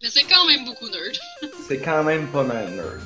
[0.00, 1.18] Mais c'est quand même beaucoup nerd.
[1.66, 3.00] C'est quand même pas mal nerd.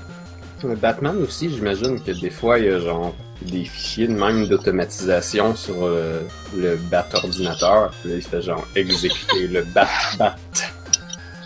[0.62, 4.46] Le Batman aussi, j'imagine que des fois, il y a genre des fichiers de même
[4.46, 6.20] d'automatisation sur euh,
[6.54, 7.92] le bat ordinateur.
[8.00, 10.36] Puis là, il fait genre exécuter le bat bat.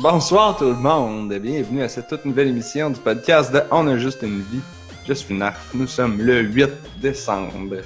[0.00, 3.98] Bonsoir tout le monde, bienvenue à cette toute nouvelle émission du podcast de On a
[3.98, 4.60] juste une vie.
[5.08, 6.68] Je suis Narf, nous sommes le 8
[7.00, 7.78] décembre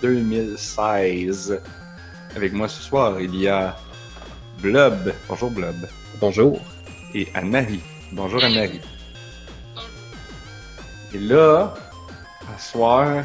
[0.00, 1.60] 2016.
[2.34, 3.76] Avec moi ce soir, il y a
[4.62, 5.12] Blob.
[5.28, 5.76] Bonjour Blob.
[6.18, 6.58] Bonjour.
[7.12, 7.82] Et Anne-Marie.
[8.12, 8.80] Bonjour Anne-Marie.
[11.12, 11.74] Et là,
[12.56, 13.24] ce soir,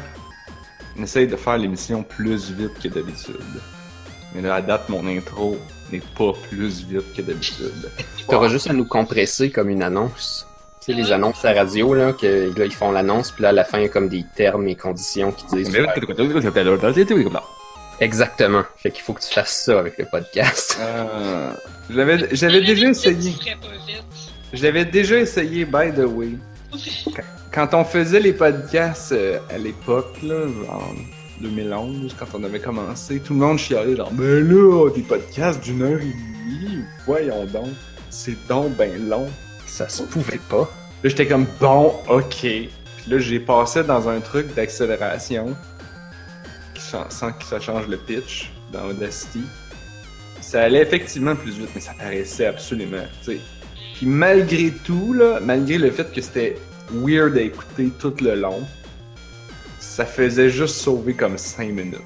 [0.98, 3.40] on essaye de faire l'émission plus vite que d'habitude.
[4.34, 5.58] Mais là, à date, mon intro
[5.92, 7.90] n'est pas plus vite que d'habitude.
[8.28, 10.46] T'auras juste à nous compresser comme une annonce.
[10.80, 13.50] Tu sais, les annonces à la radio, là, que là, ils font l'annonce, puis là,
[13.50, 15.70] à la fin, il y a comme des termes et conditions qui disent.
[18.00, 18.62] Exactement.
[18.76, 20.78] Fait qu'il faut que tu fasses ça avec le podcast.
[20.80, 21.50] Euh,
[21.90, 23.34] j'avais, j'avais déjà essayé.
[24.52, 26.34] L'avais déjà essayé, by the way.
[27.52, 30.94] Quand on faisait les podcasts euh, à l'époque, là, en
[31.40, 35.82] 2011, quand on avait commencé, tout le monde chialait genre, mais là, des podcasts d'une
[35.82, 37.68] heure et demie, voyons donc,
[38.10, 39.28] c'est donc ben long.
[39.66, 40.70] Ça se pouvait pas.
[41.02, 42.40] Là, j'étais comme, bon, ok.
[42.40, 42.70] Puis
[43.06, 45.54] là, j'ai passé dans un truc d'accélération,
[46.74, 49.42] sans que ça change le pitch dans Audacity.
[50.40, 53.40] Ça allait effectivement plus vite, mais ça paraissait absolument, tu sais.
[53.94, 56.56] Puis malgré tout, là, malgré le fait que c'était
[56.90, 58.62] weird à écouter tout le long,
[59.98, 61.98] ça faisait juste sauver comme 5 minutes.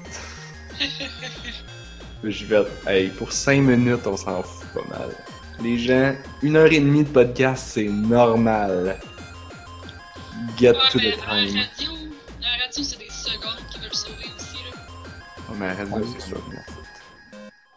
[2.23, 5.15] Je vais hey, pour 5 minutes, on s'en fout pas mal.
[5.61, 8.97] Les gens, une heure et demie de podcast, c'est normal.
[10.57, 11.59] Get Ouais, to the dans la time.
[11.59, 11.91] radio,
[12.41, 14.71] la radio, c'est des secondes qui veulent sauver aussi, là.
[15.49, 16.35] Oh, mais Ouais, dire c'est ça,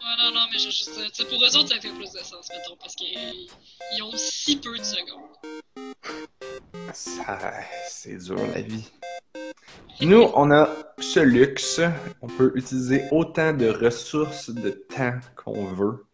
[0.07, 2.77] Ouais, non, non, mais je, je, pour eux autres, ça fait plus de sens, mettons,
[2.79, 3.49] parce qu'ils
[3.93, 5.35] ils ont si peu de secondes.
[6.93, 7.51] Ça,
[7.89, 8.89] c'est dur la vie.
[9.99, 10.69] Nous, on a
[10.99, 11.81] ce luxe.
[12.21, 16.05] On peut utiliser autant de ressources de temps qu'on veut.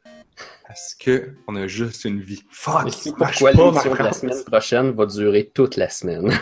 [0.67, 2.43] Parce que on a juste une vie.
[2.49, 2.91] Fuck!
[2.91, 6.31] C'est pourquoi l'émission de la semaine prochaine va durer toute la semaine?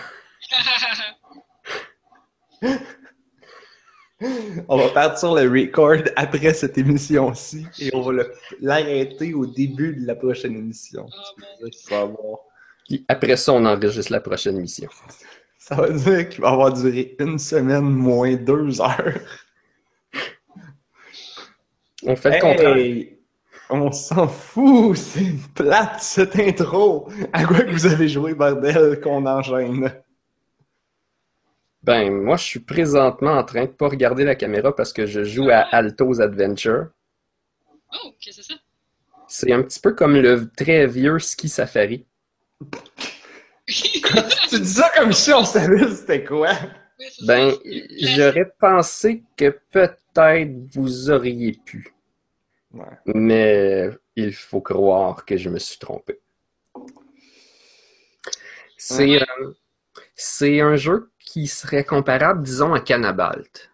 [4.68, 8.24] On va partir le record après cette émission-ci et on va
[8.59, 11.08] l'arrêter au début de la prochaine émission.
[11.92, 12.08] Ah,
[12.88, 14.90] Puis après ça, on enregistre la prochaine émission.
[15.58, 19.20] Ça veut dire qu'il va avoir duré une semaine moins deux heures.
[22.03, 22.76] On fait le contraire.
[22.76, 23.20] Hey,
[23.70, 27.08] on s'en fout, c'est plate cette intro.
[27.32, 29.92] À quoi que vous avez joué, bordel, qu'on enchaîne?
[31.84, 35.24] Ben, moi, je suis présentement en train de pas regarder la caméra parce que je
[35.24, 36.88] joue à Alto's Adventure.
[37.94, 38.59] Oh, qu'est-ce que c'est ça?
[39.28, 42.06] C'est un petit peu comme le très vieux Ski Safari.
[44.50, 46.52] Tu dis ça comme si on savait c'était quoi?
[47.00, 47.53] Oui, c'est Ben,
[48.02, 51.94] j'aurais pensé que peut-être vous auriez pu.
[52.74, 52.86] Ouais.
[53.06, 56.20] Mais il faut croire que je me suis trompé.
[58.78, 59.53] C'est euh,
[60.16, 63.72] c'est un jeu qui serait comparable, disons, à Cannabalt.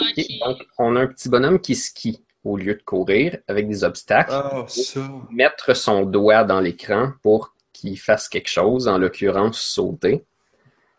[0.00, 0.24] Ok.
[0.40, 4.32] Donc, on a un petit bonhomme qui skie au lieu de courir avec des obstacles.
[4.54, 5.00] Oh, ça.
[5.30, 10.24] Mettre son doigt dans l'écran pour qu'il fasse quelque chose, en l'occurrence sauter.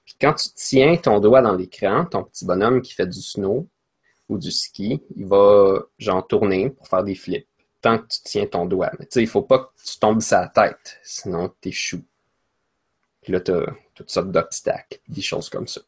[0.06, 3.67] Puis quand tu tiens ton doigt dans l'écran, ton petit bonhomme qui fait du snow
[4.27, 7.47] ou du ski, il va genre tourner pour faire des flips
[7.81, 8.91] tant que tu tiens ton doigt.
[9.00, 12.06] Mais tu sais, il faut pas que tu tombes sur la tête, sinon t'échoues.
[13.29, 15.81] Puis là, t'as toutes sortes d'obstacles, des choses comme ça.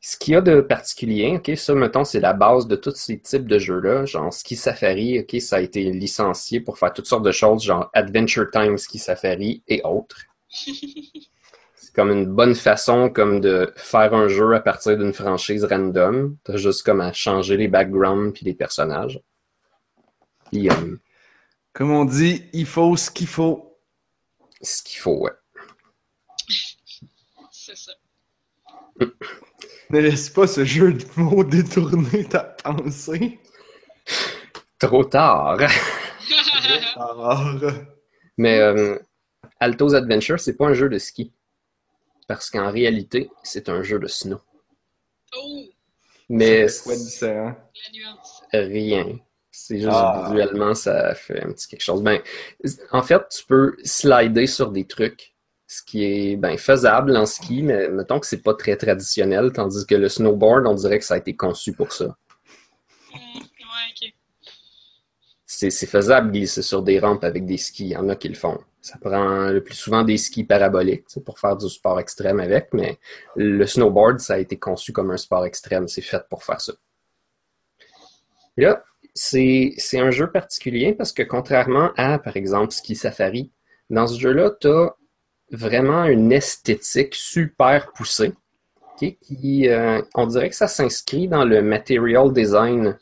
[0.00, 3.20] Ce qu'il y a de particulier, ok, ça, mettons, c'est la base de tous ces
[3.20, 4.06] types de jeux-là.
[4.06, 7.90] Genre Ski Safari, ok, ça a été licencié pour faire toutes sortes de choses, genre
[7.92, 10.22] Adventure Time Ski Safari et autres.
[10.48, 16.38] C'est comme une bonne façon comme de faire un jeu à partir d'une franchise random.
[16.42, 19.20] T'as juste comme à changer les backgrounds puis les personnages.
[20.46, 20.96] Puis euh,
[21.74, 23.78] Comme on dit, il faut ce qu'il faut.
[24.62, 25.32] ce qu'il faut, ouais.
[27.68, 27.92] C'est ça.
[29.90, 33.38] Ne laisse pas ce jeu de mots détourner ta pensée.
[34.78, 35.58] Trop tard.
[36.96, 37.54] Alors,
[38.36, 38.98] Mais euh,
[39.60, 41.32] Alto's Adventure, c'est pas un jeu de ski.
[42.26, 44.40] Parce qu'en réalité, c'est un jeu de snow.
[45.36, 45.64] oh,
[46.28, 47.54] Mais c'est quoi différent?
[47.56, 48.42] la nuance.
[48.52, 49.18] rien.
[49.50, 50.26] C'est juste Ah.
[50.28, 52.02] visuellement, ça fait un petit quelque chose.
[52.02, 52.20] Ben,
[52.92, 55.34] en fait, tu peux slider sur des trucs,
[55.68, 59.86] ce qui est ben, faisable en ski, mais mettons que c'est pas très traditionnel, tandis
[59.86, 62.16] que le snowboard, on dirait que ça a été conçu pour ça.
[63.12, 64.14] Hmm, ouais, ok.
[65.44, 68.16] C'est c'est faisable de glisser sur des rampes avec des skis, il y en a
[68.16, 68.58] qui le font.
[68.80, 72.98] Ça prend le plus souvent des skis paraboliques pour faire du sport extrême avec, mais
[73.36, 76.72] le snowboard, ça a été conçu comme un sport extrême, c'est fait pour faire ça.
[78.56, 78.82] Et là,
[79.14, 83.52] c'est c'est un jeu particulier parce que contrairement à, par exemple, Ski Safari,
[83.90, 84.94] dans ce jeu-là, tu as
[85.50, 88.32] vraiment une esthétique super poussée.
[88.98, 92.98] qui, euh, on dirait que ça s'inscrit dans le material design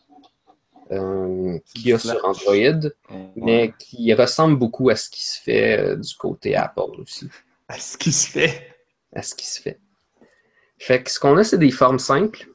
[0.93, 2.91] euh, qu'il y a sur Android,
[3.35, 7.29] mais qui ressemble beaucoup à ce qui se fait euh, du côté Apple aussi,
[7.69, 8.77] À ce qui se fait.
[9.13, 9.81] à ce qui se fait.
[10.79, 12.47] Fait que ce qu'on a, c'est des formes simples,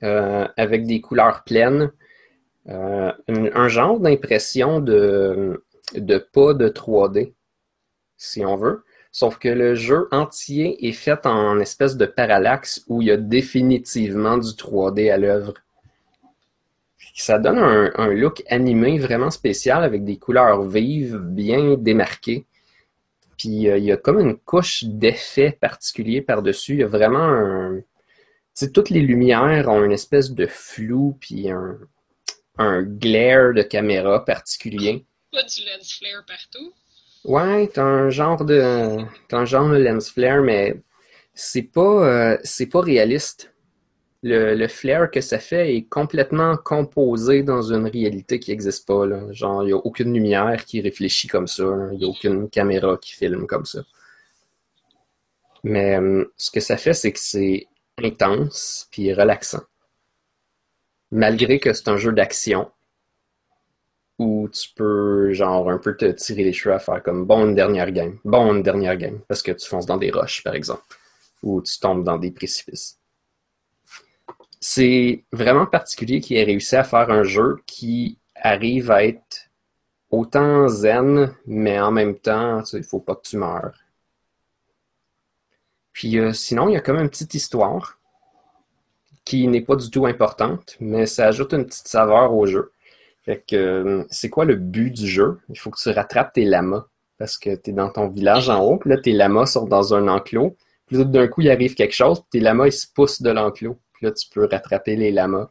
[0.00, 1.92] avec des couleurs pleines,
[2.66, 5.62] un, un genre d'impression de,
[5.94, 7.34] de pas de 3D,
[8.18, 8.84] si on veut.
[9.10, 13.16] Sauf que le jeu entier est fait en espèce de parallaxe où il y a
[13.16, 15.54] définitivement du 3D à l'œuvre.
[17.14, 22.44] Ça donne un, look animé vraiment spécial avec des couleurs vives, bien démarquées.
[23.36, 26.74] Puis euh, il y a comme une couche d'effet particulier par-dessus.
[26.74, 27.78] Il y a vraiment un...
[27.78, 27.84] Tu
[28.66, 31.78] sais, toutes les lumières ont une espèce de flou, puis un,
[32.58, 35.04] un glare de caméra particulier.
[35.32, 36.72] Pas du flare partout.
[37.28, 38.98] Ouais, t'as un genre de,
[39.32, 40.74] un genre de lens flare, mais
[41.34, 41.82] c'est pas,
[42.34, 43.54] euh, c'est pas réaliste.
[44.22, 49.04] Le, le flare que ça fait est complètement composé dans une réalité qui n'existe pas.
[49.32, 51.64] Genre, il n'y a aucune lumière qui réfléchit comme ça.
[51.92, 53.80] Il n'y a aucune caméra qui filme comme ça.
[55.62, 57.66] Mais euh, ce que ça fait, c'est que c'est
[57.98, 59.62] intense puis relaxant.
[61.10, 62.70] Malgré que c'est un jeu d'action,
[64.18, 67.54] où tu peux, genre, un peu te tirer les cheveux à faire comme bon, une
[67.54, 70.82] dernière game, bon, une dernière game, parce que tu fonces dans des roches, par exemple,
[71.42, 72.98] ou tu tombes dans des précipices.
[74.60, 79.50] C'est vraiment particulier qu'il ait réussi à faire un jeu qui arrive à être
[80.10, 83.78] autant zen, mais en même temps, il faut pas que tu meurs.
[85.92, 87.98] Puis euh, sinon, il y a comme une petite histoire
[89.24, 92.72] qui n'est pas du tout importante, mais ça ajoute une petite saveur au jeu.
[93.28, 95.38] Fait que euh, c'est quoi le but du jeu?
[95.50, 96.86] Il faut que tu rattrapes tes lamas.
[97.18, 99.92] Parce que tu es dans ton village en haut, puis là, tes lamas sont dans
[99.92, 100.56] un enclos.
[100.86, 103.76] Puis d'un coup, il arrive quelque chose, puis tes lamas, ils se poussent de l'enclos.
[103.92, 105.50] Puis là, tu peux rattraper les lamas.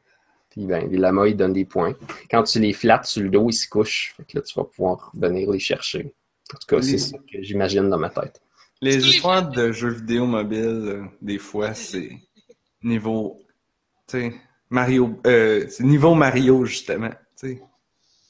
[0.50, 1.94] Puis ben, les lamas, ils donnent des points.
[2.32, 4.16] Quand tu les flattes sur le dos, ils se couchent.
[4.18, 6.16] Fait que là, tu vas pouvoir venir les chercher.
[6.52, 8.42] En tout cas, c'est ça que j'imagine dans ma tête.
[8.82, 12.10] Les histoires de jeux vidéo mobiles, euh, des fois, c'est
[12.82, 13.40] niveau,
[14.08, 14.34] tu sais,
[14.72, 17.62] Mario, euh, c'est niveau Mario, justement, tu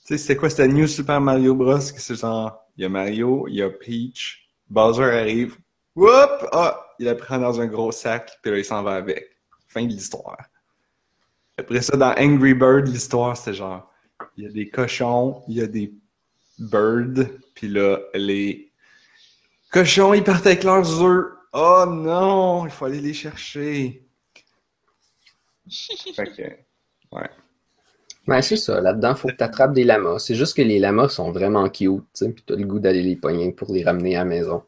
[0.04, 0.18] sais.
[0.18, 3.56] C'était quoi, c'était New Super Mario Bros, que c'est genre, il y a Mario, il
[3.56, 5.58] y a Peach, Bowser arrive,
[5.96, 9.36] whoop, ah, il la prend dans un gros sac, puis là, il s'en va avec.
[9.68, 10.46] Fin de l'histoire.
[11.58, 13.92] Après ça, dans Angry Bird, l'histoire, c'était genre,
[14.38, 15.94] il y a des cochons, il y a des
[16.58, 18.72] birds, puis là, les
[19.72, 21.34] cochons, ils partent avec leurs œufs.
[21.54, 24.08] Oh non, il faut aller les chercher.
[26.16, 27.30] Fait que, ouais.
[28.28, 28.82] Ben, c'est ça.
[28.82, 30.20] Là-dedans, faut que tu des lamas.
[30.20, 33.02] C'est juste que les lamas sont vraiment cute, tu sais, puis t'as le goût d'aller
[33.04, 34.64] les pogner pour les ramener à la maison.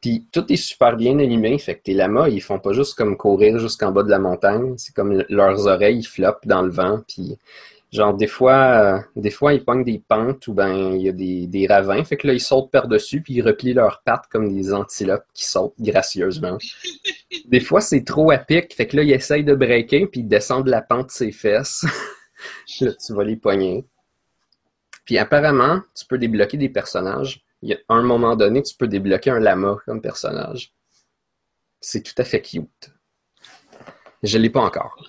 [0.00, 3.16] Puis tout est super bien animé, fait que tes lamas, ils font pas juste comme
[3.16, 4.74] courir jusqu'en bas de la montagne.
[4.78, 7.38] C'est comme le- leurs oreilles, floppent dans le vent, puis
[7.92, 11.12] genre des fois, euh, des fois ils pognent des pentes ou ben il y a
[11.12, 14.54] des, des ravins, fait que là ils sautent par-dessus puis ils replient leurs pattes comme
[14.54, 16.58] des antilopes qui sautent gracieusement.
[17.46, 20.28] Des fois c'est trop à pic, fait que là ils essayent de breaker puis ils
[20.28, 21.86] descendent la pente de ses fesses.
[22.80, 23.84] Là, tu vas les pogner.
[25.04, 27.42] Puis apparemment, tu peux débloquer des personnages.
[27.62, 30.72] Il y a un moment donné, tu peux débloquer un lama comme personnage.
[31.80, 32.90] C'est tout à fait cute.
[34.22, 35.08] Je l'ai pas encore.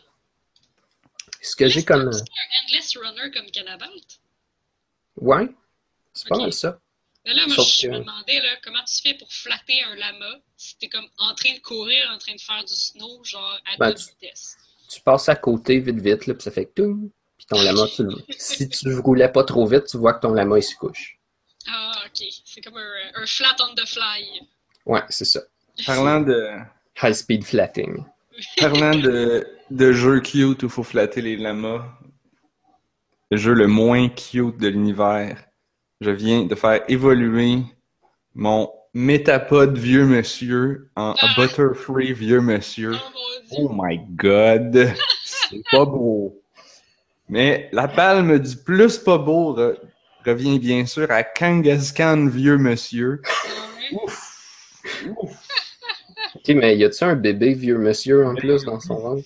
[1.41, 2.11] Ce que j'ai comme.
[2.11, 4.19] C'est un endless runner comme Canabalt.
[5.17, 5.49] Ouais,
[6.13, 6.79] c'est pas mal ça.
[7.25, 9.95] Mais là, moi, Sauf je que- me demandais là, comment tu fais pour flatter un
[9.95, 13.59] lama si t'es comme en train de courir, en train de faire du snow, genre
[13.71, 14.57] à Ben, toute tu- vitesse.
[14.89, 17.11] Tu passes à côté vite vite, là, puis ça fait tout.
[17.51, 18.15] Ton lama, tu le...
[18.37, 21.19] si tu roulais pas trop vite, tu vois que ton lama il se couche.
[21.67, 22.25] Ah, ok.
[22.45, 24.23] C'est comme un, un flat on the fly.
[24.85, 25.41] Ouais, c'est ça.
[25.85, 26.47] Parlant de,
[27.03, 28.05] High speed flatting.
[28.57, 31.83] parlant de, de jeux cute où il faut flatter les lamas,
[33.31, 35.43] le jeu le moins cute de l'univers,
[35.99, 37.59] je viens de faire évoluer
[38.33, 41.33] mon Métapod vieux monsieur en Ah.
[41.37, 42.93] Butterfree vieux monsieur.
[42.93, 43.67] Oh mon dieu.
[43.69, 44.93] Oh my god,
[45.25, 46.40] c'est pas beau.
[47.31, 49.77] Mais la palme du plus pas beau re-
[50.25, 53.21] revient bien sûr à Kangaskhan Vieux Monsieur.
[53.93, 54.43] Ouf!
[55.17, 55.47] Ouf!
[56.35, 59.23] Ok, mais y a-tu un bébé vieux monsieur en plus dans son ventre?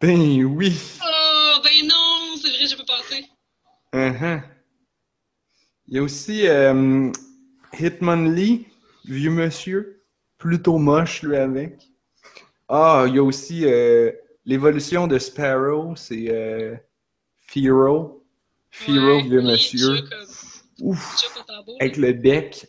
[0.00, 0.80] Ben oui!
[1.02, 3.24] Oh, ben non, c'est vrai, je peux passer.
[3.92, 4.40] Uh-huh.
[5.88, 7.10] Il y a aussi euh,
[7.76, 8.68] Hitmonlee,
[9.04, 10.04] Vieux Monsieur.
[10.36, 11.88] Plutôt moche, lui, avec.
[12.68, 14.12] Ah, il y a aussi euh,
[14.44, 16.76] l'évolution de Sparrow, c'est euh,
[17.48, 18.24] Firo.
[18.70, 20.02] Firo, Ouais, Vieux Monsieur.
[20.02, 20.26] comme-
[20.80, 21.16] Ouf!
[21.80, 22.66] avec le bec.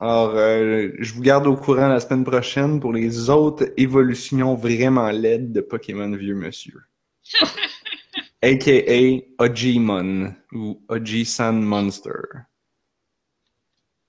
[0.00, 5.10] Alors, euh, je vous garde au courant la semaine prochaine pour les autres évolutions vraiment
[5.10, 6.80] laides de Pokémon Vieux Monsieur.
[8.42, 9.20] A.K.A.
[9.42, 12.12] Ojimon ou Oji-san Monster.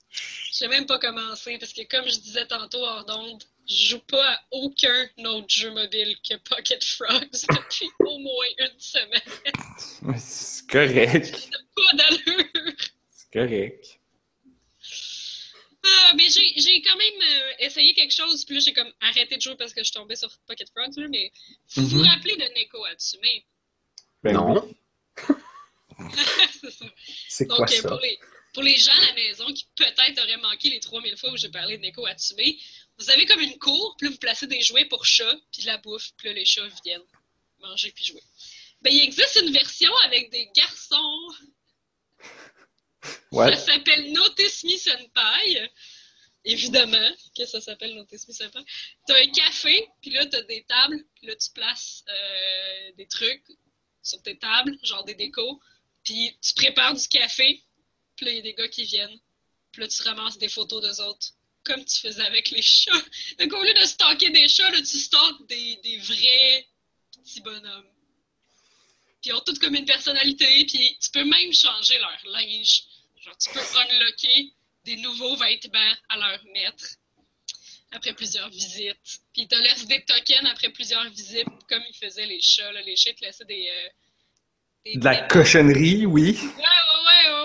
[0.09, 3.99] Je sais même pas commencer parce que comme je disais tantôt hors d'onde, je joue
[3.99, 10.17] pas à aucun autre jeu mobile que Pocket Frogs depuis au moins une semaine.
[10.19, 11.49] C'est correct.
[11.75, 12.45] Pas d'allure.
[13.11, 13.99] C'est correct.
[15.85, 19.37] Ah, mais j'ai j'ai quand même euh, essayé quelque chose, puis là j'ai comme arrêté
[19.37, 21.31] de jouer parce que je suis tombée sur Pocket Frogs, là, mais
[21.75, 22.07] vous vous Mhm.
[22.07, 23.21] rappelez de Neko Atsume?
[24.23, 24.69] Ben non.
[26.61, 26.85] C'est ça.
[27.29, 27.87] C'est Donc, quoi euh, ça?
[27.89, 28.19] pour les,
[28.53, 31.49] pour les gens à la maison qui peut-être auraient manqué les 3000 fois où j'ai
[31.49, 32.37] parlé de Neko Atsume,
[32.99, 35.67] vous avez comme une cour, puis là, vous placez des jouets pour chats, puis de
[35.67, 37.05] la bouffe, puis là, les chats viennent
[37.59, 38.23] manger puis jouer.
[38.81, 41.27] Ben, il existe une version avec des garçons.
[43.31, 43.55] What?
[43.55, 45.71] Ça s'appelle Notice Me Senpai.
[46.45, 48.63] Évidemment que ça s'appelle Notice Me Senpai.
[49.07, 53.43] T'as un café, puis là, t'as des tables, puis là, tu places euh, des trucs
[54.01, 55.59] sur tes tables, genre des décos,
[56.03, 57.63] puis tu prépares du café,
[58.15, 59.19] puis là, il y a des gars qui viennent,
[59.71, 62.91] puis là, tu ramasses des photos d'eux autres, comme tu faisais avec les chats.
[63.39, 66.67] Donc, au lieu de stocker des chats, là, tu stockes des, des vrais
[67.11, 67.89] petits bonhommes.
[69.21, 72.83] Puis ils ont toutes comme une personnalité, puis tu peux même changer leur linge.
[73.21, 74.53] Genre, tu peux unlocker
[74.85, 76.85] des nouveaux vêtements à leur mettre
[77.91, 78.97] après plusieurs visites.
[79.33, 82.71] Puis ils te laissent des tokens après plusieurs visites, comme ils faisaient les chats.
[82.71, 82.81] Là.
[82.81, 83.69] Les chats te laissaient des...
[83.69, 83.89] euh,
[84.85, 86.37] des De la cochonnerie, oui.
[86.41, 86.63] Ouais,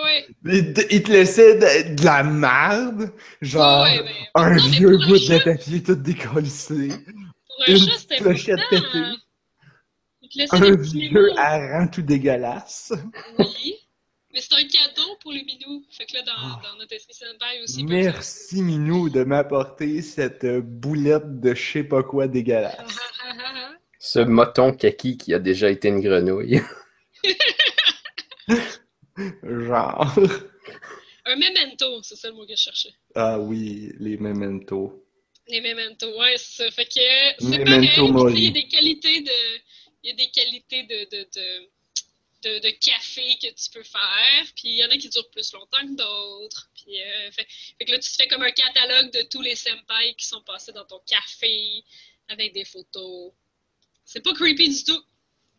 [0.05, 0.27] ouais.
[0.45, 3.13] Il te, il te laissait de, de la merde.
[3.41, 6.89] Genre, Ouais, ouais, mais- un non, vieux bout de papier tout décollissé.
[6.89, 9.03] Pour un une chat, clochette pétée.
[10.37, 12.93] Laissaient Un vieux hareng tout dégueulasse.
[13.39, 13.75] Oui.
[14.33, 15.85] Mais c'est un cadeau pour les minous.
[15.93, 16.61] Fait que là, dans, Ah.
[16.65, 17.15] dans notre esprit
[17.63, 17.85] aussi.
[17.85, 22.77] Merci, Minou, de m'apporter cette euh, boulette de je sais pas quoi dégueulasse.
[22.89, 23.75] ça.
[24.01, 26.61] Ce moton kaki qui a déjà été une grenouille.
[29.17, 30.15] Genre.
[31.27, 32.95] un memento, c'est ça le mot que je cherchais.
[33.15, 35.05] Ah oui, les mementos.
[35.49, 36.71] Les memento, ouais, c'est ça.
[36.71, 37.91] Fait que c'est pareil.
[38.35, 39.61] Il y a des qualités de.
[40.03, 41.69] Il y a des qualités de, de, de,
[42.43, 44.45] de, de café que tu peux faire.
[44.55, 46.71] Puis il y en a qui durent plus longtemps que d'autres.
[46.75, 47.47] Puis euh, fait,
[47.79, 50.43] fait que là, tu te fais comme un catalogue de tous les senpai qui sont
[50.43, 51.85] passés dans ton café
[52.29, 53.33] avec des photos.
[54.05, 55.03] C'est pas creepy du tout.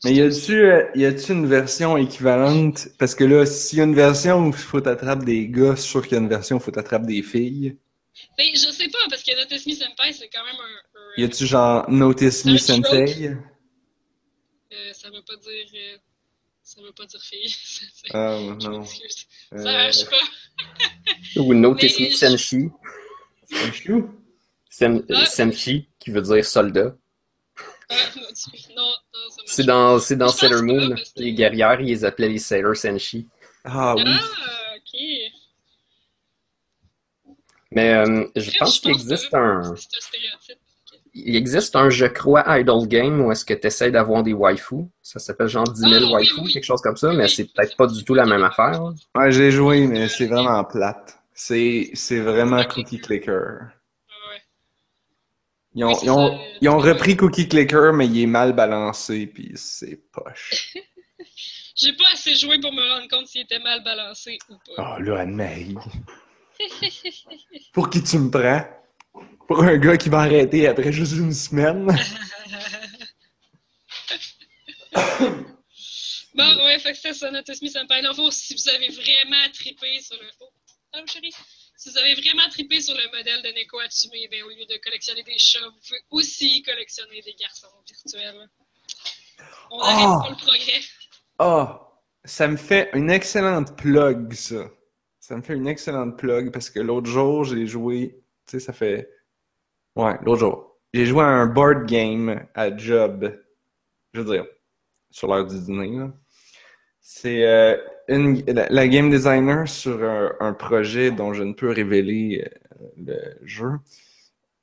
[0.05, 2.87] Mais y a-tu euh, y a-tu une version équivalente?
[2.97, 5.81] Parce que là, s'il y a une version où il faut t'attraper des gars, je
[5.81, 7.77] suis sûr qu'il y a une version où il faut t'attraper des filles.
[8.37, 10.99] Ben, je sais pas, parce que Notice Me Senpai, c'est quand même un.
[10.99, 13.27] un- Y a-tu genre Notice Me Un Sensei?
[14.73, 15.65] euh, ça veut pas dire.
[15.75, 15.97] euh,
[16.63, 17.55] ça veut pas dire fille.
[18.13, 18.81] Ah je non.
[19.53, 21.41] Euh, Ça marche pas.
[21.41, 22.69] Ou Notice Mais- Me Senshi.
[23.53, 24.83] Ah.
[24.83, 26.95] euh, Senshi, qui veut dire soldat.
[27.89, 30.95] Non, non, ça C'est dans, c'est dans Sailor Moon.
[31.15, 33.27] Les guerrières, ils les appelaient les Sailor Senshi.
[33.63, 34.03] Ah oui.
[34.05, 34.19] Ah,
[34.77, 34.99] ok.
[37.71, 39.73] Mais euh, je pense qu'il existe un,
[41.13, 44.85] il existe un, je crois, idle game où est-ce que tu essaies d'avoir des waifus.
[45.01, 46.53] Ça s'appelle genre 10 000 Ah, waifus, oui.
[46.53, 48.81] quelque chose comme ça, mais Oui, c'est peut-être pas du tout la même affaire.
[49.15, 51.17] Ouais, j'ai joué, mais c'est vraiment plate.
[51.33, 53.59] C'est, c'est vraiment Cookie Clicker.
[55.75, 58.27] Ils ont, Oui, c'est ils ont, ça, ils ont repris Cookie Clicker, mais il est
[58.27, 60.73] mal balancé, puis c'est poche.
[61.75, 64.95] J'ai pas assez joué pour me rendre compte s'il était mal balancé ou pas.
[64.97, 65.75] Oh là, Anne-Marie.
[67.73, 68.65] Pour qui tu me prends?
[69.45, 71.93] Pour un gars qui va arrêter après juste une semaine?
[76.35, 80.01] Bon, ouais, fait que c'est ça, notre Smith le fond, si vous avez vraiment trippé
[80.01, 80.27] sur le.
[80.41, 81.33] Oh, chérie?
[81.77, 84.77] Si vous avez vraiment trippé sur le modèle de Neko Atsume, ben, au lieu de
[84.83, 88.49] collectionner des chats, vous pouvez aussi collectionner des garçons virtuels.
[89.71, 89.93] On Ah!
[89.93, 90.81] n'arrête pas le progrès.
[91.39, 91.91] Ah,
[92.23, 94.69] ça me fait une excellente plug, ça.
[95.19, 98.73] Ça me fait une excellente plug parce que l'autre jour, j'ai joué, tu sais, ça
[98.73, 99.09] fait...
[99.95, 100.77] Ouais, l'autre jour.
[100.93, 103.37] J'ai joué à un board game à Job.
[104.13, 104.45] Je veux dire,
[105.11, 105.97] sur l'heure du dîner.
[105.97, 106.13] là.
[107.01, 107.77] C'est euh,
[108.07, 112.45] une, la, la game designer sur un, un projet dont je ne peux révéler
[112.81, 113.71] euh, le jeu.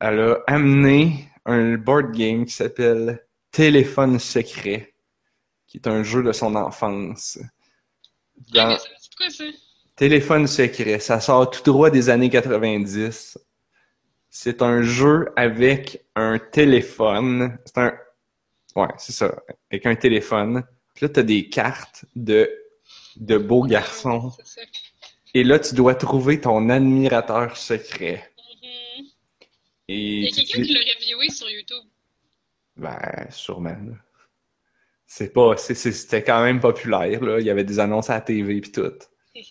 [0.00, 4.94] Elle a amené un board game qui s'appelle Téléphone secret,
[5.66, 7.38] qui est un jeu de son enfance.
[8.54, 8.76] Ah, Dans-
[9.16, 9.26] quoi?
[9.96, 13.38] Téléphone secret, ça sort tout droit des années 90.
[14.30, 17.58] C'est un jeu avec un téléphone.
[17.66, 17.92] C'est un.
[18.74, 19.34] Ouais, c'est ça.
[19.70, 20.64] Avec un téléphone.
[20.94, 22.50] Puis là, t'as des cartes de,
[23.16, 24.30] de beaux garçons.
[24.44, 24.60] Ça.
[25.34, 28.30] Et là, tu dois trouver ton admirateur secret.
[28.62, 29.04] Mhm.
[29.88, 31.84] Et Il y a quelqu'un qui l'a reviewé sur YouTube.
[32.76, 33.76] Ben, sûrement.
[35.06, 35.56] C'est pas.
[35.56, 37.38] C'était quand même populaire, là.
[37.40, 38.92] Il y avait des annonces à la TV pis tout.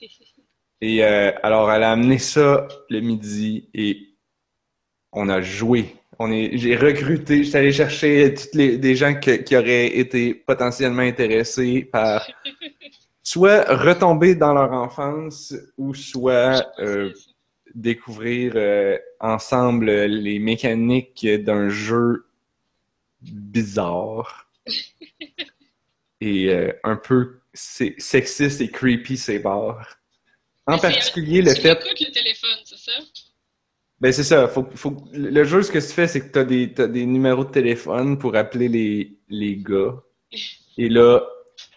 [0.83, 4.15] Et euh, alors, elle a amené ça le midi et
[5.11, 5.95] on a joué.
[6.17, 10.33] On est, j'ai recruté, j'étais allé chercher toutes les, des gens que- qui auraient été
[10.33, 12.27] potentiellement intéressés par
[13.31, 17.13] soit retomber dans leur enfance ou soit euh,
[17.73, 22.25] découvrir euh, ensemble les mécaniques d'un jeu
[23.21, 24.49] bizarre
[26.21, 29.97] et euh, un peu sexiste et creepy, c'est barre.
[30.67, 32.91] En Mais particulier, le tu fait écoutes le téléphone, c'est ça?
[34.01, 36.87] ben c'est ça, faut, faut, le jeu, ce que tu fais, c'est que des, t'as
[36.87, 39.95] des numéros de téléphone pour appeler les, les gars.
[40.77, 41.21] Et là,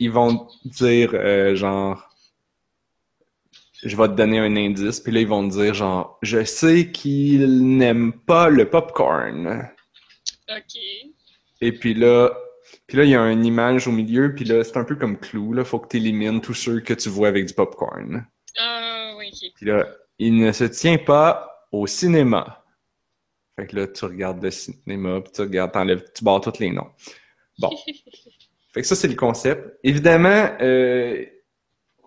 [0.01, 2.11] ils vont te dire, euh, genre,
[3.83, 5.01] je vais te donner un indice.
[5.01, 9.69] Puis là, ils vont te dire, genre, je sais qu'il n'aime pas le popcorn.
[10.51, 10.81] Ok.
[11.61, 12.31] Et puis là,
[12.87, 14.35] puis là, il y a une image au milieu.
[14.35, 15.65] Puis là, c'est un peu comme Clou, là.
[15.65, 18.27] Faut que tu élimines tous ceux que tu vois avec du popcorn.
[18.59, 19.51] Ah, oui, ok.
[19.57, 19.87] Puis là,
[20.19, 22.65] il ne se tient pas au cinéma.
[23.57, 26.71] Fait que là, tu regardes le cinéma, puis tu regardes, t'enlèves, tu barres tous les
[26.71, 26.91] noms.
[27.59, 27.71] Bon.
[28.75, 29.79] Fait que ça, c'est le concept.
[29.85, 31.25] Évidemment, euh,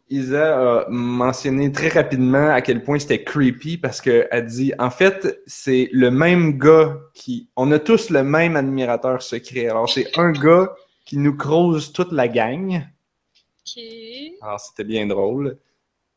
[0.09, 5.41] Isa a mentionné très rapidement à quel point c'était creepy parce qu'elle dit, en fait,
[5.47, 7.49] c'est le même gars qui...
[7.55, 9.67] On a tous le même admirateur secret.
[9.67, 10.73] Alors, c'est un gars
[11.05, 12.85] qui nous croise toute la gang.
[13.65, 13.83] Ok.
[14.41, 15.57] Alors, c'était bien drôle.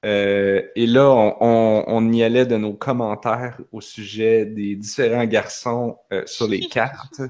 [0.05, 5.27] Euh, et là, on, on- on y allait de nos commentaires au sujet des différents
[5.27, 7.21] garçons euh, sur les cartes.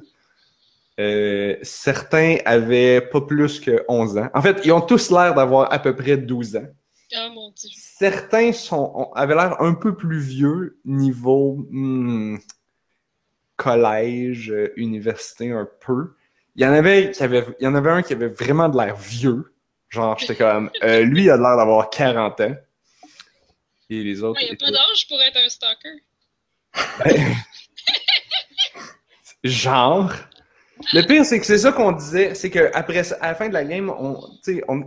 [1.01, 4.29] Euh, certains avaient pas plus que 11 ans.
[4.35, 6.69] En fait, ils ont tous l'air d'avoir à peu près 12 ans.
[7.17, 7.71] Oh mon dieu.
[7.75, 12.37] Certains sont, ont- avaient l'air un peu plus vieux, niveau hmm,
[13.57, 16.13] collège, euh, université, un peu.
[16.55, 18.77] Il y en avait qui avaient, il y en avait un qui avait vraiment de
[18.77, 19.55] l'air vieux.
[19.89, 22.57] Genre, j'étais comme, euh, lui, il a l'air d'avoir 40 ans.
[23.89, 24.39] Et les autres.
[24.43, 26.03] Il n'y a pas d'âge pour être un stalker.
[27.05, 27.35] Ben,
[29.45, 30.13] Genre.
[30.93, 33.49] Le pire, c'est que c'est ça qu'on disait, c'est que après ça- à la fin
[33.49, 34.19] de la game, on,
[34.69, 34.83] on,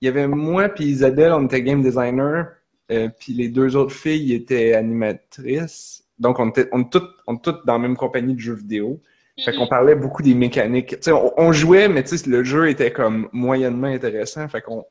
[0.00, 2.48] il y avait moi puis Isabelle, on était game designer,
[2.90, 6.04] euh, puis les deux autres filles étaient animatrices.
[6.18, 9.00] Donc on était, on toutes, on est toutes dans la même compagnie de jeux vidéo.
[9.44, 10.96] Fait qu'on parlait beaucoup des mécaniques.
[11.08, 14.48] On, on jouait, mais le jeu était comme moyennement intéressant.
[14.48, 14.84] Fait qu'on,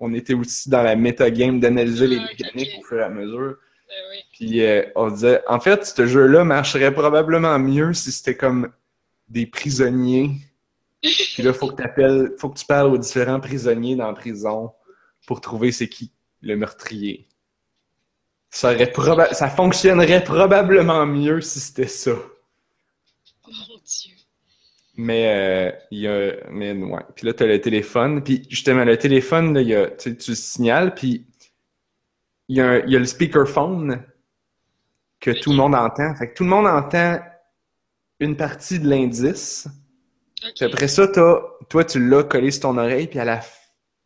[0.00, 3.56] on était aussi dans la métagame d'analyser les Ah, mécaniques au fur et à mesure.
[3.86, 3.94] Ben.
[4.32, 8.70] Puis euh, on disait, en fait, ce jeu-là marcherait probablement mieux si c'était comme
[9.30, 10.32] des prisonniers.
[11.02, 14.72] Puis là, faut que t'appelles, faut que tu parles aux différents prisonniers dans la prison
[15.26, 16.12] pour trouver c'est qui
[16.42, 17.28] le meurtrier.
[18.50, 22.12] Ça aurait proba- ça fonctionnerait probablement mieux si c'était ça.
[23.46, 24.14] Mon dieu.
[24.96, 27.02] Mais euh, il y a, mais ouais.
[27.14, 28.22] Puis là, t'as le téléphone.
[28.22, 30.94] Puis justement, le téléphone, là, y a, tu, tu le signales.
[30.94, 31.26] Puis
[32.48, 32.60] il y y
[32.96, 34.04] a le speakerphone
[35.20, 36.14] que tout le monde entend.
[36.16, 37.20] Fait que tout le monde entend
[38.20, 39.66] une partie de l'indice.
[40.54, 43.08] Puis après ça, toi, tu l'as collé sur ton oreille.
[43.08, 43.40] Puis à la,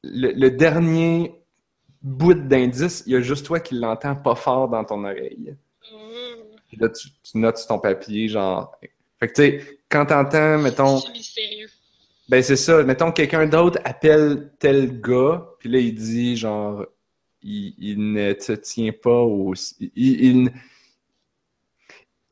[0.03, 1.35] le, le dernier
[2.03, 5.57] bout d'indice, il y a juste toi qui l'entends pas fort dans ton oreille.
[5.93, 5.97] Oh.
[6.69, 8.77] Puis là, tu, tu notes sur ton papier, genre.
[9.21, 10.99] Fait que tu sais, quand t'entends, mettons.
[10.99, 11.69] C'est mystérieux.
[12.29, 12.83] Ben c'est ça.
[12.83, 16.87] Mettons quelqu'un d'autre appelle tel gars, puis là il dit genre
[17.43, 19.53] il, il ne te tient pas au.
[19.79, 20.53] Il, il,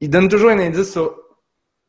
[0.01, 1.15] il donne toujours un indice sur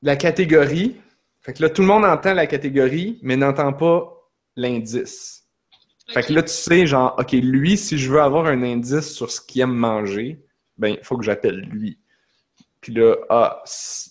[0.03, 0.95] la catégorie.
[1.41, 4.15] Fait que là tout le monde entend la catégorie, mais n'entend pas
[4.55, 5.45] l'indice.
[6.09, 9.31] Fait que là tu sais genre ok lui si je veux avoir un indice sur
[9.31, 10.45] ce qu'il aime manger,
[10.77, 11.99] ben il faut que j'appelle lui.
[12.81, 13.63] Puis là, ah,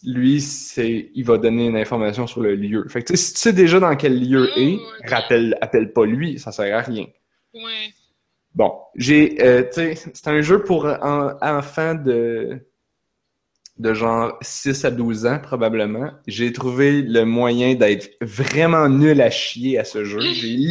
[0.02, 2.87] lui, c'est, il va donner une information sur le lieu.
[2.88, 4.78] Fait que, si tu sais déjà dans quel lieu Oh, est,
[5.11, 7.05] rappelle, appelle pas lui, ça sert à rien.
[7.52, 7.92] Ouais.
[8.55, 12.66] Bon, j'ai, euh, tu sais, c'est un jeu pour en- enfants de,
[13.83, 19.31] de genre 6 à 12 ans, probablement, j'ai trouvé le moyen d'être vraiment nul à
[19.31, 20.21] chier à ce jeu.
[20.21, 20.66] J'ai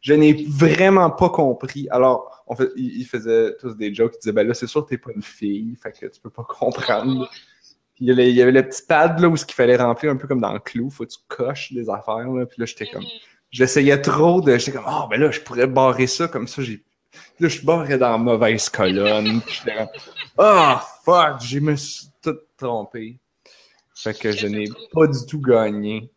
[0.00, 1.88] je n'ai vraiment pas compris.
[1.90, 4.98] Alors, fait, ils faisaient tous des jokes, ils disaient, ben là, c'est sûr que t'es
[4.98, 7.28] pas une fille, fait que tu peux pas comprendre.
[7.98, 10.12] Il y, avait, il y avait le petit pad là où ce qu'il fallait remplir
[10.12, 12.46] un peu comme dans le clou, faut que tu coches des affaires, là.
[12.46, 13.04] Puis là, j'étais comme,
[13.50, 16.84] j'essayais trop de, j'étais comme, oh, ben là, je pourrais barrer ça comme ça, j'ai
[17.38, 19.40] Là, je barrais dans la mauvaise colonne.
[20.38, 23.18] Oh, fuck, je me suis tout trompé.
[23.94, 26.10] Fait que je n'ai pas du tout gagné.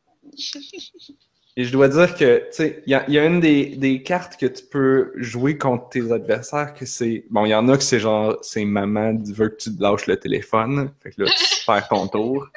[1.58, 4.46] Et je dois dire que, tu sais, il y a, une des, des, cartes que
[4.46, 7.26] tu peux jouer contre tes adversaires que c'est.
[7.30, 10.08] Bon, il y en a que c'est genre, c'est maman veut que tu te lâches
[10.08, 10.92] le téléphone.
[11.02, 12.48] Fait que là, tu perds ton tour.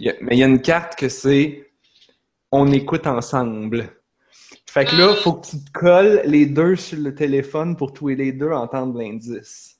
[0.00, 1.72] mais il y a une carte que c'est
[2.52, 3.88] on écoute ensemble.
[4.66, 7.92] Fait que là, il faut que tu te colles les deux sur le téléphone pour
[7.92, 9.78] tous les deux entendre l'indice.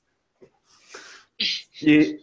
[1.82, 2.20] Et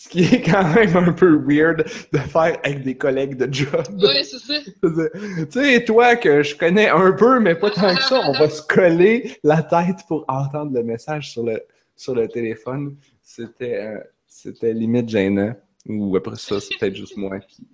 [0.00, 3.84] ce qui est quand même un peu weird de faire avec des collègues de job.
[3.90, 4.54] Oui, c'est ça.
[4.80, 8.48] tu sais, toi que je connais un peu, mais pas tant que ça, on va
[8.48, 11.60] se coller la tête pour entendre le message sur le,
[11.96, 12.96] sur le téléphone.
[13.20, 15.54] C'était euh, c'était limite gênant.
[15.86, 17.66] Ou après ça, c'est peut-être juste moi qui,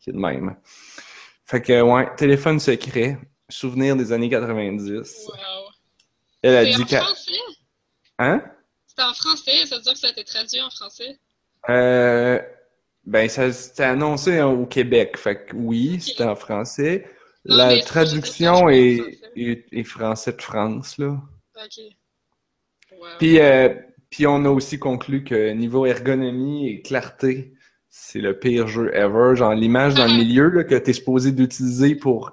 [0.00, 0.54] qui est de même.
[1.46, 3.16] Fait que, ouais, téléphone secret,
[3.48, 5.28] souvenir des années 90.
[5.28, 5.34] Wow.
[6.42, 7.00] Elle a dit qu'elle.
[7.00, 7.32] français?
[8.18, 8.42] Hein?
[8.92, 11.18] C'était en français, ça veut dire que ça a été traduit en français?
[11.70, 12.38] Euh.
[13.04, 15.16] Ben, ça c'était annoncé au Québec.
[15.16, 17.08] Fait que oui, c'était en français.
[17.46, 21.22] La traduction est, est, français de France, là.
[21.56, 21.80] OK.
[22.92, 23.06] Wow.
[23.18, 23.70] Puis, euh,
[24.10, 27.54] puis on a aussi conclu que niveau ergonomie et clarté,
[27.88, 29.36] c'est le pire jeu ever.
[29.36, 32.32] Genre, l'image dans le milieu là, que tu es supposé d'utiliser pour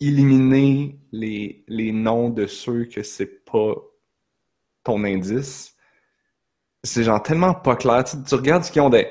[0.00, 3.76] éliminer les, les noms de ceux que c'est pas
[4.90, 5.74] ton indice.
[6.82, 8.04] C'est genre tellement pas clair.
[8.04, 9.08] Tu, tu regardes ce qu'ils ont des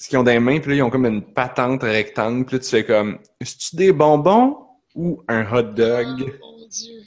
[0.00, 2.62] ce qu'ils ont des mains, puis là, ils ont comme une patente rectangle, puis là,
[2.62, 4.56] tu fais comme, est-ce des bonbons
[4.94, 6.38] ou un hot dog?
[6.40, 7.02] Oh, mon Dieu.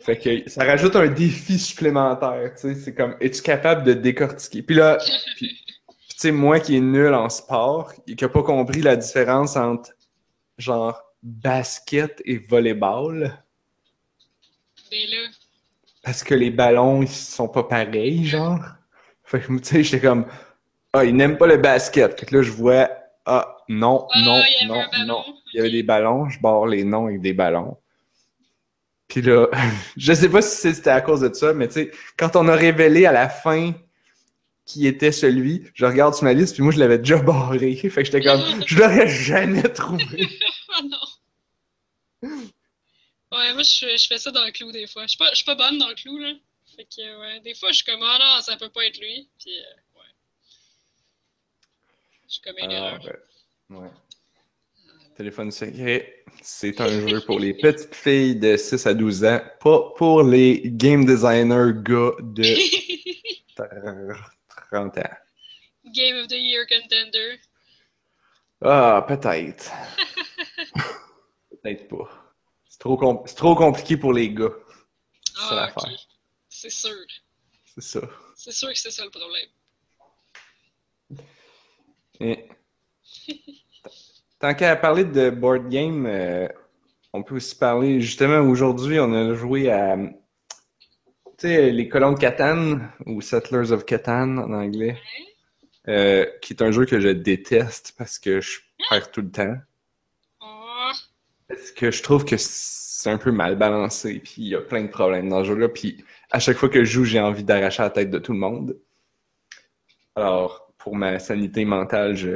[0.00, 4.62] Fait que ça rajoute un défi supplémentaire, tu sais, c'est comme, es-tu capable de décortiquer?
[4.62, 4.98] Puis là,
[5.38, 5.48] tu
[6.16, 9.92] sais, moi qui est nul en sport, et qui a pas compris la différence entre,
[10.58, 13.44] genre, basket et volleyball.
[14.90, 15.28] Ben là.
[16.06, 18.60] Parce que les ballons, ils sont pas pareils, genre.
[19.24, 20.24] Fait que, tu sais, j'étais comme,
[20.92, 22.20] ah, ils n'aiment pas le basket.
[22.20, 22.88] Fait que là, je vois,
[23.26, 25.24] ah, non, ah, non, non, non.
[25.52, 27.76] Il y avait des ballons, je barre les noms avec des ballons.
[29.08, 29.48] Puis là,
[29.96, 32.54] je sais pas si c'était à cause de ça, mais tu sais, quand on a
[32.54, 33.72] révélé à la fin
[34.64, 37.74] qui était celui, je regarde sur ma liste, puis moi, je l'avais déjà barré.
[37.74, 40.04] Fait que j'étais comme, je l'aurais jamais trouvé.
[40.68, 41.05] oh non!
[43.36, 45.02] Ouais, moi, je, je, fais ça dans le clou des fois.
[45.02, 46.32] Je suis pas, je suis pas bonne dans le clou, là.
[46.74, 49.28] Fait que, ouais, des fois, je suis comme, oh non, ça peut pas être lui.
[49.38, 50.12] Puis, euh, ouais.
[52.28, 53.16] Je commets une ah, erreur.
[53.70, 53.90] ouais.
[55.16, 59.92] Téléphone secret, c'est un jeu pour les petites filles de 6 à 12 ans, pas
[59.96, 62.42] pour les game designers gars de
[64.70, 65.02] 30 ans.
[65.86, 67.38] Game of the Year contender.
[68.60, 69.70] Ah, peut-être.
[71.62, 72.25] peut-être pas.
[73.26, 74.52] C'est trop, compliqué pour les gars.
[75.24, 75.72] C'est ah.
[76.48, 76.90] C'est sûr.
[77.74, 78.00] C'est ça.
[78.34, 79.48] C'est sûr que c'est ça le problème.
[82.20, 82.48] Et...
[84.38, 86.48] Tant qu'à parler de board game, euh,
[87.12, 92.18] on peut aussi parler, justement, aujourd'hui, on a joué à, tu sais, les colons de
[92.18, 94.98] Catan, ou Settlers of Catan en anglais,
[95.88, 99.56] euh, qui est un jeu que je déteste parce que je perds tout le temps.
[101.48, 104.82] Parce que je trouve que c'est un peu mal balancé, puis il y a plein
[104.82, 107.82] de problèmes dans ce jeu-là, puis à chaque fois que je joue, j'ai envie d'arracher
[107.82, 108.76] la tête de tout le monde.
[110.16, 112.34] Alors, pour ma sanité mentale, je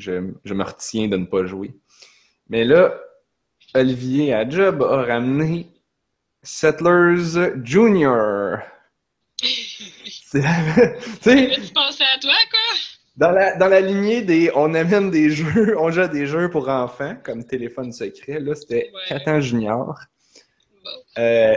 [0.00, 1.74] je, me retiens de ne pas jouer.
[2.48, 2.98] Mais là,
[3.74, 5.68] Olivier à Job a ramené
[6.42, 8.58] Settlers Junior.
[10.32, 10.40] tu
[11.74, 12.34] pensais à toi?
[13.20, 16.70] Dans la, dans la lignée des on amène des jeux, on joue des jeux pour
[16.70, 20.00] enfants, comme téléphone secret, là, c'était Catan Junior.
[21.18, 21.54] Euh,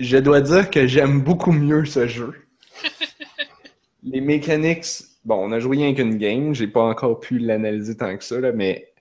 [0.00, 2.34] je dois dire que j'aime beaucoup mieux ce jeu.
[4.02, 4.84] Les mécaniques
[5.24, 8.40] bon, on a joué rien qu'une game, j'ai pas encore pu l'analyser tant que ça,
[8.40, 8.92] là, mais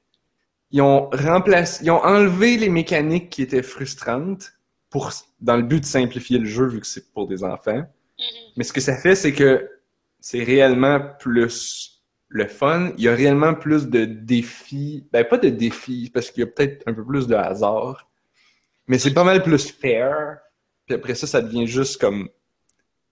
[0.69, 4.53] ils ont remplacé, ils ont enlevé les mécaniques qui étaient frustrantes
[4.89, 7.79] pour, dans le but de simplifier le jeu vu que c'est pour des enfants.
[7.79, 8.53] Mm-hmm.
[8.57, 9.67] Mais ce que ça fait, c'est que
[10.19, 12.91] c'est réellement plus le fun.
[12.97, 15.07] Il y a réellement plus de défis.
[15.11, 18.09] Ben, pas de défis, parce qu'il y a peut-être un peu plus de hasard.
[18.87, 20.39] Mais c'est pas mal plus fair.
[20.85, 22.29] Puis après ça, ça devient juste comme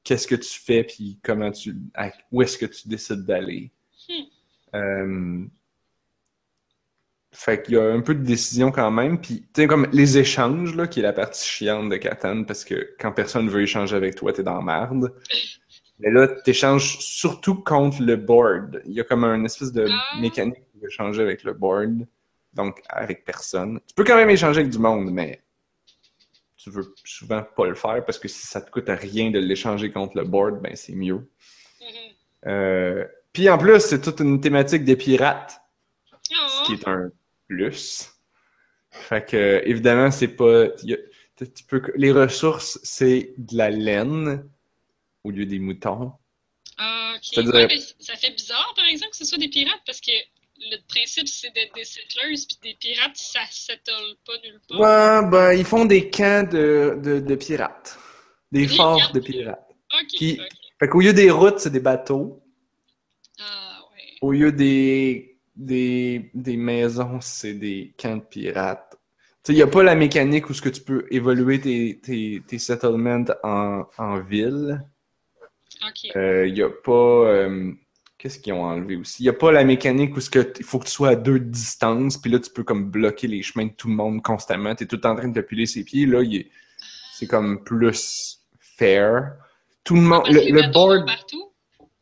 [0.04, 3.72] qu'est-ce que tu fais, puis comment tu, à- où est-ce que tu décides d'aller.
[4.08, 4.24] Hmm.
[4.76, 5.46] Euh,
[7.32, 10.18] fait qu'il y a un peu de décision quand même, puis tu sais, comme les
[10.18, 13.96] échanges, là, qui est la partie chiante de Catan, parce que quand personne veut échanger
[13.96, 15.14] avec toi, t'es dans la merde.
[16.00, 18.82] Mais là, t'échanges surtout contre le board.
[18.86, 20.20] Il y a comme un espèce de Ah.
[20.20, 22.06] mécanique pour échanger avec le board,
[22.54, 23.80] donc avec personne.
[23.88, 25.42] Tu peux quand même échanger avec du monde, mais
[26.58, 29.92] tu veux souvent pas le faire parce que si ça te coûte rien de l'échanger
[29.92, 31.28] contre le board, ben c'est mieux.
[31.82, 31.88] Mhm.
[32.48, 35.62] Euh, Puis en plus, c'est toute une thématique des pirates,
[36.14, 36.36] Oh.
[36.48, 37.12] ce qui est un
[37.50, 38.10] plus.
[38.92, 40.64] Fait que évidemment, c'est pas.
[40.64, 40.70] a-
[41.38, 44.46] tu- tu peux- les ressources, c'est de la laine
[45.26, 46.14] au lieu des moutons.
[46.78, 47.46] Ah, ok.
[47.46, 50.12] Ouais, mais ça fait bizarre, par exemple, que ce soit des pirates, parce que
[50.58, 54.80] le principe, c'est d'être des settlers, puis des pirates, ça settle pas nulle part.
[54.80, 57.98] Ouais, ben ils font des camps de, de, de pirates.
[58.52, 59.68] Des forts camps de pirates.
[59.94, 60.50] Ok, Qui- ok.
[60.80, 62.44] Fait qu'au lieu des routes, c'est des bateaux.
[63.40, 64.18] Ah, ouais.
[64.22, 68.98] Au lieu des, des, des maisons, c'est des camps de pirates.
[69.44, 72.42] Tu il n'y a pas la mécanique où ce que tu peux évoluer tes, tes,
[72.48, 74.82] tes settlements en, en ville.
[75.84, 76.12] Ok.
[76.16, 76.92] Il n'y a pas...
[76.92, 77.72] euh,
[78.18, 79.22] Qu'est-ce qu'ils ont enlevé aussi?
[79.22, 81.46] Il n'y a pas la mécanique où il faut que tu sois à deux de
[81.46, 84.74] distance, puis là, tu peux comme bloquer les chemins de tout le monde constamment.
[84.74, 86.06] Tu es tout en train de te piler ses pieds.
[86.06, 86.24] Là,
[87.14, 89.36] c'est comme plus fair.
[89.84, 90.26] Tout le monde...
[90.28, 91.06] Le, board...
[91.06, 91.54] partout?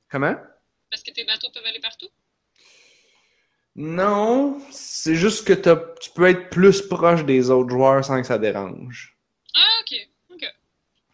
[0.10, 0.36] Comment?
[0.90, 2.08] Parce que tes bateaux peuvent aller partout?
[3.76, 5.54] Non, c'est juste que
[6.00, 9.18] tu peux être plus proche des autres joueurs sans que ça dérange.
[9.56, 9.98] Ah, ok.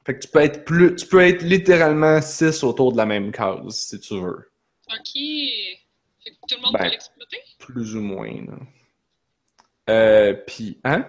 [0.10, 3.32] Fait que tu peux être plus, tu peux être littéralement 6 autour de la même
[3.32, 4.52] case, si tu veux.
[4.88, 5.14] Ok.
[5.14, 6.80] Fait que tout le monde Ben.
[6.80, 7.38] peut l'exploiter?
[7.60, 8.58] Plus ou moins, là.
[9.92, 11.06] Euh, pis, hein?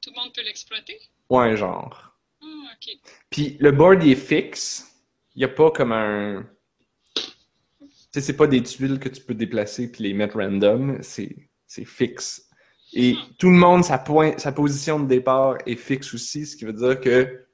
[0.00, 0.98] Tout le monde peut l'exploiter?
[1.28, 2.16] Ouais, genre.
[2.42, 2.96] Ah, ok.
[3.28, 4.90] Puis le board, il est fixe.
[5.34, 6.48] Il y a pas comme un...
[7.14, 7.22] Tu
[8.10, 10.96] sais, c'est pas des tuiles que tu peux déplacer puis les mettre random.
[11.02, 11.36] C'est,
[11.84, 12.48] fixe.
[12.94, 16.64] Et tout le monde, sa, point, sa position de départ est fixe aussi, ce qui
[16.64, 17.49] veut dire que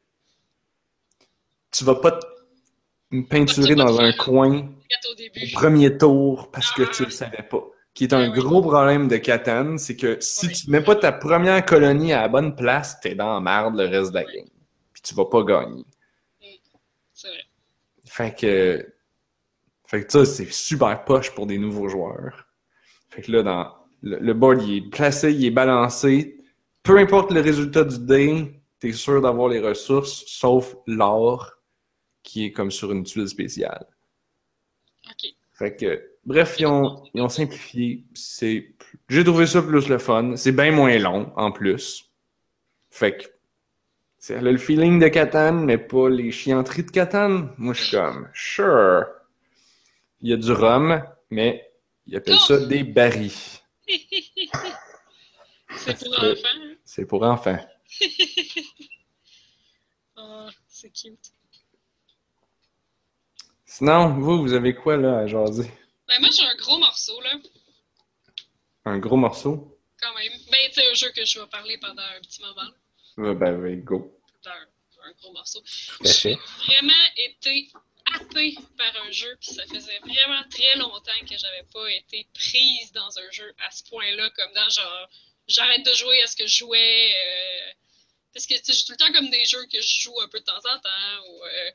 [1.71, 2.27] tu vas pas te
[3.29, 4.69] peinturer dans un coin
[5.13, 7.65] au premier tour parce que tu le savais pas.
[7.95, 11.65] Qui est un gros problème de Catan, c'est que si tu mets pas ta première
[11.65, 14.45] colonie à la bonne place, t'es dans la merde le reste de la game.
[14.93, 15.85] Puis tu vas pas gagner.
[17.15, 17.45] C'est vrai.
[18.05, 18.93] Fait que.
[19.87, 22.47] Fait que ça, c'est super poche pour des nouveaux joueurs.
[23.09, 23.75] Fait que là, dans.
[24.03, 26.37] Le, le board, il est placé, il est balancé.
[26.83, 31.56] Peu importe le résultat du dé, t'es sûr d'avoir les ressources, sauf l'or,
[32.27, 33.87] qui est comme sur une tuile spéciale.
[35.09, 35.33] Ok.
[35.55, 38.05] Fait que, bref, ils ont, ils ont simplifié.
[38.15, 38.75] C'est,
[39.09, 40.35] j'ai trouvé ça plus le fun.
[40.37, 42.11] C'est bien moins long, en plus.
[42.91, 43.25] Fait que,
[44.19, 47.51] c'est le feeling de Catan, mais pas les chianteries de Catan.
[47.59, 49.07] Moi, je suis comme, sure.
[50.21, 51.71] Il y a du rhum, mais
[52.07, 53.31] ils appellent ça des barils.
[55.77, 56.49] c'est pour enfants.
[56.57, 56.75] hein?
[56.85, 57.59] C'est pour enfants.
[60.17, 61.36] Ah, c'est cute.
[63.77, 65.71] Sinon, vous, vous avez quoi, là, à jaser?
[66.09, 67.33] Ben, moi, j'ai un gros morceau, là,
[68.87, 69.79] Un gros morceau?
[70.01, 70.33] quand même.
[70.51, 72.71] Ben, c'est un jeu que je vais parler pendant un petit moment.
[73.19, 74.19] Euh, ben, oui, go.
[74.47, 74.51] Un,
[75.09, 75.61] un gros morceau.
[76.05, 76.39] à fait.
[76.67, 77.69] J'ai vraiment été
[78.15, 82.93] happée par un jeu, puis ça faisait vraiment très longtemps que j'avais pas été prise
[82.93, 85.09] dans un jeu à ce point-là, comme dans genre,
[85.49, 87.13] j'arrête de jouer à ce que je jouais.
[87.15, 87.73] euh,
[88.33, 90.45] parce que j'ai tout le temps comme des jeux que je joue un peu de
[90.45, 91.71] temps en temps, ou, euh,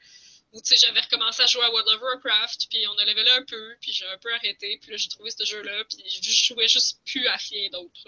[0.54, 3.30] ou tu sais, j'avais recommencé à jouer à World of Warcraft, puis on a levelé
[3.32, 6.46] un peu, puis j'ai un peu arrêté, puis là j'ai trouvé ce jeu-là, puis je
[6.54, 8.08] jouais juste plus à rien d'autre.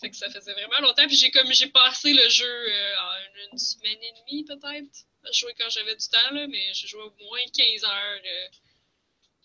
[0.00, 3.52] Fait que ça faisait vraiment longtemps, puis j'ai comme j'ai passé le jeu euh, en
[3.52, 5.06] une semaine et demie peut-être.
[5.32, 8.46] Je jouais quand j'avais du temps, là, mais j'ai joué au moins 15 heures euh,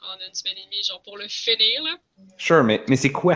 [0.02, 1.98] en une semaine et demie, genre pour le finir, là.
[2.38, 3.36] Sure, mais, mais c'est quoi?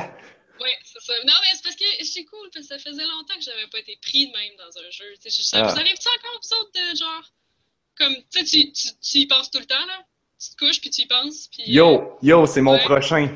[0.59, 1.13] Ouais, c'est ça.
[1.23, 3.79] Non, mais c'est parce que c'est cool, parce que ça faisait longtemps que j'avais pas
[3.79, 5.13] été pris de même dans un jeu.
[5.19, 5.63] Ça Ah.
[5.73, 7.23] vous arrive-tu encore, vous autres, de genre.
[7.97, 10.06] Comme, tu sais, tu, tu, y penses tout le temps, là?
[10.39, 11.63] Tu te couches, puis tu y penses, puis.
[11.63, 12.84] euh, Yo, yo, c'est mon Ouais.
[12.84, 13.27] prochain.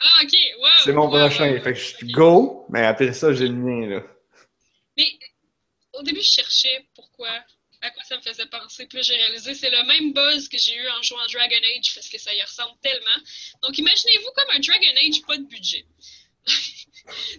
[0.00, 0.68] Ah, ok, wow!
[0.84, 1.50] C'est mon wow, prochain.
[1.52, 2.10] wow, Fait que je suis ok.
[2.12, 4.02] go, mais après ça, j'ai le mien, là.
[4.96, 5.08] Mais
[5.94, 7.30] au début, je cherchais pourquoi,
[7.80, 8.86] à quoi ça me faisait penser.
[8.86, 11.94] Puis j'ai réalisé c'est le même buzz que j'ai eu en jouant à Dragon Age
[11.94, 13.22] parce que ça y ressemble tellement.
[13.62, 15.84] Donc, imaginez-vous comme un Dragon Age, pas de budget.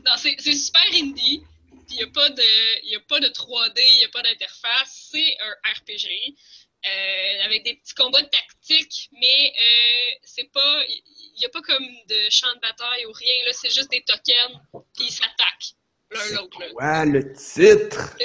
[0.05, 1.41] non, c'est super indie.
[1.87, 4.21] Puis il n'y a, pas de- y a pas de 3D, il n'y a pas
[4.21, 5.09] d'interface.
[5.11, 6.35] C'est un RPG.
[6.85, 10.83] Euh, avec des petits combats tactiques, mais euh, c'est pas.
[10.87, 13.45] Il n'y a pas comme de champ de bataille ou rien.
[13.45, 14.59] là C'est juste des tokens,
[14.95, 15.73] puis ils s'attaquent
[16.11, 16.59] l'un l'autre.
[16.59, 17.05] là.
[17.05, 18.15] Ouais, le titre!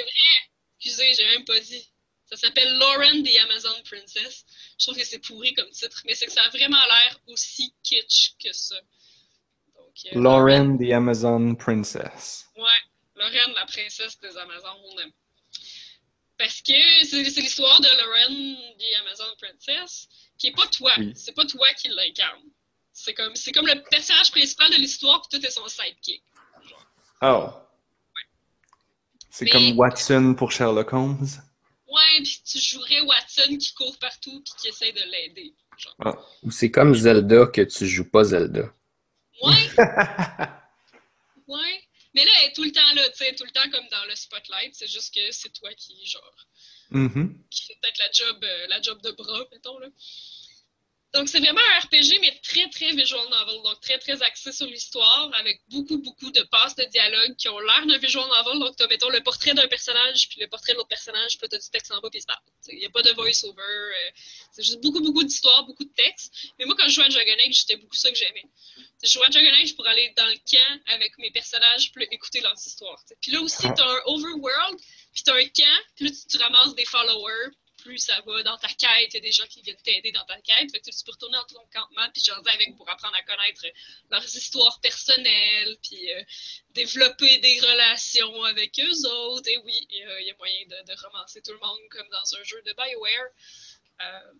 [0.79, 1.89] Excusez, j'ai même pas dit.
[2.25, 4.45] Ça s'appelle Lauren the Amazon Princess.
[4.79, 7.73] Je trouve que c'est pourri comme titre, mais c'est que ça a vraiment l'air aussi
[7.81, 8.75] kitsch que ça.
[9.75, 12.45] Donc, euh, Lauren the Amazon Princess.
[12.55, 12.63] Ouais,
[13.15, 15.11] Lauren, la princesse des Amazones.
[16.39, 16.73] Parce que
[17.03, 20.91] c'est l'histoire de Lauren the Amazon Princess, qui est pas toi.
[20.97, 21.11] Oui.
[21.13, 22.43] C'est pas toi qui l'incarne.
[22.93, 26.23] C'est comme, c'est comme le personnage principal de l'histoire, puis tout est son sidekick.
[27.21, 27.49] Oh.
[29.29, 31.27] C'est comme Watson pour Sherlock Holmes.
[31.87, 35.53] Ouais, puis tu jouerais Watson qui court partout puis qui essaie de l'aider.
[35.77, 36.25] Genre.
[36.43, 38.73] Ou c'est comme Zelda que tu joues pas Zelda.
[39.41, 39.69] Ouais.
[41.47, 41.88] ouais.
[42.19, 44.03] Mais là, elle est tout le temps là, tu sais, tout le temps comme dans
[44.09, 44.75] le spotlight.
[44.75, 46.35] C'est juste que c'est toi qui, genre,
[46.91, 47.45] Mhm.
[47.49, 49.87] qui fait peut-être la job, euh, la job de bras, mettons, là.
[51.13, 53.61] Donc, c'est vraiment un RPG, mais très, très visual novel.
[53.63, 57.57] Donc, très, très axé sur l'histoire, avec beaucoup, beaucoup de passes de dialogue qui ont
[57.59, 58.59] l'air d'un visual novel.
[58.59, 61.47] Donc, t'as, mettons, le portrait d'un personnage, puis le portrait de l'autre personnage, puis là,
[61.49, 62.73] t'as du texte en bas, puis il.
[62.73, 63.59] Il n'y a pas de voice-over.
[63.59, 64.11] euh,
[64.51, 66.31] c'est juste beaucoup, beaucoup d'histoire, beaucoup de texte.
[66.59, 68.45] Mais moi, quand je jouais à Dragon Age, c'était beaucoup ça que j'aimais.
[69.01, 72.41] Je jouais à Dragon Age pour aller dans le camp avec mes personnages, puis écouter
[72.41, 73.01] leurs histoires.
[73.21, 73.73] Puis là aussi, Ah.
[73.75, 74.79] t'as un overworld,
[75.13, 77.49] puis t'as un camp, puis là, tu, tu ramasses des followers,
[77.81, 80.25] plus ça va dans ta quête, il y a des gens qui viennent t'aider dans
[80.25, 80.71] ta quête.
[80.71, 83.65] Fait que tu peux retourner dans ton campement, puis jaser avec pour apprendre à connaître
[84.09, 86.23] leurs histoires personnelles, puis euh,
[86.71, 89.49] développer des relations avec eux autres.
[89.49, 92.61] Et oui, il y a- moyen de, romancer tout le monde comme dans un jeu
[92.61, 93.29] de BioWare.
[94.01, 94.33] Euh,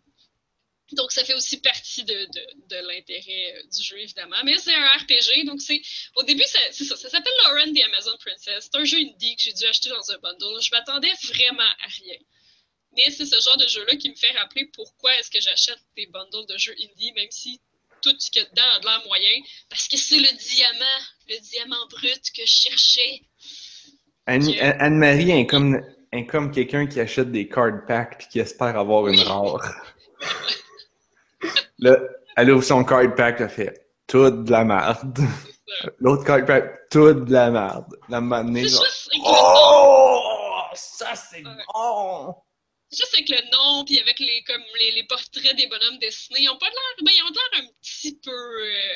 [0.93, 2.27] donc, ça fait aussi partie de,
[2.87, 4.37] l'intérêt euh, du jeu, évidemment.
[4.43, 5.81] Mais c'est un RPG, donc c'est.
[6.15, 6.95] Au début, c'est ça.
[6.95, 8.69] Ça s'appelle Lauren the Amazon Princess.
[8.71, 10.61] C'est un jeu indie que j'ai dû acheter dans un bundle.
[10.61, 12.17] Je m'attendais vraiment à rien.
[12.95, 16.07] Mais c'est ce genre de jeu-là qui me fait rappeler pourquoi est-ce que j'achète des
[16.07, 17.61] bundles de jeux indie, même si
[18.01, 19.41] tout ce qu'il y a dedans a de l'air moyen.
[19.69, 23.21] Parce que c'est le diamant, le diamant brut que je cherchais.
[24.25, 29.75] Anne-Marie est comme, quelqu'un qui achète des card packs puis qui espère avoir une rare.
[31.79, 31.97] Là,
[32.35, 35.19] elle ouvre son card pack, elle fait toute de la merde.
[35.99, 37.97] L'autre card pack, toute de la merde.
[38.09, 38.83] La manée, genre.
[39.25, 40.19] Oh!
[40.73, 42.35] Ça, c'est bon!
[42.91, 46.49] Juste avec le nom, puis avec les, comme les, les portraits des bonhommes dessinés, ils
[46.49, 47.03] ont pas de l'air.
[47.03, 48.95] Ben, ils ont l'air un petit peu euh,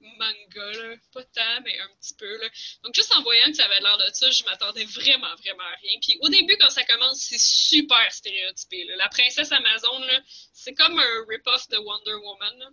[0.00, 0.96] manga, là.
[1.12, 2.48] Pas tant, mais un petit peu, là.
[2.82, 5.76] Donc, juste en voyant que ça avait l'air de ça, je m'attendais vraiment, vraiment à
[5.82, 5.98] rien.
[6.00, 8.84] Puis, au début, quand ça commence, c'est super stéréotypé.
[8.96, 10.20] La princesse Amazon, là,
[10.52, 12.70] c'est comme un rip-off de Wonder Woman, là.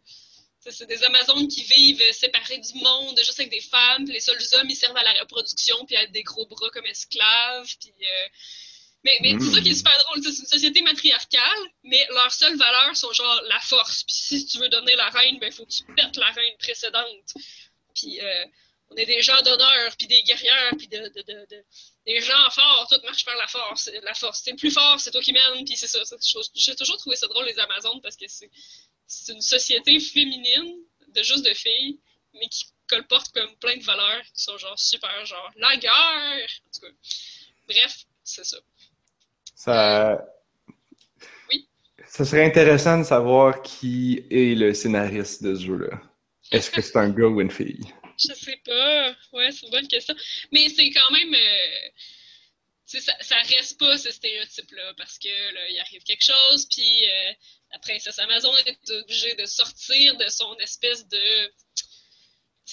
[0.72, 4.04] C'est des Amazones qui vivent séparées du monde, juste avec des femmes.
[4.04, 6.86] Puis les seuls hommes, ils servent à la reproduction, puis à des gros bras comme
[6.86, 7.74] esclaves.
[7.80, 8.28] Puis, euh,
[9.06, 10.22] Mais, mais c'est ça qui est super drôle.
[10.24, 14.04] C'est une société matriarcale, mais leurs seules valeurs sont genre la force.
[14.04, 16.58] Puis si tu veux devenir la reine, ben il faut que tu pètes la reine
[16.60, 17.34] précédente.
[17.96, 18.46] Puis euh,
[18.90, 21.66] on est des gens d'honneur, puis des guerrières, puis de, de, de, de-
[22.06, 22.88] des gens forts.
[22.90, 23.90] Tout marche par la force.
[24.04, 24.42] La force.
[24.44, 25.64] C'est le plus fort, c'est toi qui mène.
[25.64, 26.00] Puis c'est ça.
[26.56, 28.50] J'ai toujours trouvé ça drôle, les Amazones, parce que c'est
[29.08, 30.76] c'est une société féminine,
[31.08, 32.00] de juste de filles,
[32.34, 36.50] mais qui colporte comme plein de valeurs qui sont genre super, genre la guerre.
[36.68, 36.94] En tout cas,
[37.68, 38.58] bref, c'est ça.
[39.60, 40.26] Ça...
[41.52, 41.68] Oui.
[42.08, 46.02] Ça serait intéressant de savoir qui est le scénariste de ce jeu-là.
[46.50, 47.84] Est-ce que c'est un gars ou une fille?
[48.18, 49.14] Je sais pas.
[49.34, 50.16] Ouais, c'est une bonne question.
[50.54, 51.34] Mais c'est quand même.
[51.34, 51.90] euh,
[52.86, 57.32] ça, ça reste pas ce stéréotype-là parce que là, il arrive quelque chose, puis euh,
[57.74, 61.52] la princesse Amazon est obligée de sortir de son espèce de.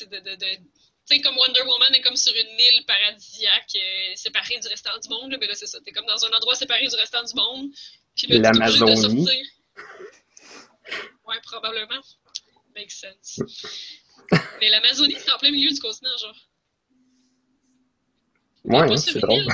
[0.02, 0.62] de, de, de-
[1.06, 5.08] sais, comme Wonder Woman est comme sur une île paradisiaque euh, séparée du restant du
[5.08, 5.80] monde, là, mais là, c'est ça.
[5.80, 7.70] T'es comme dans un endroit séparé du restant du monde.
[8.16, 9.24] Puis là, t'es obligé L'Amazonie.
[9.24, 9.46] sortir.
[11.26, 12.00] Ouais, probablement.
[12.74, 13.40] Makes sense.
[14.60, 16.36] mais l'Amazonie, c'est en plein milieu du continent, genre.
[18.64, 19.46] Ouais, pas hein, sur c'est une drôle.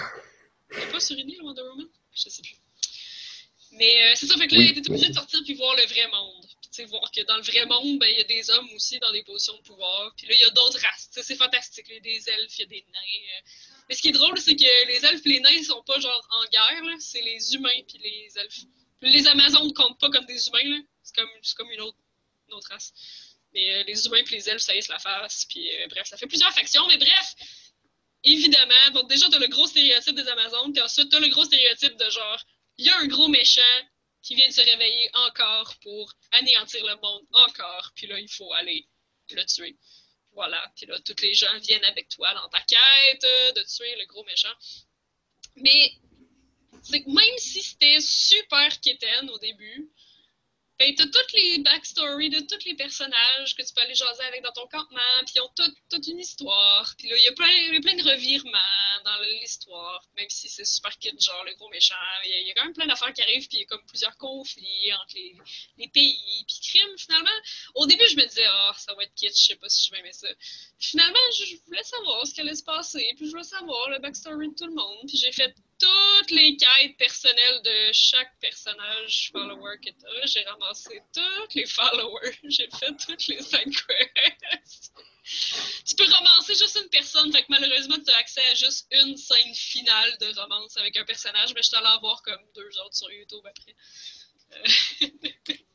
[0.70, 1.86] est pas sur une île, Wonder Woman?
[2.14, 2.56] Je sais plus.
[3.72, 5.08] Mais euh, c'est ça, fait que là, obligée oui.
[5.08, 6.46] de sortir puis voir le vrai monde.
[6.80, 9.22] Voir que dans le vrai monde, ben, il y a des hommes aussi dans des
[9.24, 10.14] positions de pouvoir.
[10.16, 11.10] Puis là, il y a d'autres races.
[11.10, 11.84] C'est fantastique.
[11.88, 13.00] Il y a des elfes, il y a des nains.
[13.00, 13.48] euh.
[13.88, 16.00] Mais ce qui est drôle, c'est que les elfes et les nains, ils sont pas
[16.00, 16.82] genre en guerre.
[16.98, 18.64] C'est les humains puis les elfes.
[19.02, 20.82] Les Amazones comptent pas comme des humains.
[21.02, 21.98] C'est comme, comme une autre,
[22.48, 22.94] une autre race.
[23.52, 25.44] Mais euh, les humains puis les elfes, ça y se la face.
[25.50, 26.86] Puis euh, bref, ça fait plusieurs factions.
[26.88, 27.34] Mais bref,
[28.24, 31.96] évidemment, donc déjà, t'as le gros stéréotype des Amazones, puis ensuite, t'as le gros stéréotype
[31.96, 32.42] de genre,
[32.78, 33.60] il y a un gros méchant
[34.22, 38.52] qui vient de se réveiller encore pour anéantir le monde encore, puis là, il faut
[38.52, 38.86] aller
[39.30, 39.76] le tuer.
[40.32, 43.22] Voilà, puis là, tous les gens viennent avec toi dans ta quête
[43.56, 44.54] de tuer le gros méchant.
[45.56, 45.92] Mais,
[46.90, 49.90] même si c'était super quétaine au début,
[50.82, 54.42] Ben, t'as toutes les backstories de tous les personnages que tu peux aller jaser avec
[54.42, 56.92] dans ton campement, puis ils ont toute, toute une histoire.
[56.98, 60.98] Puis là, il y, a plein, plein de revirements dans l'histoire, même si c'est super
[60.98, 61.94] kid, genre le gros méchant.
[62.24, 64.16] Il y, a, quand même plein d'affaires qui arrivent, puis il y a comme plusieurs
[64.16, 65.36] conflits entre les,
[65.78, 66.44] les pays.
[66.48, 67.38] Puis crime, finalement,
[67.76, 69.92] au début, je me disais, ah, ça va être kitsch, je sais pas si je
[69.92, 70.26] vais aimer ça.
[70.80, 74.00] Finalement, je, je voulais savoir ce qui allait se passer, puis je voulais savoir le
[74.00, 75.06] backstory de tout le monde.
[75.06, 80.26] Puis j'ai fait toutes les quêtes personnelles de chaque personnage follower que t'as.
[80.26, 82.38] J'ai ramassé tous les followers.
[82.44, 84.92] J'ai fait toutes les side quests.
[85.86, 89.16] tu peux romancer juste une personne, fait que malheureusement, tu as accès à juste une
[89.16, 92.96] scène finale de romance avec un personnage, mais je t'allais en voir comme deux autres
[92.96, 93.74] sur YouTube après.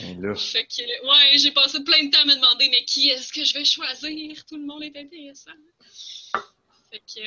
[0.00, 3.30] Euh, fait que, ouais, j'ai passé plein de temps à me demander, mais qui est-ce
[3.30, 4.46] que je vais choisir?
[4.46, 5.52] Tout le monde est intéressant.
[6.90, 7.20] Fait que,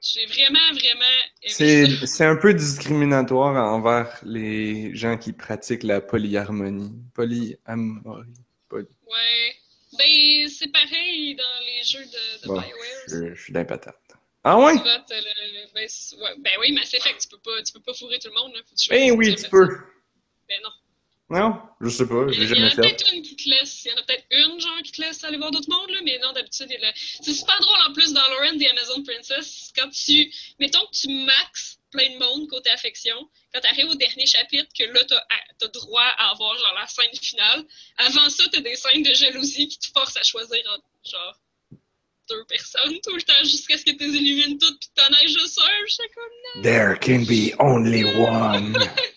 [0.00, 6.92] j'ai vraiment, vraiment C'est un peu discriminatoire envers les gens qui pratiquent la polyharmonie.
[7.14, 8.34] Polyamorie.
[8.68, 8.86] Poly...
[9.06, 9.54] Ouais.
[9.96, 12.70] Ben, c'est pareil dans les jeux de, de BioWare.
[13.08, 13.96] Je, je suis d'un patate.
[14.42, 14.74] Ah ouais?
[14.74, 15.04] Ben,
[15.74, 15.86] ouais?
[16.38, 18.34] ben, oui, mais c'est fait que tu peux pas, tu peux pas fourrer tout le
[18.34, 18.52] monde.
[18.54, 18.60] Là.
[18.90, 19.68] ben oui, tu peux.
[20.48, 20.70] Ben non.
[21.30, 22.82] Non, je sais pas, j'ai jamais fait.
[22.82, 24.60] Il y en a peut-être une qui te laisse, il y en a peut-être une
[24.60, 26.92] genre qui te laisse aller voir d'autres mondes, là, mais non, d'habitude, il y a
[26.94, 31.08] C'est super drôle en plus dans Lauren the Amazon Princess, quand tu, mettons que tu
[31.24, 33.16] maxes plein de monde côté affection,
[33.54, 36.86] quand tu arrives au dernier chapitre, que là, t'as as droit à avoir genre la
[36.86, 37.64] scène finale.
[37.96, 41.40] Avant ça, t'as des scènes de jalousie qui te forcent à choisir entre, genre
[42.28, 45.28] deux personnes tout le temps jusqu'à ce que tu les élimines toutes puis t'en ailles
[45.28, 45.86] juste un.
[45.86, 46.24] Je comme
[46.56, 46.62] non.
[46.62, 48.76] There can be only one.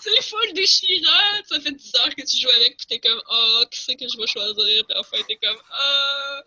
[0.00, 1.42] c'est full déchirant.
[1.48, 4.06] Ça fait 10 heures que tu joues avec, puis t'es comme, oh, qui c'est que
[4.08, 4.86] je vais choisir?
[4.86, 5.60] Puis enfin, t'es comme.
[5.60, 6.40] Oh.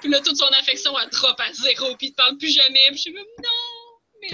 [0.00, 2.86] Puis là, toute son affection, elle drop à zéro, puis il te parle plus jamais.
[2.88, 4.28] Puis je suis comme, non, mais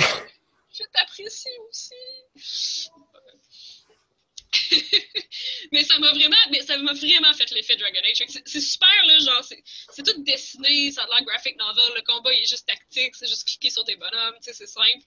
[0.72, 2.90] je t'apprécie aussi.
[5.72, 8.24] mais ça m'a vraiment, mais ça m'a vraiment fait l'effet Dragon Age.
[8.44, 12.42] C'est super, là, genre, c'est tout dessiné, ça a l'air graphic novel, le combat il
[12.42, 15.04] est juste tactique, c'est juste cliquer sur tes bonhommes, tu sais, c'est simple.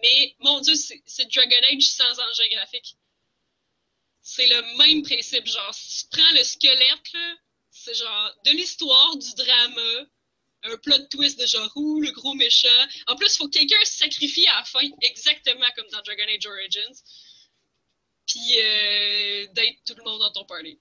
[0.00, 2.96] Mais, mon Dieu, c'est Dragon Age sans engin graphique.
[4.22, 5.46] C'est le même principe.
[5.46, 7.12] Genre, si tu prends le squelette,
[7.70, 10.06] c'est genre de l'histoire, du drama,
[10.64, 12.68] un plot twist de genre, ouh, le gros méchant.
[13.08, 16.24] En plus, il faut que quelqu'un se sacrifie à la fin, exactement comme dans Dragon
[16.28, 17.02] Age Origins.
[18.26, 20.78] Puis, euh, d'être tout le monde dans ton party.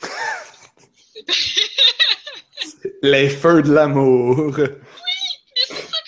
[3.02, 5.09] Les feux de l'amour c'est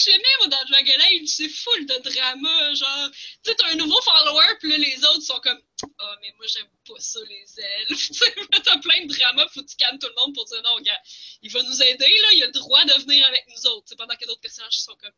[0.03, 1.29] ça que j'aimais, moi, dans Dragon Age.
[1.29, 2.75] C'est full de drama.
[2.75, 6.15] Genre, tu sais, t'as un nouveau follower, puis là, les autres sont comme, ah, oh,
[6.21, 8.11] mais moi, j'aime pas ça, les elfes.
[8.13, 8.35] Tu sais,
[8.65, 11.01] t'as plein de drama, faut que tu calmes tout le monde pour dire, non, gars,
[11.43, 13.89] il va nous aider, là, il a le droit de venir avec nous autres.
[13.89, 15.13] sais, pendant que d'autres personnages sont comme,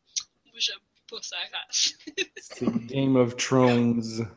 [0.45, 0.79] moi, j'aime
[1.09, 1.93] pas sa race.
[2.37, 4.27] c'est Game of Thrones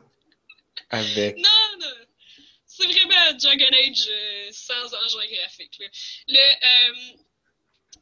[0.89, 1.37] avec.
[1.37, 1.95] Non, non.
[2.65, 5.77] C'est vraiment Dragon Age euh, sans engin graphique.
[5.79, 5.87] Là.
[6.27, 6.39] Le.
[6.39, 7.17] Euh,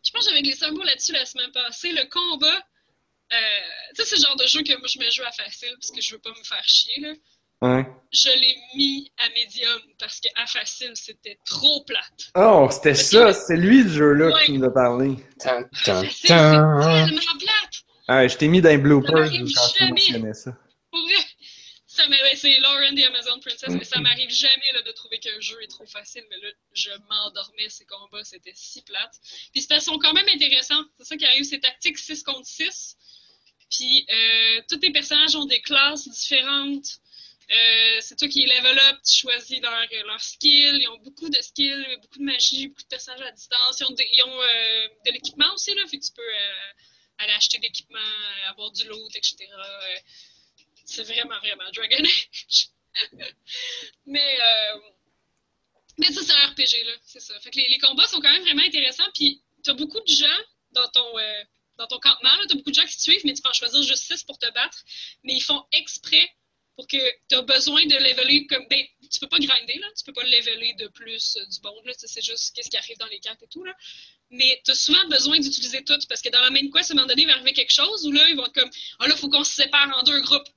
[0.08, 1.92] je pense que j'avais glissé un mot là-dessus la semaine passée.
[1.92, 2.48] Le combat,
[3.34, 3.38] euh,
[3.94, 5.92] tu sais, c'est le genre de jeu que moi je me joue à facile parce
[5.92, 7.02] que je veux pas me faire chier.
[7.02, 7.14] Là.
[7.62, 7.86] Ouais.
[8.14, 12.32] Je l'ai mis à médium parce qu'à facile, c'était trop plate.
[12.36, 15.16] Oh, c'était ça, c'est lui le jeu-là qui nous a parlé.
[15.38, 17.04] C'est tellement
[17.40, 17.84] plate.
[18.08, 20.52] Ah, je t'ai mis dans les bloopers quand tu mentionnais ça.
[22.06, 25.62] Vrai, c'est Lauren the Amazon Princess, mais ça m'arrive jamais là, de trouver qu'un jeu
[25.64, 29.16] est trop facile, mais là, je m'endormais ces combats, c'était si plate.
[29.54, 32.98] Puis ils sont quand même intéressants, c'est ça qui arrive, c'est tactique 6 contre 6.
[33.70, 37.00] Puis euh, tous tes personnages ont des classes différentes.
[37.50, 40.80] Euh, c'est toi qui level up, tu choisis leur, leur skill.
[40.82, 43.80] Ils ont beaucoup de skills, beaucoup de magie, beaucoup de personnages à distance.
[43.80, 46.74] Ils ont, ils ont euh, de l'équipement aussi, là, fait que tu peux euh,
[47.20, 48.00] aller acheter de l'équipement,
[48.50, 49.48] avoir du loot, etc.
[50.88, 52.70] C'est vraiment, vraiment Dragon Age.
[54.06, 54.80] mais, euh,
[55.98, 56.94] mais ça, c'est un RPG, là.
[57.04, 57.38] C'est ça.
[57.42, 59.10] Fait que les, combats sont quand même vraiment intéressants.
[59.14, 60.40] Puis, t'as beaucoup de gens
[60.72, 61.44] dans ton, euh,
[61.78, 62.46] dans ton campement, là.
[62.48, 64.40] T'as beaucoup de gens qui te suivent, mais tu peux en choisir juste 6 pour
[64.40, 64.78] te battre.
[65.24, 66.32] Mais ils font exprès
[66.78, 68.66] pour que tu as besoin de leveler comme.
[68.70, 69.88] Ben, tu peux pas grinder, là.
[69.98, 71.92] Tu peux pas leveler de plus euh, du bon, là.
[71.98, 73.76] C'est juste qu'est-ce qui arrive dans les cartes et tout, là.
[74.30, 76.96] Mais tu as souvent besoin d'utiliser tout parce que dans la main quest, à un
[76.96, 78.70] moment donné, il va arriver quelque chose où là, ils vont être comme.
[79.00, 80.48] Ah là, faut qu'on se sépare en deux groupes.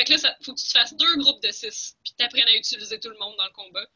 [0.00, 2.24] Fait que là, il faut que tu te fasses deux groupes de six, puis tu
[2.24, 3.86] apprennes à utiliser tout le monde dans le combat.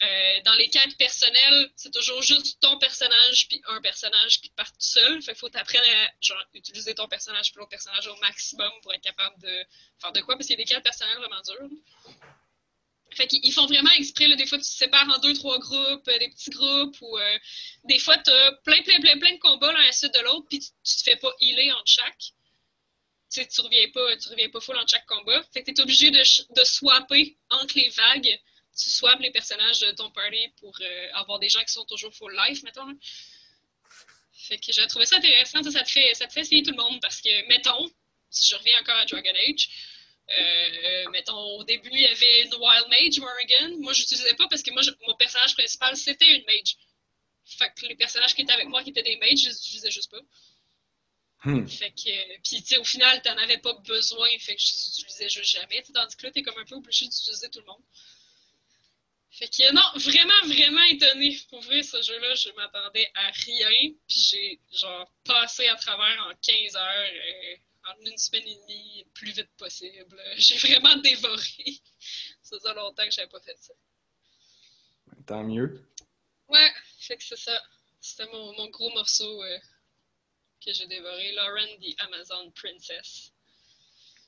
[0.00, 4.70] Euh, dans les quêtes personnelles, c'est toujours juste ton personnage puis un personnage qui part
[4.70, 5.20] tout seul.
[5.20, 8.94] Fait qu'il faut t'apprendre à genre, utiliser ton personnage puis l'autre personnage au maximum pour
[8.94, 9.64] être capable de
[10.00, 11.76] faire de quoi, parce qu'il y a des quêtes personnelles vraiment dures.
[13.16, 16.06] Fait qu'ils font vraiment exprès, là, des fois tu te sépares en deux, trois groupes,
[16.06, 17.38] euh, des petits groupes, ou euh,
[17.82, 20.20] des fois tu as plein, plein, plein, plein de combats l'un à la suite de
[20.20, 22.32] l'autre, puis tu, tu, te fais pas healer entre chaque
[23.30, 25.42] tu tu reviens pas, tu reviens pas full en chaque combat.
[25.52, 28.40] Fait que t'es obligé de, de swapper entre les vagues.
[28.76, 32.14] tu swaps les personnages de ton party pour euh, avoir des gens qui sont toujours
[32.14, 32.96] full life, mettons.
[34.32, 35.62] Fait que j'ai trouvé ça intéressant.
[35.62, 37.90] Ça, te fait, ça fait essayer tout le monde parce que, mettons,
[38.30, 39.68] si je reviens encore à Dragon Age,
[40.38, 43.78] euh, mettons, au début, il y avait une Wild Mage, Morrigan.
[43.80, 46.76] Moi, je l'utilisais pas parce que moi, mon personnage principal, c'était une mage.
[47.46, 49.90] Fait que les personnages qui étaient avec moi, qui étaient des mages, je les utilisais
[49.90, 50.20] juste pas.
[51.44, 51.66] Hmm.
[51.68, 54.88] Fait que, puis tu sais, au final, t'en avais pas besoin, fait que je les
[54.88, 55.82] utilisais juste jamais.
[55.94, 57.82] Tandis que là, t'es comme un peu obligé d'utiliser tout le monde.
[59.30, 61.38] Fait que non, vraiment, vraiment étonné.
[61.50, 63.92] Pour vrai, ce jeu-là, je m'attendais à rien.
[64.08, 69.04] Puis j'ai, genre, passé à travers en 15 heures, euh, en une semaine et demie,
[69.04, 70.20] le plus vite possible.
[70.36, 71.80] J'ai vraiment dévoré.
[72.42, 73.74] ça faisait longtemps que j'avais pas fait ça.
[75.26, 75.88] Tant mieux.
[76.48, 77.62] Ouais, fait que c'est ça.
[78.00, 79.58] C'était mon, mon gros morceau euh,
[80.64, 81.32] que j'ai dévoré.
[81.32, 83.32] Lauren the Amazon Princess.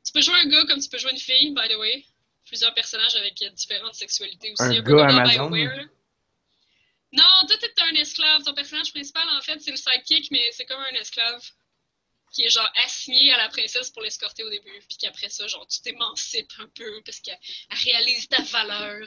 [0.05, 2.05] Tu peux jouer un gars comme tu peux jouer une fille, by the way.
[2.47, 4.63] Plusieurs personnages avec différentes sexualités aussi.
[4.79, 5.51] Un peu gars Amazon?
[7.13, 8.43] Non, toi, t'es un esclave.
[8.45, 11.45] Ton personnage principal, en fait, c'est le sidekick, mais c'est comme un esclave
[12.33, 14.81] qui est genre assigné à la princesse pour l'escorter au début.
[14.89, 17.39] Puis qu'après ça, genre, tu t'émancipes un peu parce qu'elle
[17.71, 19.07] elle réalise ta valeur,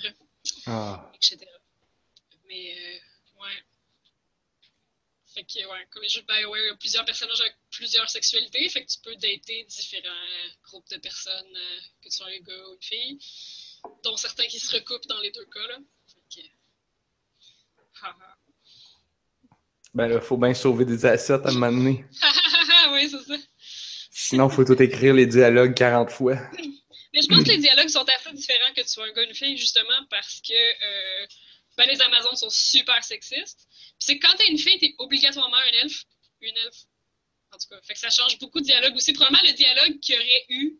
[0.67, 1.09] Ah.
[1.15, 1.37] etc.
[2.47, 3.63] Mais, euh, ouais.
[5.33, 8.07] Fait que, ouais, comme les jeux de BioWare, il y a plusieurs personnages avec plusieurs
[8.09, 8.69] sexualités.
[8.69, 10.09] Fait que tu peux dater différents
[10.63, 13.19] groupes de personnes, euh, que tu sois un gars ou une fille,
[14.03, 15.79] dont certains qui se recoupent dans les deux cas, là.
[16.07, 16.47] Fait que.
[18.03, 18.37] Haha.
[19.93, 22.05] Ben là, faut bien sauver des assets à un moment donné.
[22.91, 23.37] oui, c'est ça.
[24.11, 26.37] Sinon, faut tout écrire les dialogues 40 fois.
[27.13, 29.25] Mais je pense que les dialogues sont assez différents que tu sois un gars ou
[29.25, 31.27] une fille, justement parce que euh,
[31.77, 33.67] ben, les Amazones sont super sexistes.
[34.03, 36.03] C'est que quand t'es une fille, t'es obligatoirement un elfe.
[36.41, 36.83] Une elfe.
[37.53, 39.13] En tout cas, fait que ça change beaucoup de dialogue aussi.
[39.13, 40.73] Probablement le dialogue qu'il y aurait eu,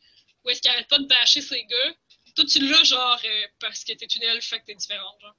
[0.44, 1.96] où est-ce qu'il arrête pas de bâcher ses gars,
[2.36, 5.36] toi tu l'as genre euh, parce que t'es une elfe, fait que t'es différente, genre.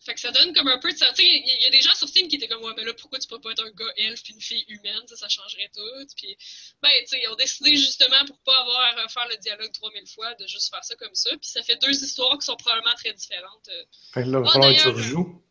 [0.00, 1.08] Fait que ça donne comme un peu de ça.
[1.10, 2.84] Tu sais, il y, y a des gens sur Steam qui étaient comme, ouais, mais
[2.84, 5.28] là, pourquoi tu peux pas être un gars elfe puis une fille humaine, ça, ça
[5.30, 6.06] changerait tout.
[6.16, 6.36] Puis,
[6.82, 10.06] ben, tu sais, ils ont décidé justement pour pas avoir à refaire le dialogue 3000
[10.08, 11.30] fois de juste faire ça comme ça.
[11.30, 13.68] Puis ça fait deux histoires qui sont probablement très différentes.
[13.68, 13.84] euh.
[14.12, 15.42] Fait que là, il va falloir que tu d'ailleurs, rejoues.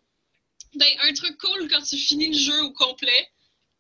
[0.76, 3.30] Ben, un truc cool quand tu finis le jeu au complet,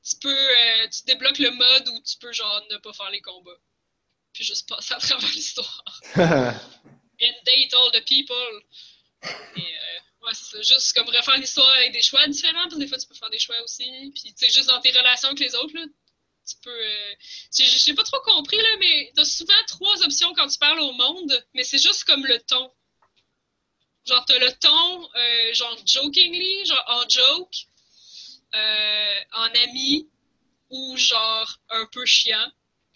[0.07, 3.21] tu peux, euh, tu débloques le mode où tu peux, genre, ne pas faire les
[3.21, 3.59] combats.
[4.33, 5.83] Puis juste passer à travers l'histoire.
[6.15, 8.61] And date all the people.
[9.55, 10.63] Et, euh, ouais, c'est.
[10.63, 13.29] Juste comme refaire l'histoire avec des choix différents, parce que des fois, tu peux faire
[13.29, 14.11] des choix aussi.
[14.13, 15.85] Puis, tu sais, juste dans tes relations avec les autres, là,
[16.45, 16.69] tu peux.
[16.69, 17.13] Euh...
[17.55, 21.45] J'ai pas trop compris, là, mais t'as souvent trois options quand tu parles au monde,
[21.53, 22.71] mais c'est juste comme le ton.
[24.05, 27.55] Genre, t'as le ton, euh, genre, jokingly, genre, en joke,
[28.55, 30.09] euh, en ami,
[30.69, 32.51] ou genre, un peu chiant.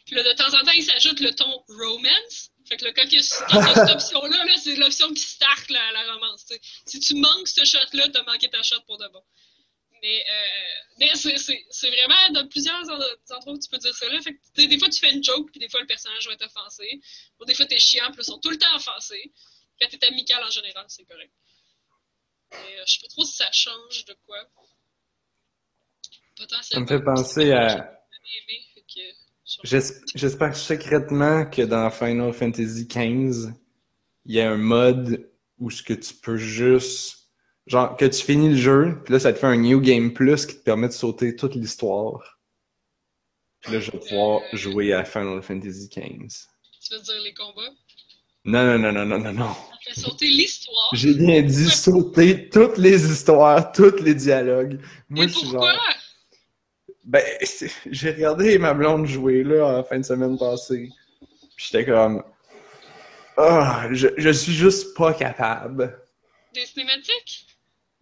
[0.05, 2.49] Puis là, de temps en temps, il s'ajoute le ton romance.
[2.68, 5.70] Fait que là, quand il y a, a cette option-là, là, c'est l'option qui start
[5.70, 6.45] la, la romance.
[6.45, 6.60] t'sais.
[6.86, 9.24] Si tu manques ce shot-là, t'as manqué ta shot pour de bon.
[10.03, 14.08] Mais, euh, mais c'est, vraiment dans plusieurs en- endroits où tu peux dire ça.
[14.10, 14.22] Là.
[14.22, 16.45] Fait que, des fois, tu fais une joke, puis des fois, le personnage va être
[16.45, 16.99] offensé.
[17.39, 19.32] Ou des fois, t'es chiant, puis là, ils sont tout le temps offensés.
[19.80, 21.32] Quand t'es amical en général, c'est correct.
[22.52, 24.38] Mais euh, je sais pas trop si ça change de quoi.
[26.62, 27.94] Ça me fait penser à.
[29.64, 33.54] J'espère secrètement que dans Final Fantasy XV,
[34.26, 37.16] il y a un mode où ce que tu peux juste.
[37.66, 40.46] Genre, que tu finis le jeu, puis là, ça te fait un New Game Plus
[40.46, 42.40] qui te permet de sauter toute l'histoire.
[43.60, 44.56] Puis là, je vais pouvoir Euh.
[44.58, 46.28] jouer à Final Fantasy XV.
[46.82, 47.74] Tu veux dire les combats?
[48.48, 49.54] Non, non, non, non, non, non, non.
[49.54, 50.89] Ça fait sauter l'histoire.
[50.93, 54.80] J'ai bien dit sauter toutes les histoires, tous les dialogues.
[55.10, 55.74] Moi, Mais je suis pourquoi?
[55.74, 55.82] genre.
[57.04, 57.24] Ben,
[57.91, 60.89] j'ai regardé ma blonde jouer là en fin de semaine passée.
[61.56, 62.24] Puis j'étais comme.
[63.38, 66.00] Ah, je, je suis juste pas capable.
[66.54, 67.47] Des cinématiques?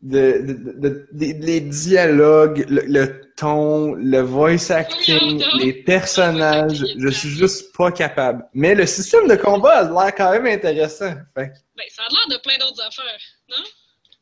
[0.07, 6.83] De, de, de- de- des- les dialogues, le, le ton, le voice acting, les personnages,
[6.95, 8.45] je suis juste pas capable.
[8.53, 11.11] Mais le système de combat a l'air quand même intéressant.
[11.33, 13.63] Fait Ben, ça a l'air de plein d'autres affaires, non?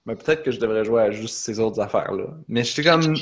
[0.05, 2.27] ben, peut-être que je devrais jouer à juste ces autres affaires-là.
[2.47, 3.15] Mais j'étais comme.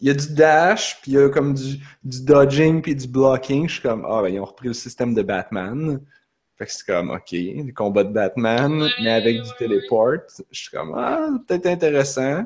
[0.00, 3.06] Il y a du dash, puis il y a comme du, du dodging, puis du
[3.06, 3.68] blocking.
[3.68, 6.00] Je suis comme, ah, ben, ils ont repris le système de Batman.
[6.62, 10.12] Fait que c'est comme, ok, le combat de Batman, mais avec du téléport.
[10.52, 12.44] Je suis comme, ah, peut-être intéressant.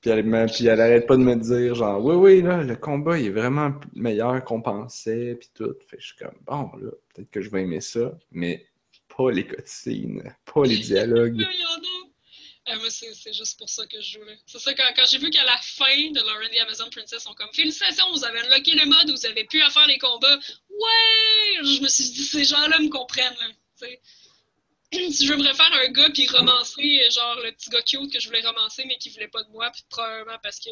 [0.00, 2.74] Puis elle, me- puis elle arrête pas de me dire, genre, oui, oui, là, le
[2.74, 5.74] combat, il est vraiment meilleur qu'on pensait, puis tout.
[5.88, 8.66] Fait que je suis comme, bon, là, peut-être que je vais aimer ça, mais
[9.16, 11.42] pas les cutscenes, pas les dialogues.
[12.68, 14.24] Moi, c'est juste pour ça que je joue.
[14.46, 17.52] C'est ça, quand, j'ai vu qu'à la fin de Lauren the Amazon Princess, on comme
[17.54, 20.38] Félicitations, vous avez unlocké le mode, vous avez pu à faire les combats.
[20.68, 21.60] Ouais!
[21.62, 23.36] Je me suis dit, ces gens-là me comprennent,
[24.92, 28.20] si je veux me refaire un gars puis romancer, genre le petit gars cute que
[28.20, 30.70] je voulais romancer mais qui voulait pas de moi, puis probablement parce que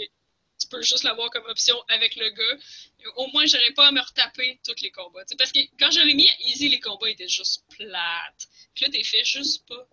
[0.60, 4.00] tu peux juste l'avoir comme option avec le gars, au moins j'aurais pas à me
[4.00, 5.24] retaper tous les combats.
[5.38, 8.48] Parce que quand j'avais mis à Easy, les combats étaient juste plates.
[8.74, 9.88] Puis là, t'es fait juste pas.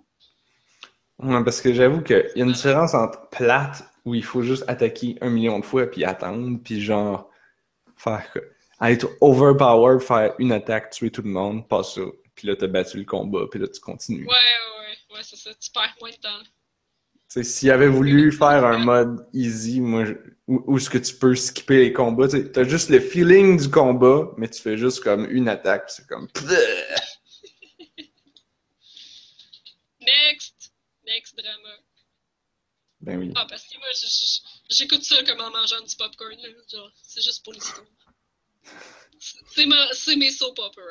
[1.22, 4.64] Ouais, parce que j'avoue qu'il y a une différence entre plate où il faut juste
[4.68, 7.30] attaquer un million de fois puis attendre, puis genre
[7.96, 8.26] faire
[8.82, 12.02] être overpowered, faire une attaque, tuer tout le monde, pas ça.
[12.34, 14.26] Puis là, t'as battu le combat, puis là, tu continues.
[14.26, 15.52] Ouais, ouais, ouais, c'est ça.
[15.60, 16.44] Tu perds moins de temps.
[17.28, 20.14] Sais, s'il avait voulu faire un mode easy, moi, je...
[20.48, 23.70] où, où est-ce que tu peux skipper les combats, tu as juste le feeling du
[23.70, 26.28] combat, mais tu fais juste comme une attaque, c'est comme...
[33.02, 33.32] Ben oui.
[33.36, 33.88] Ah, parce que moi,
[34.70, 36.50] j'écoute ça comme en mangeant du popcorn, là.
[36.72, 37.86] Genre, c'est juste pour l'histoire.
[39.54, 40.82] C'est mes soap opera.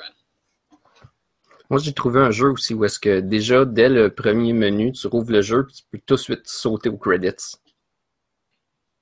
[1.70, 5.06] Moi, j'ai trouvé un jeu aussi où est-ce que déjà, dès le premier menu, tu
[5.06, 7.56] rouvres le jeu et tu peux tout de suite sauter aux credits.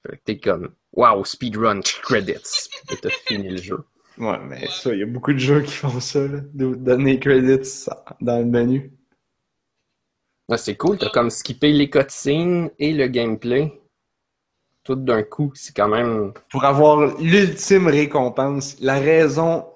[0.06, 2.68] Fait que t'es comme, wow, speedrun, credits.
[2.90, 3.78] Et t'as fini le jeu.
[4.18, 4.68] Ouais, mais ouais.
[4.68, 7.86] ça, il y a beaucoup de jeux qui font ça, là, de donner credits
[8.20, 8.92] dans le menu.
[10.57, 13.82] C'est cool, t'as comme skippé les cutscenes et le gameplay.
[14.82, 16.32] Tout d'un coup, c'est quand même.
[16.49, 19.66] Pour avoir l'ultime récompense, la raison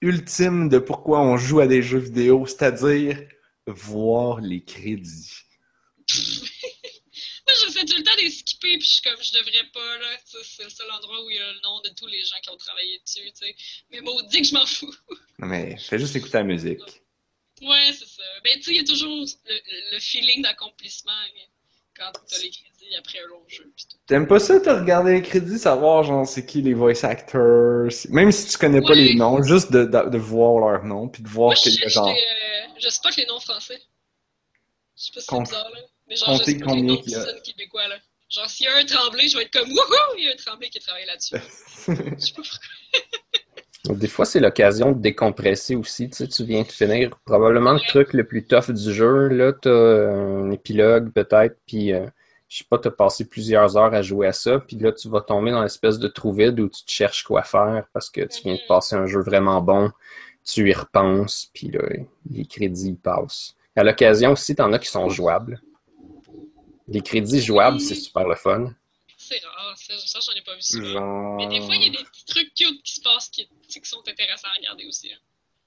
[0.00, 3.22] ultime de pourquoi on joue à des jeux vidéo, c'est-à-dire
[3.68, 5.30] voir les crédits.
[6.08, 9.98] Moi, j'essaie tout le temps de les skipper, puis je suis comme, je devrais pas,
[9.98, 10.08] là.
[10.24, 12.50] C'est le seul endroit où il y a le nom de tous les gens qui
[12.50, 13.54] ont travaillé dessus, tu sais.
[13.90, 14.92] Mais maudit que je m'en fous.
[15.38, 17.02] non, mais fais juste écouter la musique.
[17.62, 18.22] Ouais, c'est ça.
[18.44, 21.12] Ben, tu sais, il y a toujours le, le feeling d'accomplissement
[21.96, 23.72] quand t'as les crédits après un long jeu.
[24.06, 28.32] T'aimes pas ça, t'as regardé les crédits, savoir genre c'est qui les voice actors, même
[28.32, 31.28] si tu connais pas les noms, juste de, de, de voir leurs noms, puis de
[31.28, 32.08] voir a genre...
[32.08, 32.12] Euh,
[32.78, 33.80] je sais pas que les noms français.
[34.96, 35.80] Je sais pas si c'est bizarre, là.
[36.08, 37.98] Mais genre, je sais pas combien les noms québécois, là.
[38.28, 40.36] Genre, s'il y a un tremblé, je vais être comme wouhou, il y a un
[40.36, 41.36] tremblé qui travaille là-dessus.
[41.86, 43.00] je sais pas pourquoi.
[43.88, 46.08] Des fois, c'est l'occasion de décompresser aussi.
[46.08, 49.28] Tu sais, tu viens de finir probablement le truc le plus tough du jeu.
[49.28, 52.06] Là, tu as un épilogue peut-être, puis euh,
[52.52, 55.08] je sais pas, tu as passé plusieurs heures à jouer à ça, puis là, tu
[55.08, 58.20] vas tomber dans l'espèce de trou vide où tu te cherches quoi faire parce que
[58.20, 59.90] tu viens de passer un jeu vraiment bon,
[60.44, 61.80] tu y repenses, puis là,
[62.30, 63.56] les crédits passent.
[63.74, 65.62] À l'occasion aussi, tu en as qui sont jouables.
[66.88, 68.74] Les crédits jouables, c'est super le fun.
[69.32, 70.88] C'est rare, ça, ça j'en ai pas vu souvent.
[70.88, 71.36] Genre...
[71.36, 73.80] Mais des fois, il y a des petits trucs cute qui se passent qui, qui
[73.82, 75.10] sont intéressants à regarder aussi.
[75.12, 75.18] Hein.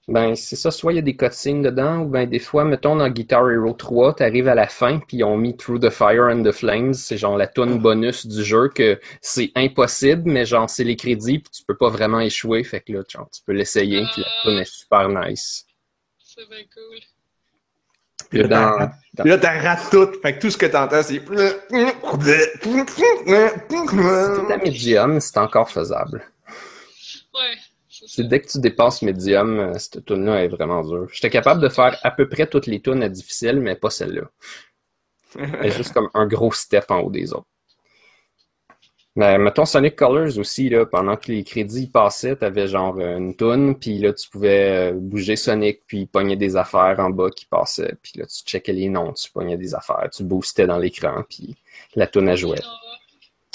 [0.07, 2.95] Ben, c'est ça, soit il y a des cutscenes dedans, ou ben des fois, mettons
[2.95, 6.25] dans Guitar Hero 3, t'arrives à la fin, puis ils ont mis Through the Fire
[6.25, 10.69] and the Flames, c'est genre la tune bonus du jeu, que c'est impossible, mais genre
[10.69, 13.53] c'est les crédits, puis tu peux pas vraiment échouer, fait que là, genre, tu peux
[13.53, 15.65] l'essayer, puis la tune est super nice.
[16.19, 16.99] C'est bien cool.
[18.39, 20.09] Puis là, Dans- là, t'as raté tout.
[20.21, 21.21] Fait que tout ce que t'entends, c'est...
[24.47, 26.23] C'est à médium, c'est encore faisable.
[27.33, 27.55] Ouais,
[28.07, 31.07] c'est dès que tu dépasses médium, euh, cette tune-là est vraiment dure.
[31.11, 34.23] J'étais capable de faire à peu près toutes les tunes à difficile, mais pas celle-là.
[35.39, 37.47] Elle est juste comme un gros step en haut des autres.
[39.17, 43.33] Mais mettons Sonic Colors aussi, là, pendant que les crédits passaient, t'avais genre euh, une
[43.33, 47.45] toune, puis là tu pouvais euh, bouger Sonic, puis pogner des affaires en bas qui
[47.45, 51.23] passaient, puis là tu checkais les noms, tu pognais des affaires, tu boostais dans l'écran,
[51.29, 51.55] puis
[51.95, 52.59] la toune elle jouait.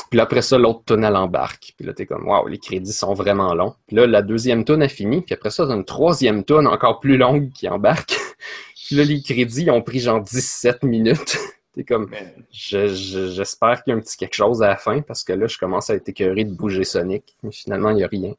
[0.09, 2.95] Puis là, après ça, l'autre toune elle embarque, puis là t'es comme waouh, les crédits
[2.95, 3.75] sont vraiment longs.
[3.87, 7.01] Puis là la deuxième toune a fini, puis après ça t'as une troisième toune encore
[7.01, 8.17] plus longue qui embarque.
[8.87, 11.37] puis là les crédits ont pris genre 17 minutes.
[11.73, 12.11] T'es comme
[12.53, 15.33] je- je- J'espère qu'il y a un petit quelque chose à la fin parce que
[15.33, 17.37] là, je commence à être écœuré de bouger Sonic.
[17.43, 18.35] Mais finalement, il n'y a rien.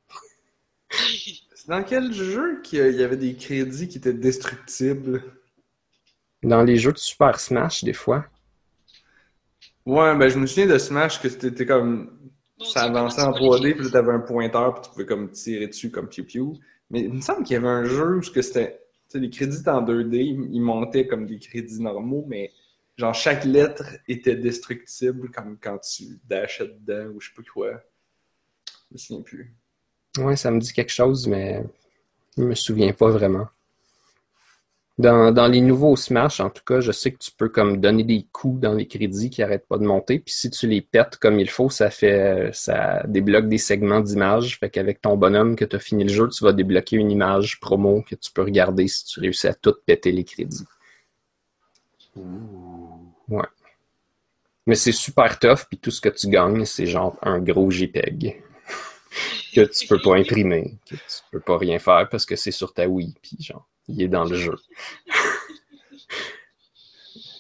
[1.53, 5.23] C'est dans quel jeu qu'il y a- il y avait des crédits qui étaient destructibles?
[6.43, 8.25] Dans les jeux de Super Smash, des fois,
[9.85, 12.11] Ouais, ben je me souviens de Smash que c'était comme...
[12.57, 15.05] Bon, ça ça avançait en commence 3D, puis là t'avais un pointeur, puis tu pouvais
[15.05, 16.53] comme tirer dessus comme piou piou.
[16.89, 18.79] Mais il me semble qu'il y avait un jeu où ce que c'était...
[19.09, 22.51] Tu sais, les crédits étaient en 2D, ils ils montaient comme des crédits normaux, mais
[23.01, 27.83] genre chaque lettre était destructible comme quand tu dashais dedans ou je sais pas quoi.
[28.89, 29.55] Je me souviens plus.
[30.19, 31.63] ouais, ça me dit quelque chose, mais
[32.37, 33.47] je me souviens pas vraiment.
[34.99, 38.03] Dans, dans les nouveaux Smash, en tout cas, je sais que tu peux comme donner
[38.03, 40.19] des coups dans les crédits qui arrêtent pas de monter.
[40.19, 44.59] Puis si tu les pètes comme il faut, ça fait ça débloque des segments d'images.
[44.59, 47.59] Fait qu'avec ton bonhomme que tu as fini le jeu, tu vas débloquer une image
[47.59, 50.65] promo que tu peux regarder si tu réussis à tout péter les crédits.
[53.31, 53.47] Ouais.
[54.67, 58.43] Mais c'est super tough, puis tout ce que tu gagnes, c'est genre un gros JPEG
[59.55, 62.73] que tu peux pas imprimer, que tu peux pas rien faire parce que c'est sur
[62.73, 64.55] ta Wii, puis genre, il est dans le jeu.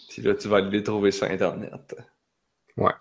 [0.09, 1.95] Puis là, tu vas les trouver sur Internet.
[2.75, 2.91] Ouais.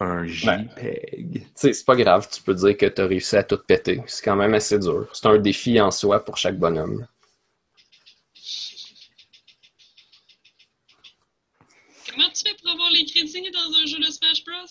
[0.00, 0.28] Un Ben.
[0.28, 1.32] JPEG.
[1.32, 4.02] Tu sais, c'est pas grave, tu peux dire que t'as réussi à tout péter.
[4.08, 5.08] C'est quand même assez dur.
[5.12, 7.06] C'est un défi en soi pour chaque bonhomme.
[12.10, 14.66] Comment tu fais pour avoir les crédits dans un jeu de Smash Bros?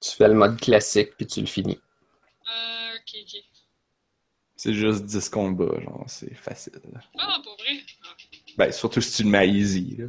[0.00, 1.78] Tu fais le mode classique, puis tu le finis.
[2.48, 3.40] Euh, ok, ok.
[4.56, 6.80] C'est juste 10 combats, genre, c'est facile.
[7.18, 7.78] Ah, pour vrai?
[8.04, 8.14] Ah.
[8.56, 10.06] Ben, surtout si tu le mets easy, là.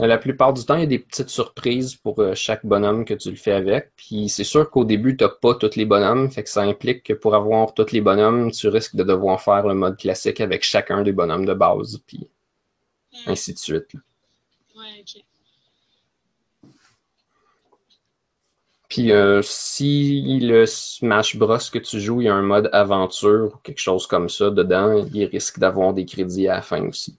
[0.00, 3.04] Euh, La plupart du temps, il y a des petites surprises pour euh, chaque bonhomme
[3.04, 3.92] que tu le fais avec.
[3.96, 6.30] Puis c'est sûr qu'au début, tu n'as pas tous les bonhommes.
[6.30, 9.66] Fait que ça implique que pour avoir tous les bonhommes, tu risques de devoir faire
[9.66, 12.00] le mode classique avec chacun des bonhommes de base.
[12.06, 12.26] Puis
[13.26, 13.92] ainsi de suite.
[13.94, 14.00] là.
[14.76, 15.22] Ouais, ok.
[18.94, 23.52] Puis euh, si le Smash Bros que tu joues, il y a un mode aventure
[23.52, 27.18] ou quelque chose comme ça dedans, il risque d'avoir des crédits à la fin aussi.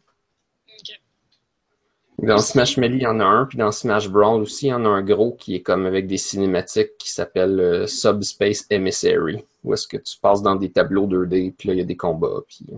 [2.17, 4.73] Dans Smash Melee, il y en a un, puis dans Smash Brawl aussi, il y
[4.73, 9.43] en a un gros qui est comme avec des cinématiques qui s'appelle euh, Subspace Emissary,
[9.65, 11.97] où est-ce que tu passes dans des tableaux 2D, puis là, il y a des
[11.97, 12.77] combats, puis euh,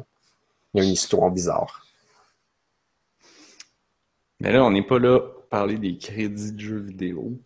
[0.74, 1.86] il y a une histoire bizarre.
[4.40, 7.38] Mais là, on n'est pas là pour parler des crédits de jeux vidéo.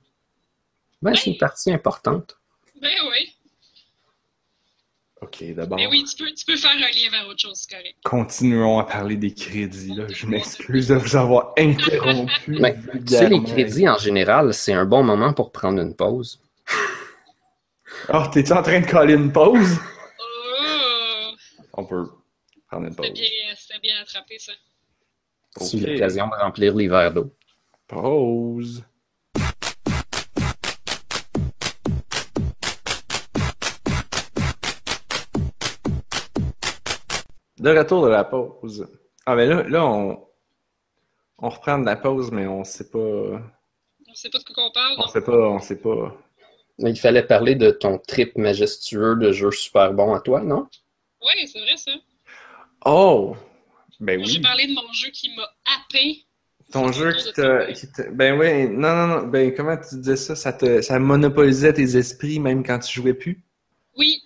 [1.02, 2.38] Ben, c'est une partie importante.
[2.82, 3.36] Ben oui.
[5.22, 7.76] Ok, d'abord, Mais oui, tu peux, tu peux faire un lien vers autre chose, c'est
[7.76, 7.96] correct.
[8.04, 10.08] continuons à parler des crédits, là.
[10.10, 12.60] Je m'excuse de vous avoir interrompu.
[12.60, 16.42] Ben, tu sais, les crédits, en général, c'est un bon moment pour prendre une pause.
[18.12, 19.78] Oh, t'es-tu en train de coller une pause?
[20.20, 21.32] Oh!
[21.74, 22.08] On peut
[22.68, 23.12] prendre une pause.
[23.12, 24.54] bien, c'était bien attrapé, ça.
[25.58, 27.32] C'est l'occasion de remplir les verres d'eau.
[27.88, 28.84] Pause.
[37.62, 38.88] De retour de la pause.
[39.26, 40.26] Ah, mais là, là on,
[41.38, 43.00] on reprend de la pause, mais on sait pas.
[43.00, 46.18] On sait pas de quoi on parle, On sait pas, on sait pas.
[46.80, 50.68] Mais il fallait parler de ton trip majestueux de jeu super bon à toi, non?
[51.22, 51.92] Oui, c'est vrai, ça.
[52.86, 53.36] Oh!
[54.00, 54.42] Ben Moi, J'ai oui.
[54.42, 55.44] parlé de mon jeu qui m'a
[55.76, 56.26] happé.
[56.72, 57.66] Ton jeu qui t'a.
[58.12, 59.28] Ben oui, non, non, non.
[59.28, 60.36] Ben comment tu disais ça?
[60.36, 63.44] Ça, te, ça monopolisait tes esprits même quand tu jouais plus?
[63.96, 64.24] Oui,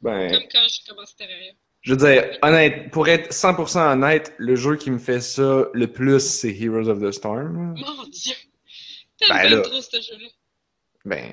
[0.00, 0.28] Ben.
[0.32, 1.52] comme quand j'ai commencé Terraria.
[1.88, 5.86] Je veux dire, honnête, pour être 100% honnête, le jeu qui me fait ça le
[5.86, 7.74] plus, c'est Heroes of the Storm.
[7.78, 8.34] Mon Dieu!
[9.18, 9.56] Ben T'aimes là.
[9.56, 10.28] bien trop ce jeu-là.
[11.06, 11.32] Ben,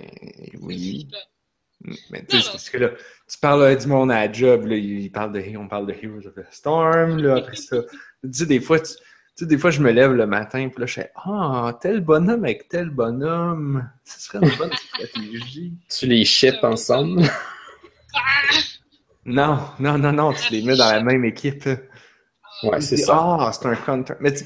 [0.62, 1.10] oui.
[1.10, 1.98] flippant.
[2.10, 2.92] Mais tu sais, parce que là,
[3.30, 5.92] tu parles là, du monde à la job, là, il parle de, on parle de
[5.92, 7.82] Heroes of the Storm, là, après ça.
[8.24, 9.00] Tu sais, des fois, tu, tu
[9.36, 12.46] sais, des fois, je me lève le matin, puis là, je fais, ah, tel bonhomme
[12.46, 15.74] avec tel bonhomme, ce serait une bonne stratégie.
[15.90, 17.24] Tu les ships ensemble?
[19.26, 21.66] Non, non, non, non, tu les mets dans la même équipe.
[22.64, 23.18] Ouais, c'est ça.
[23.40, 24.14] Ah, c'est un counter.
[24.20, 24.46] Mais, tu-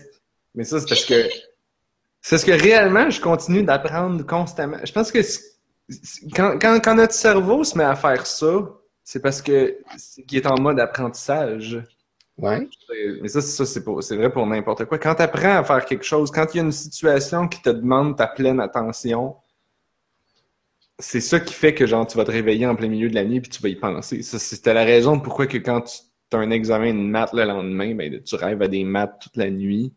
[0.56, 1.30] mais ça, c'est parce que.
[2.22, 4.78] C'est parce que réellement, je continue d'apprendre constamment.
[4.84, 5.20] Je pense que
[6.36, 8.48] quand, quand, quand notre cerveau se met à faire ça,
[9.04, 9.78] c'est parce que
[10.28, 11.82] qu'il est en mode apprentissage.
[12.38, 12.68] Ouais.
[13.22, 14.98] Mais ça, c'est- ça c'est pour- c'est vrai pour n'importe quoi.
[14.98, 17.70] Quand tu apprends à faire quelque chose, quand il y a une situation qui te
[17.70, 19.36] demande ta pleine attention,
[21.00, 23.24] c'est ça qui fait que genre tu vas te réveiller en plein milieu de la
[23.24, 24.22] nuit puis tu vas y penser.
[24.22, 27.46] Ça, c'était la raison de pourquoi que quand tu as un examen de maths le
[27.46, 29.94] lendemain, ben, tu rêves à des maths toute la nuit.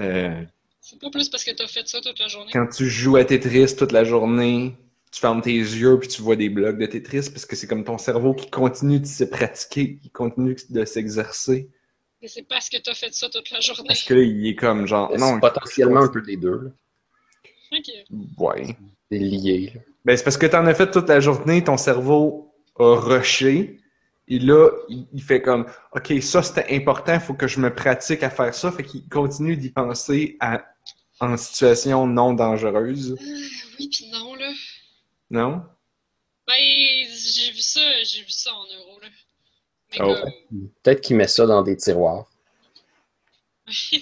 [0.00, 0.42] Euh,
[0.80, 2.50] C'est pas plus parce que t'as fait ça toute la journée.
[2.52, 4.74] quand tu joues à Tetris toute la journée,
[5.12, 7.84] tu fermes tes yeux puis tu vois des blocs de Tetris parce que c'est comme
[7.84, 11.70] ton cerveau qui continue de se pratiquer, qui continue de s'exercer.
[12.20, 13.84] Mais c'est parce que t'as fait ça toute la journée.
[13.86, 15.16] Parce que là, il est comme genre.
[15.18, 16.58] Non, potentiellement un peu des deux.
[16.58, 16.70] là.
[17.76, 17.90] Ok.
[18.38, 18.76] Ouais.
[19.18, 19.72] C'est lié.
[19.74, 19.80] là.
[20.04, 23.78] Ben, c'est parce que t'en as fait toute la journée, ton cerveau a rushé.
[24.28, 28.22] Et là, il, il fait comme, OK, ça c'était important, faut que je me pratique
[28.22, 28.72] à faire ça.
[28.72, 30.64] Fait qu'il continue d'y penser à,
[31.20, 33.12] en situation non dangereuse.
[33.12, 33.24] Euh,
[33.78, 34.50] oui puis non, là.
[35.30, 35.62] Non?
[36.46, 39.08] Ben, j'ai vu ça, j'ai vu ça en euros, là.
[40.00, 40.14] Oh.
[40.22, 42.26] comme- Peut-être qu'il met ça dans des tiroirs.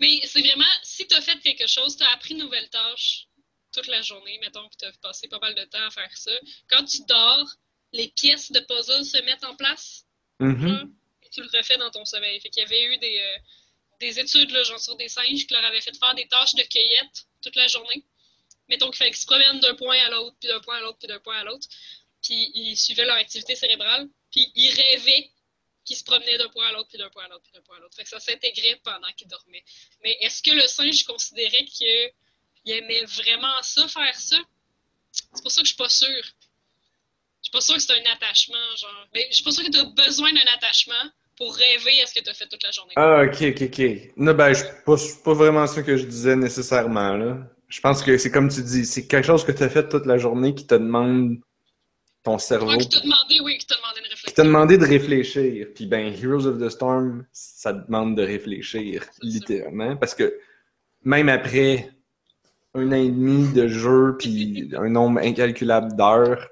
[0.00, 3.26] Mais c'est vraiment, si tu as fait quelque chose, tu as appris une nouvelle tâche
[3.72, 6.32] toute la journée, mettons que tu as passé pas mal de temps à faire ça.
[6.68, 7.48] Quand tu dors,
[7.92, 10.04] les pièces de puzzle se mettent en place
[10.40, 10.68] Mhm.
[10.68, 10.86] genre,
[11.22, 12.40] et tu le refais dans ton sommeil.
[12.40, 13.38] Fait qu'il y avait eu des, euh,
[14.00, 16.62] des études, là, genre sur des singes, qui leur avaient fait faire des tâches de
[16.62, 18.04] cueillette toute la journée.
[18.68, 20.98] Mettons qu'il fallait qu'ils se promènent d'un point à l'autre, puis d'un point à l'autre,
[20.98, 21.66] puis d'un point à l'autre.
[22.22, 25.30] Puis ils suivaient leur activité cérébrale, puis ils rêvaient
[25.84, 27.76] qu'ils se promenaient d'un point à l'autre, puis d'un point à l'autre, puis d'un point
[27.76, 27.96] à l'autre.
[27.96, 29.64] Fait que ça s'intégrait pendant qu'ils dormaient.
[30.02, 31.64] Mais est-ce que le singe considérait
[32.64, 34.36] qu'il aimait vraiment ça, faire ça?
[35.12, 36.24] C'est pour ça que je suis pas sûre.
[37.42, 39.06] Je suis pas sûre que c'est un attachement, genre.
[39.14, 42.14] Mais je suis pas sûre que tu as besoin d'un attachement pour rêver à ce
[42.14, 42.92] que tu as fait toute la journée.
[42.96, 44.12] Ah, ok, ok, ok.
[44.16, 47.38] Non, ben, je- pas, c'est pas vraiment ça que je disais nécessairement, là.
[47.68, 50.04] Je pense que c'est comme tu dis, c'est quelque chose que tu as fait toute
[50.06, 51.38] la journée qui te demande
[52.24, 54.34] ton cerveau, Ouais, qui t'a demandé, oui, qui t'a demandé une qui réflexion.
[54.34, 55.68] t'a demandé de réfléchir.
[55.74, 59.96] Puis ben, Heroes of the Storm, ça demande de réfléchir, littéralement.
[59.96, 60.38] Parce que
[61.04, 61.90] même après
[62.74, 66.48] un an et demi de jeu, puis un nombre incalculable d'heures,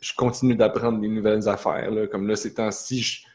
[0.00, 1.90] je continue d'apprendre des nouvelles affaires.
[1.90, 2.06] Là.
[2.06, 3.26] Comme là, ces temps-ci, je-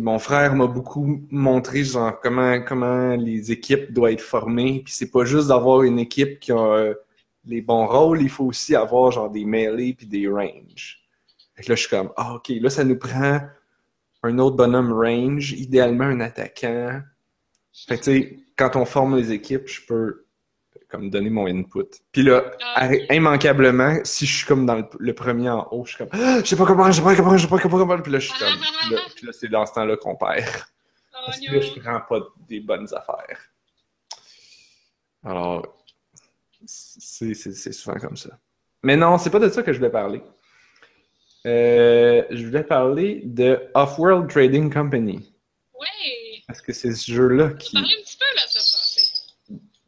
[0.00, 4.82] mon frère m'a beaucoup montré genre comment comment les équipes doivent être formées.
[4.84, 6.94] Puis c'est pas juste d'avoir une équipe qui a euh,
[7.44, 11.00] les bons rôles, il faut aussi avoir genre des melee puis des range.
[11.54, 13.40] Fait que là, je suis comme, ah, ok, là, ça nous prend
[14.22, 17.00] un autre bonhomme range, idéalement un attaquant.
[17.86, 20.21] Fait que, tu sais, quand on forme les équipes, je peux,
[20.92, 21.88] comme, donner mon input.
[22.12, 22.44] Puis là,
[22.76, 26.08] Ah, immanquablement, si je suis comme dans le, le premier en haut, je suis comme,
[26.12, 28.18] ah, je sais pas comment, je sais pas comment, je sais pas comment, puis là,
[28.20, 28.48] je suis comme,
[28.86, 30.44] puis là, là, c'est dans ce temps-là qu'on perd.
[31.14, 33.38] Oh, Parce que là, je prends pas des bonnes affaires.
[35.24, 35.66] Alors,
[36.66, 37.34] c'est
[37.72, 38.30] souvent comme ça.
[38.82, 40.22] Mais non, c'est pas de ça que je voulais parler.
[41.46, 45.32] Euh, je voulais parler de Off-World Trading Company.
[45.74, 46.42] Ouais!
[46.46, 47.76] Parce que c'est ce jeu-là On qui.
[47.78, 49.10] un petit peu semaine passée.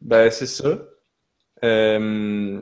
[0.01, 0.77] Ben, c'est ça.
[1.63, 2.61] Euh,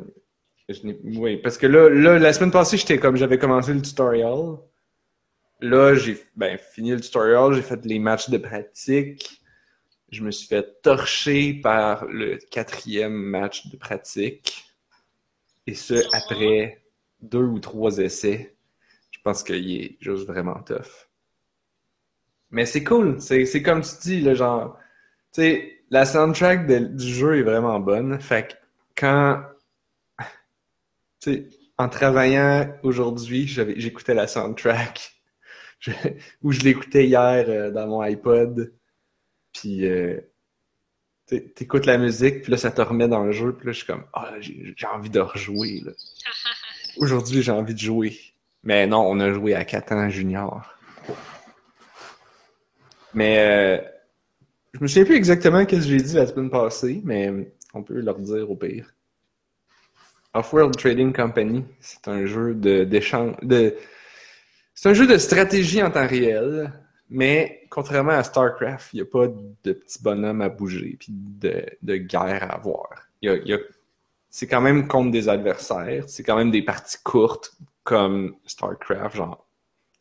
[1.03, 4.57] oui, parce que là, là, la semaine passée, j'étais comme j'avais commencé le tutorial.
[5.61, 9.41] Là, j'ai ben, fini le tutorial, j'ai fait les matchs de pratique.
[10.09, 14.65] Je me suis fait torcher par le quatrième match de pratique.
[15.65, 16.83] Et ce, après
[17.21, 18.55] deux ou trois essais.
[19.11, 21.09] Je pense qu'il est juste vraiment tough.
[22.51, 23.19] Mais c'est cool.
[23.19, 24.77] C'est comme tu dis, le genre.
[25.33, 28.19] Tu sais, la soundtrack du jeu est vraiment bonne.
[28.19, 28.53] Fait que
[28.95, 29.43] quand.
[31.21, 35.11] Tu sais, en travaillant aujourd'hui, j'avais- j'écoutais la soundtrack.
[35.79, 35.91] Je-
[36.43, 38.73] ou je l'écoutais hier euh, dans mon iPod.
[39.53, 39.85] Puis.
[39.87, 40.19] euh,
[41.55, 43.87] T'écoutes la musique, puis là, ça te remet dans le jeu, puis là, je suis
[43.87, 45.91] comme, ah, j'ai j'ai envie de rejouer, là.
[46.97, 48.19] Aujourd'hui, j'ai envie de jouer.
[48.63, 50.77] Mais non, on a joué à 4 ans junior.
[53.13, 53.81] Mais euh,
[54.73, 57.31] je me souviens plus exactement ce que j'ai dit la semaine passée, mais
[57.73, 58.93] on peut leur dire au pire.
[60.33, 63.75] Off-World Trading Company, c'est un jeu de de
[64.73, 66.73] c'est un jeu de stratégie en temps réel,
[67.09, 71.63] mais contrairement à StarCraft, il n'y a pas de petits bonhommes à bouger puis de,
[71.81, 72.89] de guerre à avoir.
[73.21, 73.57] Y a-
[74.29, 77.53] c'est quand même contre des adversaires, c'est quand même des parties courtes
[77.83, 79.47] comme StarCraft, genre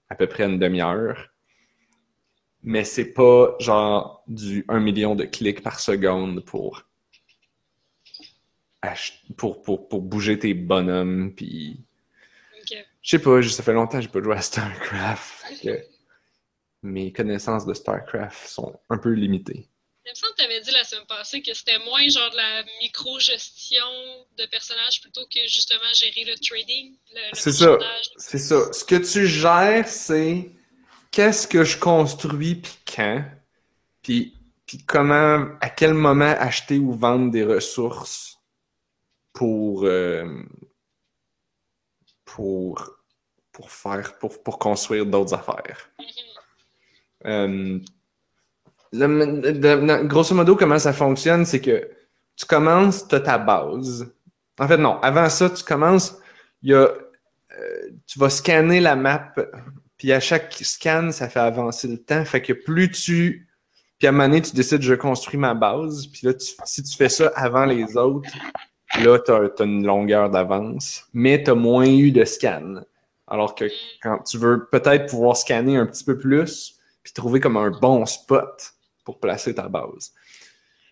[0.08, 1.28] à peu près une demi-heure.
[2.62, 6.84] Mais c'est pas genre du 1 million de clics par seconde pour
[9.36, 11.80] pour, pour, pour bouger tes bonhommes puis
[12.60, 12.76] Ok.
[13.02, 15.62] je sais pas, ça fait longtemps que j'ai pas joué à StarCraft.
[15.62, 15.84] que
[16.82, 19.68] mes connaissances de StarCraft sont un peu limitées.
[20.04, 22.36] Il me semble que tu avais dit la semaine passée que c'était moins genre de
[22.36, 23.86] la micro-gestion
[24.36, 26.96] de personnages plutôt que justement gérer le trading,
[27.34, 27.78] C'est ça.
[28.16, 28.72] C'est ça.
[28.72, 30.50] Ce que tu gères, c'est
[31.12, 33.24] qu'est-ce que je construis puis quand,
[34.02, 34.34] puis,
[34.66, 38.31] puis comment, à quel moment acheter ou vendre des ressources
[39.32, 40.42] pour, euh,
[42.24, 42.90] pour,
[43.52, 45.90] pour faire, pour, pour construire d'autres affaires.
[47.24, 47.78] Euh,
[48.92, 51.90] grosso modo, comment ça fonctionne, c'est que
[52.36, 54.12] tu commences, tu as ta base.
[54.58, 56.18] En fait, non, avant ça, tu commences,
[56.62, 56.88] y a,
[57.58, 59.34] euh, tu vas scanner la map,
[59.96, 62.24] puis à chaque scan, ça fait avancer le temps.
[62.24, 63.48] Fait que plus tu.
[63.98, 66.96] Puis à un moment donné, tu décides, je construis ma base, puis là, si tu
[66.96, 68.28] fais ça avant les autres,
[69.00, 72.82] là, tu as, une longueur d'avance, mais tu as moins eu de scan.
[73.26, 73.64] Alors que
[74.02, 78.04] quand tu veux peut-être pouvoir scanner un petit peu plus, puis trouver comme un bon
[78.06, 78.74] spot
[79.04, 80.12] pour placer ta base.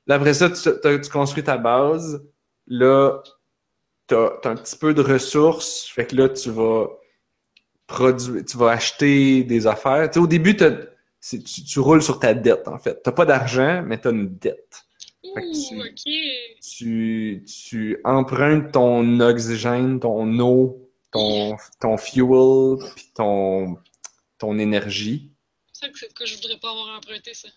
[0.06, 2.24] Là, après ça, tu, tu construis ta base.
[2.66, 3.22] Là,
[4.08, 5.86] tu as, un petit peu de ressources.
[5.86, 6.88] Fait que là, tu vas
[7.86, 10.08] produire, tu vas acheter des affaires.
[10.10, 13.02] Tu sais, au début, tu, tu roules sur ta dette, en fait.
[13.02, 14.82] Tu pas d'argent, mais tu as une dette.
[15.22, 16.12] Ouh, ok.
[16.60, 23.78] Tu, tu empruntes ton oxygène, ton eau, ton, ton fuel, puis ton,
[24.38, 25.32] ton énergie.
[25.72, 27.48] C'est ça que je voudrais pas avoir emprunté ça.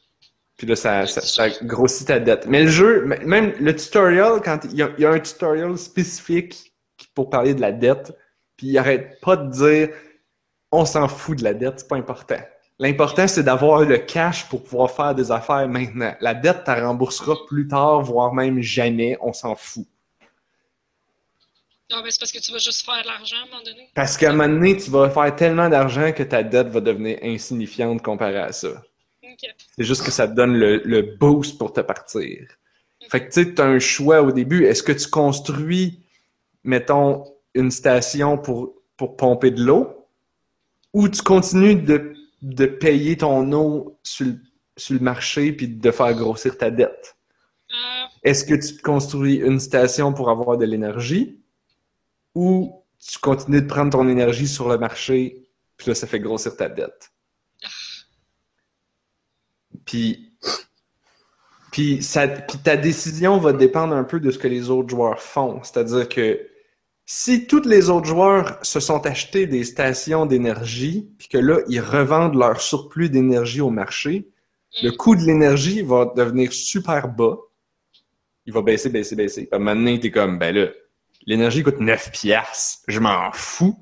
[0.58, 2.46] Puis là, ça, ça, ça grossit ta dette.
[2.46, 5.78] Mais le jeu, même le tutorial, quand il y a, il y a un tutorial
[5.78, 6.74] spécifique
[7.14, 8.16] pour parler de la dette,
[8.56, 9.90] puis il arrête pas de dire
[10.72, 12.40] on s'en fout de la dette, c'est pas important.
[12.80, 16.16] L'important, c'est d'avoir le cash pour pouvoir faire des affaires maintenant.
[16.20, 19.86] La dette, tu rembourseras plus tard, voire même jamais, on s'en fout.
[21.92, 23.90] Ah, ben c'est parce que tu vas juste faire de l'argent à un moment donné.
[23.94, 27.20] Parce qu'à un moment donné, tu vas faire tellement d'argent que ta dette va devenir
[27.22, 28.82] insignifiante comparée à ça.
[29.78, 32.48] C'est juste que ça te donne le, le boost pour te partir.
[33.10, 34.66] Fait que tu sais, tu as un choix au début.
[34.66, 36.00] Est-ce que tu construis,
[36.64, 40.08] mettons, une station pour, pour pomper de l'eau?
[40.94, 42.14] Ou tu continues de,
[42.44, 44.36] de payer ton eau sur le,
[44.76, 47.16] sur le marché puis de faire grossir ta dette?
[47.72, 51.40] Euh, Est-ce que tu construis une station pour avoir de l'énergie
[52.36, 56.56] ou tu continues de prendre ton énergie sur le marché puis là, ça fait grossir
[56.56, 57.12] ta dette?
[59.86, 60.34] Puis,
[61.72, 65.22] puis, ça, puis ta décision va dépendre un peu de ce que les autres joueurs
[65.22, 65.62] font.
[65.64, 66.46] C'est-à-dire que
[67.06, 71.82] si tous les autres joueurs se sont achetés des stations d'énergie, puis que là, ils
[71.82, 74.30] revendent leur surplus d'énergie au marché,
[74.82, 77.38] le coût de l'énergie va devenir super bas.
[78.46, 79.48] Il va baisser, baisser, baisser.
[79.52, 80.68] Puis maintenant, t'es comme, ben là,
[81.26, 82.80] l'énergie coûte 9 piastres.
[82.88, 83.80] Je m'en fous.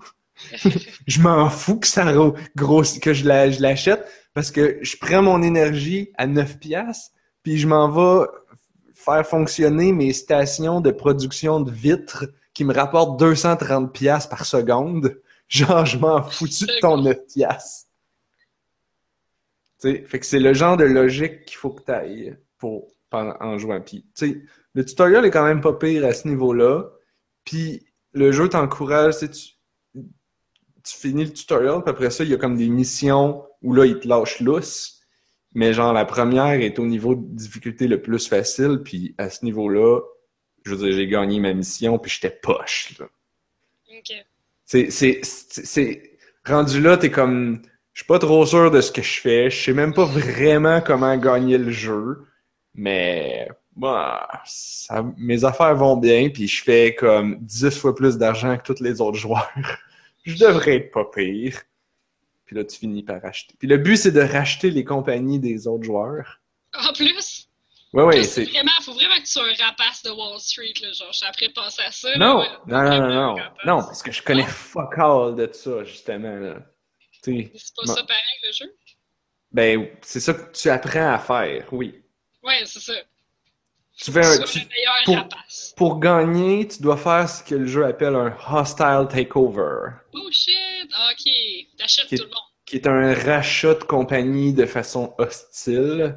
[1.08, 4.04] je m'en fous que ça ro- grossi- que je l'achète
[4.34, 7.12] parce que je prends mon énergie à 9 piastres
[7.44, 8.26] puis je m'en vais
[8.96, 15.20] faire fonctionner mes stations de production de vitres qui me rapportent 230 piastres par seconde.
[15.48, 17.90] Genre, je m'en foutu de ton 9 piastres.
[19.82, 22.88] Tu sais, fait que c'est le genre de logique qu'il faut que tu ailles pour,
[23.10, 23.82] pendant- en jouant.
[23.82, 24.42] Puis, tu sais,
[24.74, 26.86] le tutoriel est quand même pas pire à ce niveau-là.
[27.44, 32.38] Puis, le jeu t'encourage, tu, tu finis le tutoriel, puis après ça, il y a
[32.38, 35.02] comme des missions où là, il te lâche lousse.
[35.54, 39.44] Mais genre, la première est au niveau de difficulté le plus facile, puis à ce
[39.44, 40.00] niveau-là,
[40.64, 43.08] je veux dire, j'ai gagné ma mission, puis j'étais poche, là.
[43.90, 44.26] ok.
[44.66, 47.62] C'est, rendu là, t'es comme,
[47.94, 50.82] je suis pas trop sûr de ce que je fais, je sais même pas vraiment
[50.82, 52.26] comment gagner le jeu,
[52.74, 58.58] mais, bah, ça, mes affaires vont bien, puis je fais comme 10 fois plus d'argent
[58.58, 59.52] que tous les autres joueurs.
[60.24, 61.62] je devrais être pas pire.
[62.46, 63.56] Puis là, tu finis par acheter.
[63.58, 66.42] Puis le but, c'est de racheter les compagnies des autres joueurs.
[66.74, 67.41] En plus,
[67.94, 68.46] Plus, c'est...
[68.46, 71.26] vraiment, faut vraiment que tu sois un rapace de Wall Street, là, genre, je suis
[71.28, 72.18] après penser à ça.
[72.18, 73.36] Non, non, non, non, non,
[73.66, 76.56] non, parce que je connais fuck all de ça, justement, là.
[77.24, 77.94] C'est pas Bon.
[77.96, 78.74] ça pareil, le jeu?
[79.52, 82.02] ben, c'est ça que tu apprends à faire, oui.
[82.44, 82.94] Ouais, c'est ça.
[83.98, 85.74] Tu fais un, tu- le meilleur pour- rapace.
[85.78, 90.56] pour gagner, tu dois faire ce que le jeu appelle un hostile takeover, Oh shit!
[91.12, 91.32] Ok,
[91.78, 92.40] t'achètes tout le monde.
[92.66, 96.16] qui est un rachat de compagnie de façon hostile,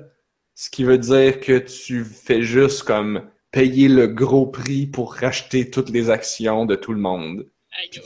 [0.54, 5.70] ce qui veut dire que tu fais juste comme payer le gros prix pour racheter
[5.70, 7.46] toutes les actions de tout le monde.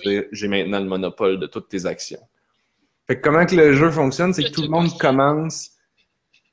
[0.05, 0.22] Oui.
[0.32, 2.20] j'ai maintenant le monopole de toutes tes actions.
[3.07, 5.72] Fait que comment que le jeu fonctionne, c'est que tout le monde commence,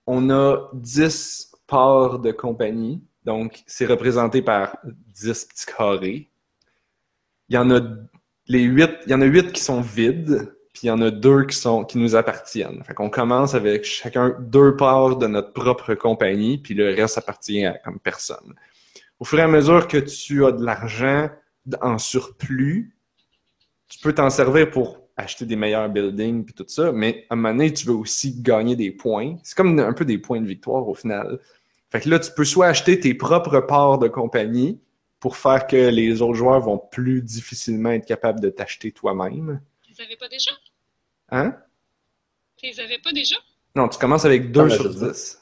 [0.08, 6.32] on a 10 parts de compagnie, donc c'est représenté par 10 petits carrés.
[7.50, 7.82] Il y en a
[8.48, 11.10] les 8, il y en a 8 qui sont vides, puis il y en a
[11.10, 12.84] deux qui sont qui nous appartiennent.
[12.84, 17.66] Fait qu'on commence avec chacun deux parts de notre propre compagnie, puis le reste appartient
[17.66, 18.54] à comme personne.
[19.18, 21.30] Au fur et à mesure que tu as de l'argent
[21.82, 22.94] en surplus,
[23.88, 27.38] tu peux t'en servir pour acheter des meilleurs buildings puis tout ça, mais à un
[27.38, 29.38] moment donné, tu veux aussi gagner des points.
[29.44, 31.40] C'est comme un peu des points de victoire au final.
[31.90, 34.82] Fait que là, tu peux soit acheter tes propres parts de compagnie
[35.22, 39.62] pour faire que les autres joueurs vont plus difficilement être capables de t'acheter toi-même.
[39.88, 40.52] Les avais pas déjà?
[41.30, 41.56] Hein?
[42.58, 43.36] Tu les avais pas déjà?
[43.76, 45.12] Non, tu commences avec 2 Ah, ben, sur je sais.
[45.12, 45.42] 10.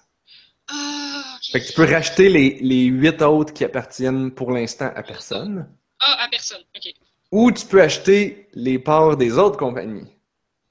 [0.70, 1.52] Ah, ok.
[1.52, 5.70] Fait que tu peux racheter les, les 8 autres qui appartiennent pour l'instant à personne.
[6.00, 6.62] Ah, à personne.
[6.76, 6.94] Ok.
[7.32, 10.12] Ou tu peux acheter les parts des autres compagnies.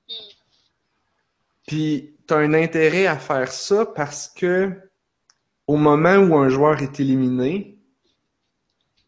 [0.08, 0.14] Hmm.
[1.66, 4.72] Puis, tu as un intérêt à faire ça parce que
[5.66, 7.78] au moment où un joueur est éliminé,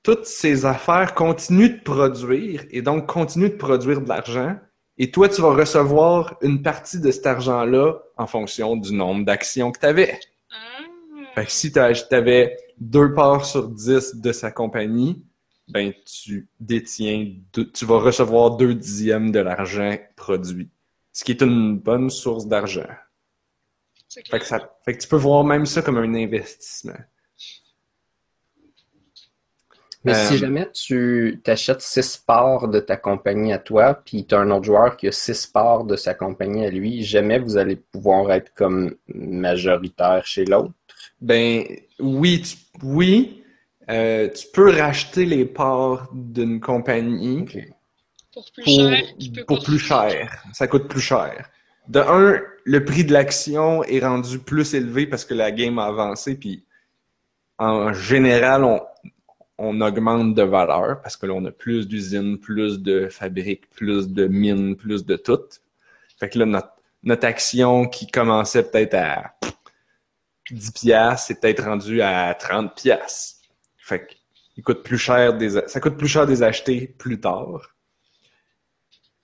[0.03, 4.57] toutes ses affaires continuent de produire et donc continuent de produire de l'argent.
[4.99, 9.73] Et toi, tu vas recevoir une partie de cet argent-là en fonction du nombre d'actions
[9.73, 10.21] que tu avais.
[10.51, 10.55] Ah.
[11.35, 15.25] Fait que si tu avais deux parts sur dix de sa compagnie,
[15.69, 20.69] ben tu détiens, deux- tu vas recevoir deux dixièmes de l'argent produit.
[21.13, 22.87] Ce qui est une bonne source d'argent.
[24.13, 24.41] Fait clair.
[24.41, 26.93] que, ça, fait que tu peux voir même ça comme un investissement.
[30.05, 34.35] Mais Euh, si jamais tu t'achètes six parts de ta compagnie à toi, puis tu
[34.35, 37.57] as un autre joueur qui a six parts de sa compagnie à lui, jamais vous
[37.57, 40.73] allez pouvoir être comme majoritaire chez l'autre?
[41.21, 41.65] Ben
[41.99, 43.43] oui, tu, oui,
[43.91, 47.47] euh, tu peux racheter les parts d'une compagnie.
[48.33, 49.03] Pour plus pour, cher,
[49.47, 50.43] pour plus cher.
[50.53, 51.49] Ça coûte plus cher.
[51.89, 55.87] De un, le prix de l'action est rendu plus élevé parce que la game a
[55.87, 56.65] avancé, puis
[57.59, 58.81] en général, on,
[59.59, 64.09] on augmente de valeur parce que là, on a plus d'usines, plus de fabriques, plus
[64.09, 65.41] de mines, plus de tout.
[66.19, 66.47] Fait que là,
[67.03, 69.35] notre, action qui commençait peut-être à
[70.51, 73.43] 10 piastres, c'est peut-être rendu à 30 piastres.
[73.77, 74.15] Fait que
[74.57, 77.75] il coûte plus cher des, ça coûte plus cher acheter plus tard.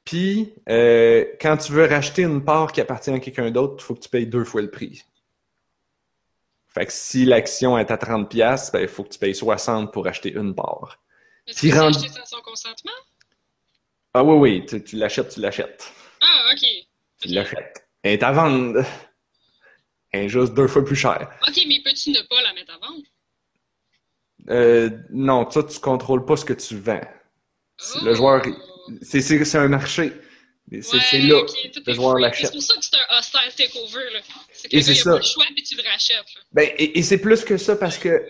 [0.04, 3.94] Puis, euh, quand tu veux racheter une part qui appartient à quelqu'un d'autre, il faut
[3.94, 5.04] que tu payes deux fois le prix.
[6.72, 9.92] Fait que si l'action est à 30$, pièces, ben, il faut que tu payes 60
[9.92, 11.02] pour acheter une part.
[11.46, 12.92] Tu sans consentement?
[14.14, 15.92] Ah oui, oui, tu, tu l'achètes, tu l'achètes.
[16.20, 16.68] Ah, ok.
[17.20, 17.88] Tu l'achètes.
[18.02, 18.84] Elle est à vendre.
[20.12, 21.30] Elle est juste deux fois plus chère.
[21.46, 23.02] Ok, mais peux-tu ne pas la mettre à vendre?
[24.48, 27.00] Euh, non, ça, tu contrôles pas ce que tu vends.
[28.02, 28.92] Le joueur, oh.
[29.02, 30.12] c'est un marché.
[30.82, 32.46] C'est là, okay, le joueur l'achète.
[32.46, 34.04] C'est pour ça que c'est un hostile takeover.
[34.12, 34.20] Là.
[34.52, 36.24] C'est que il pas le choix, puis tu le rachètes.
[36.52, 38.24] Ben, et, et c'est plus que ça parce que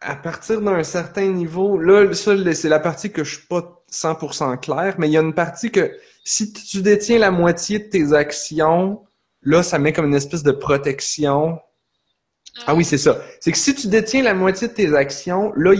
[0.00, 4.60] à partir d'un certain niveau, là, ça, c'est la partie que je suis pas 100%
[4.60, 8.12] clair, mais il y a une partie que si tu détiens la moitié de tes
[8.12, 9.02] actions,
[9.42, 11.58] là, ça met comme une espèce de protection.
[12.58, 13.22] Ah, ah oui, c'est ça.
[13.40, 15.72] C'est que si tu détiens la moitié de tes actions, là,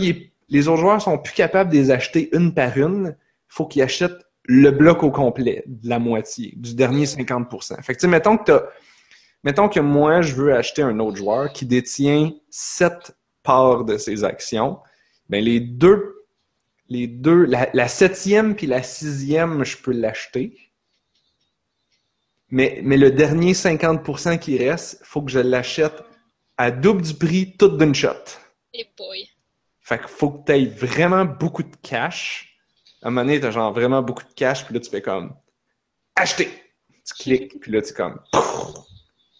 [0.49, 3.15] les autres joueurs sont plus capables de les acheter une par une.
[3.17, 7.81] Il faut qu'ils achètent le bloc au complet de la moitié, du dernier 50%.
[7.81, 8.63] Fait que, tu sais, mettons que t'as,
[9.43, 14.23] mettons que moi, je veux acheter un autre joueur qui détient 7 parts de ses
[14.23, 14.79] actions.
[15.29, 16.25] Ben, les deux,
[16.89, 20.57] les deux, la, septième puis la sixième, je peux l'acheter.
[22.49, 26.03] Mais, mais le dernier 50% qui reste, faut que je l'achète
[26.57, 28.09] à double du prix, tout d'une shot.
[28.73, 29.27] Et boy.
[29.81, 32.52] Fait qu'il faut que tu aies vraiment beaucoup de cash
[33.03, 35.35] à un moment donné, t'as genre vraiment beaucoup de cash, puis là, tu fais comme
[36.15, 36.49] acheter.
[37.05, 38.19] Tu cliques, puis là, tu comme.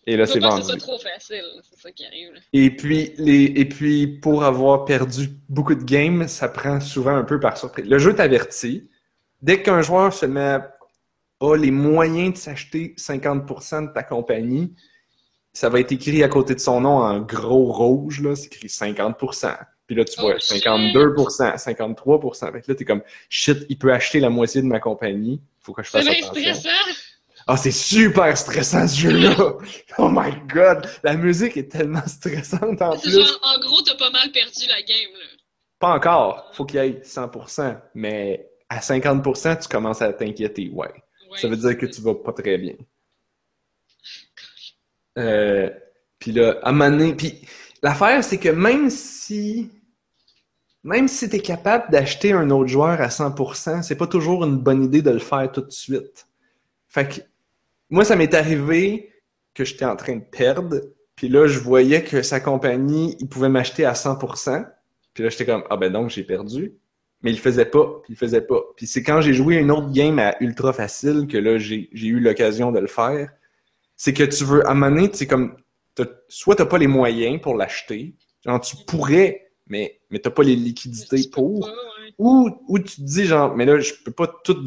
[0.05, 0.63] Et là, c'est vendu.
[0.69, 2.33] C'est trop facile, c'est ça qui arrive.
[2.51, 7.23] Et puis, les, et puis, pour avoir perdu beaucoup de games, ça prend souvent un
[7.23, 7.85] peu par surprise.
[7.87, 8.89] Le jeu t'avertit.
[9.41, 10.59] Dès qu'un joueur se met
[11.39, 14.73] a les moyens de s'acheter 50% de ta compagnie,
[15.53, 18.67] ça va être écrit à côté de son nom en gros rouge, là, c'est écrit
[18.67, 19.57] 50%.
[19.87, 22.51] Puis là, tu vois 52%, 53%.
[22.51, 25.41] Fait que là, t'es comme, shit, il peut acheter la moitié de ma compagnie.
[25.59, 26.33] Faut que je fasse attention.
[26.33, 26.69] C'est stressant.
[27.45, 29.35] Ah, c'est super stressant ce jeu-là!
[29.97, 30.87] oh my god!
[31.03, 33.11] La musique est tellement stressante en plus.
[33.11, 35.25] Genre, en gros, t'as pas mal perdu la game, là.
[35.77, 36.51] Pas encore.
[36.53, 37.81] Faut qu'il ait 100%.
[37.95, 40.93] Mais à 50%, tu commences à t'inquiéter, ouais.
[41.35, 42.75] Ça veut dire que tu vas pas très bien.
[45.17, 45.69] Euh,
[46.19, 47.41] puis là, à un moment donné, puis
[47.83, 49.69] L'affaire, c'est que même si
[50.83, 54.57] même si tu es capable d'acheter un autre joueur à 100%, c'est pas toujours une
[54.57, 56.27] bonne idée de le faire tout de suite.
[56.87, 57.21] Fait que
[57.89, 59.11] moi, ça m'est arrivé
[59.53, 60.81] que j'étais en train de perdre,
[61.15, 64.65] puis là, je voyais que sa compagnie, il pouvait m'acheter à 100%,
[65.13, 66.73] puis là, j'étais comme, ah ben donc, j'ai perdu.
[67.21, 68.59] Mais il faisait pas, puis il faisait pas.
[68.75, 72.19] Puis c'est quand j'ai joué une autre game à ultra facile que là, j'ai eu
[72.19, 73.29] l'occasion de le faire.
[73.95, 75.55] C'est que tu veux, à un moment donné, comme,
[76.27, 78.15] soit t'as pas les moyens pour l'acheter,
[78.45, 81.69] genre tu pourrais, mais, mais t'as pas les liquidités pour,
[82.17, 84.63] ou, ou tu te dis genre, mais là, je peux pas tout,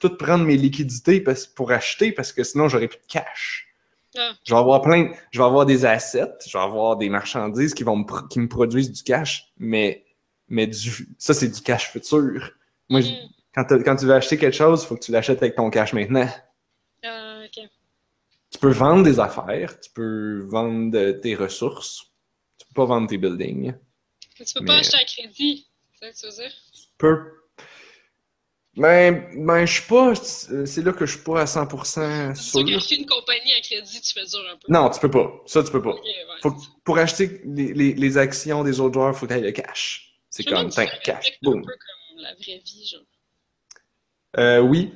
[0.00, 3.68] tout prendre mes liquidités parce, pour acheter parce que sinon j'aurais plus de cash.
[4.16, 4.32] Ah.
[4.44, 7.84] Je vais avoir plein, je vais avoir des assets, je vais avoir des marchandises qui
[7.84, 10.04] vont me, qui me produisent du cash, mais,
[10.48, 12.50] mais du, ça c'est du cash futur.
[12.88, 13.28] Moi, mm.
[13.54, 15.92] quand, quand tu veux acheter quelque chose, il faut que tu l'achètes avec ton cash
[15.92, 16.28] maintenant.
[17.04, 17.42] Ah,
[18.50, 22.10] tu peux vendre des affaires, tu peux vendre tes ressources,
[22.58, 23.74] tu peux pas vendre tes buildings.
[24.44, 26.52] Tu peux pas acheter à crédit, c'est ça que tu veux dire?
[26.72, 27.40] Tu peux.
[28.76, 30.14] Ben, ben je suis pas.
[30.14, 32.64] C'est là que je suis pas à 100% sûr.
[32.64, 34.72] Tu acheter une compagnie à crédit, tu fais dur un peu.
[34.72, 35.42] Non, tu peux pas.
[35.46, 35.94] Ça, tu peux pas.
[36.84, 39.52] pour acheter les, les, les, actions des autres joueurs, il faut que tu aies le
[39.52, 40.14] cash.
[40.30, 41.38] C'est comme, t'as cash.
[41.42, 41.58] Boum.
[41.58, 43.00] un peu comme la vraie vie, genre.
[44.38, 44.92] Euh, oui,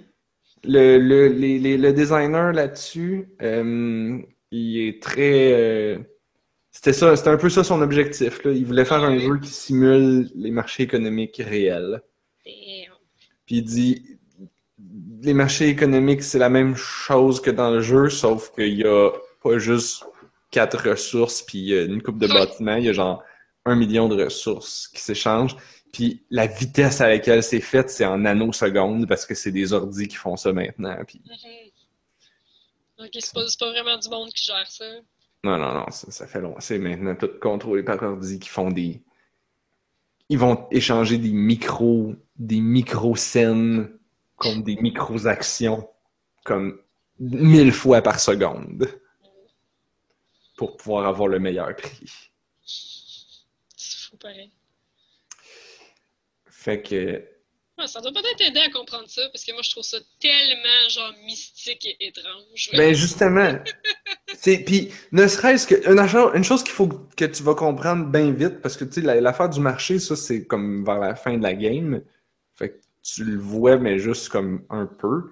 [0.62, 5.52] le, le, le designer là-dessus, euh, il est très.
[5.52, 5.98] Euh,
[6.84, 8.44] c'était ça, c'était un peu ça son objectif.
[8.44, 8.52] Là.
[8.52, 12.02] Il voulait faire un jeu qui simule les marchés économiques réels.
[12.44, 14.18] Puis il dit
[15.22, 19.12] les marchés économiques, c'est la même chose que dans le jeu, sauf qu'il y a
[19.42, 20.04] pas juste
[20.50, 23.22] quatre ressources puis une coupe de bâtiments, il y a genre
[23.64, 25.56] un million de ressources qui s'échangent.
[25.90, 30.06] Puis la vitesse à laquelle c'est fait, c'est en nanosecondes parce que c'est des ordis
[30.06, 30.98] qui font ça maintenant.
[31.06, 31.22] Puis...
[32.98, 34.84] Ok, c'est pas, pas, vraiment du monde qui gère ça.
[35.44, 36.54] Non, non, non, ça, fait long.
[36.58, 39.02] C'est maintenant tout contrôlé par ordi qui font des.
[40.30, 43.90] Ils vont échanger des micros, des micro-scènes
[44.36, 45.86] contre des micro-actions
[46.44, 46.80] comme
[47.20, 48.88] mille fois par seconde
[50.56, 52.30] pour pouvoir avoir le meilleur prix.
[52.64, 54.50] C'est fou pareil.
[56.48, 57.22] Fait que.
[57.76, 60.88] Ouais, ça doit peut-être aider à comprendre ça, parce que moi, je trouve ça tellement,
[60.88, 62.70] genre, mystique et étrange.
[62.72, 63.58] Ben, justement.
[64.44, 66.36] Puis, ne serait-ce que.
[66.36, 69.20] Une, chose qu'il faut que tu vas comprendre bien vite, parce que, tu sais, la-
[69.20, 72.02] l'affaire du marché, ça, c'est comme vers la fin de la game.
[72.54, 75.22] Fait que tu le vois, mais juste comme un peu.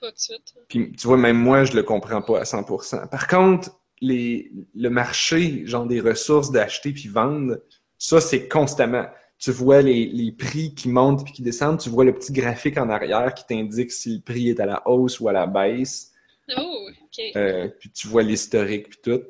[0.00, 0.54] Pas tout de suite.
[0.68, 3.06] Puis, tu vois, même moi, je le comprends pas à 100%.
[3.08, 3.70] Par contre,
[4.00, 7.58] les, le marché, genre des ressources d'acheter puis vendre,
[7.98, 9.06] ça, c'est constamment.
[9.38, 11.78] Tu vois les, les prix qui montent puis qui descendent.
[11.80, 14.86] Tu vois le petit graphique en arrière qui t'indique si le prix est à la
[14.88, 16.09] hausse ou à la baisse.
[16.58, 17.24] Oh, ok.
[17.36, 19.22] Euh, puis tu vois l'historique puis tout.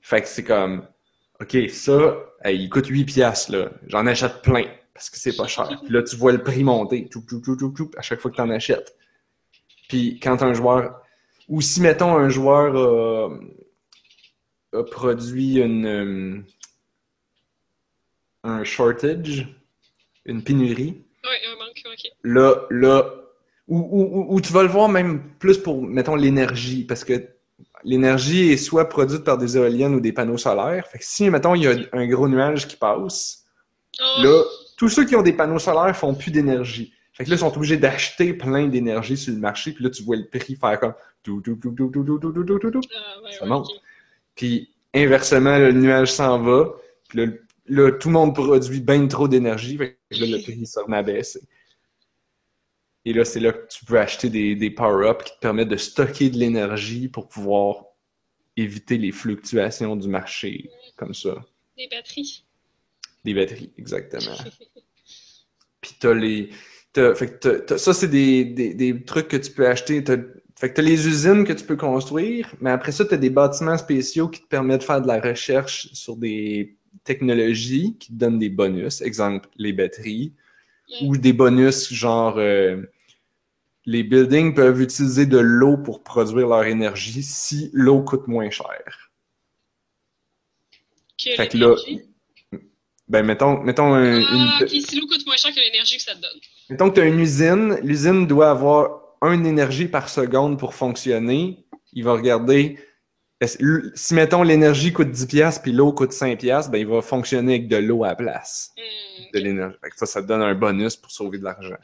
[0.00, 0.86] Fait que c'est comme,
[1.40, 3.70] OK, ça, il coûte 8 piastres, là.
[3.88, 4.64] J'en achète plein
[4.94, 5.68] parce que c'est pas cher.
[5.84, 8.30] Puis là, tu vois le prix monter, tout, tout, tout, tout, tout, à chaque fois
[8.30, 8.96] que tu en achètes.
[9.88, 11.02] Puis quand un joueur,
[11.48, 13.36] ou si, mettons, un joueur a,
[14.78, 16.40] a produit une, euh,
[18.44, 19.46] un shortage,
[20.24, 22.12] une pénurie, Ouais, un manque, ok.
[22.22, 23.10] là, là,
[23.68, 27.28] ou, ou, ou- tu vas le voir même plus pour, mettons, l'énergie, parce que
[27.84, 30.86] l'énergie est soit produite par des éoliennes ou des panneaux solaires.
[30.88, 33.42] Fait que si, mettons, il y a un gros nuage qui passe,
[34.00, 34.42] Oh, là,
[34.76, 36.92] tous ceux qui ont des panneaux solaires font plus d'énergie.
[37.12, 40.02] Fait que là, ils sont obligés d'acheter plein d'énergie sur le marché, puis là, tu
[40.02, 42.70] vois le prix faire comme tout, tout, tout, tout, tout, tout, tout, tout, tout, tout,
[42.70, 42.80] tout.
[42.94, 43.70] ah, ouais, ça ouais, monte.
[44.34, 46.72] Puis inversement, le nuage s'en va,
[47.08, 47.32] puis là,
[47.68, 50.98] là, tout le monde produit bien trop d'énergie, fait que là, le prix se remet
[50.98, 51.40] à baisser.
[53.08, 55.76] Et là, c'est là que tu peux acheter des, des power-ups qui te permettent de
[55.76, 57.84] stocker de l'énergie pour pouvoir
[58.56, 61.36] éviter les fluctuations du marché, comme ça.
[61.78, 62.44] Des batteries.
[63.24, 64.36] Des batteries, exactement.
[65.80, 66.50] Puis t'as les.
[66.92, 70.02] t'as- fait que ça, c'est des, des, des trucs que tu peux acheter.
[70.02, 70.16] T'as-
[70.58, 73.76] fait que t'as les usines que tu peux construire, mais après ça, t'as des bâtiments
[73.78, 78.38] spéciaux qui te permettent de faire de la recherche sur des technologies qui te donnent
[78.40, 79.00] des bonus.
[79.02, 80.32] Exemple, les batteries.
[81.02, 82.38] Ou des bonus genre.
[82.38, 82.82] euh,
[83.86, 89.12] les buildings peuvent utiliser de l'eau pour produire leur énergie si l'eau coûte moins cher.
[91.22, 91.74] Que Fait que là,
[93.08, 96.02] ben mettons, mettons un- Ah, une, ok, si l'eau coûte moins cher que l'énergie que
[96.02, 96.40] ça te donne.
[96.68, 101.64] Mettons que tu as une usine, l'usine doit avoir une énergie par seconde pour fonctionner.
[101.92, 102.78] Il va regarder,
[103.94, 107.54] si mettons l'énergie coûte 10 pièces puis l'eau coûte 5 pièces, ben il va fonctionner
[107.54, 109.76] avec de l'eau à la place Hmm, de l'énergie.
[109.94, 111.76] Ça, ça te donne un bonus pour sauver de l'argent.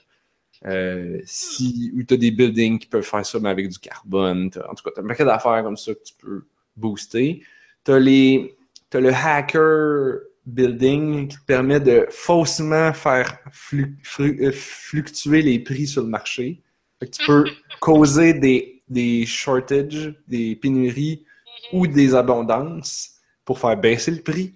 [0.66, 4.50] Euh, si, ou tu as des buildings qui peuvent faire ça, mais avec du carbone.
[4.68, 6.44] En tout cas, tu as un paquet d'affaires comme ça que tu peux
[6.76, 7.42] booster.
[7.84, 15.58] Tu as, le hacker building qui te permet de faussement faire flu- euh, fluctuer les
[15.58, 16.60] prix sur le marché.
[17.00, 17.44] Fait que tu peux
[17.80, 21.24] causer des, des shortages, des pénuries
[21.72, 23.14] ou des abondances
[23.44, 24.54] pour faire baisser le prix.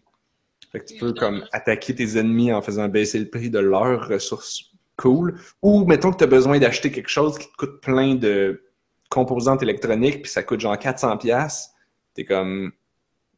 [0.70, 4.08] Fait que tu peux comme attaquer tes ennemis en faisant baisser le prix de leurs
[4.08, 5.38] ressources cool.
[5.62, 8.62] Ou mettons que tu as besoin d'acheter quelque chose qui te coûte plein de
[9.08, 11.70] composantes électroniques, puis ça coûte genre 400 pièces.
[12.14, 12.72] T'es comme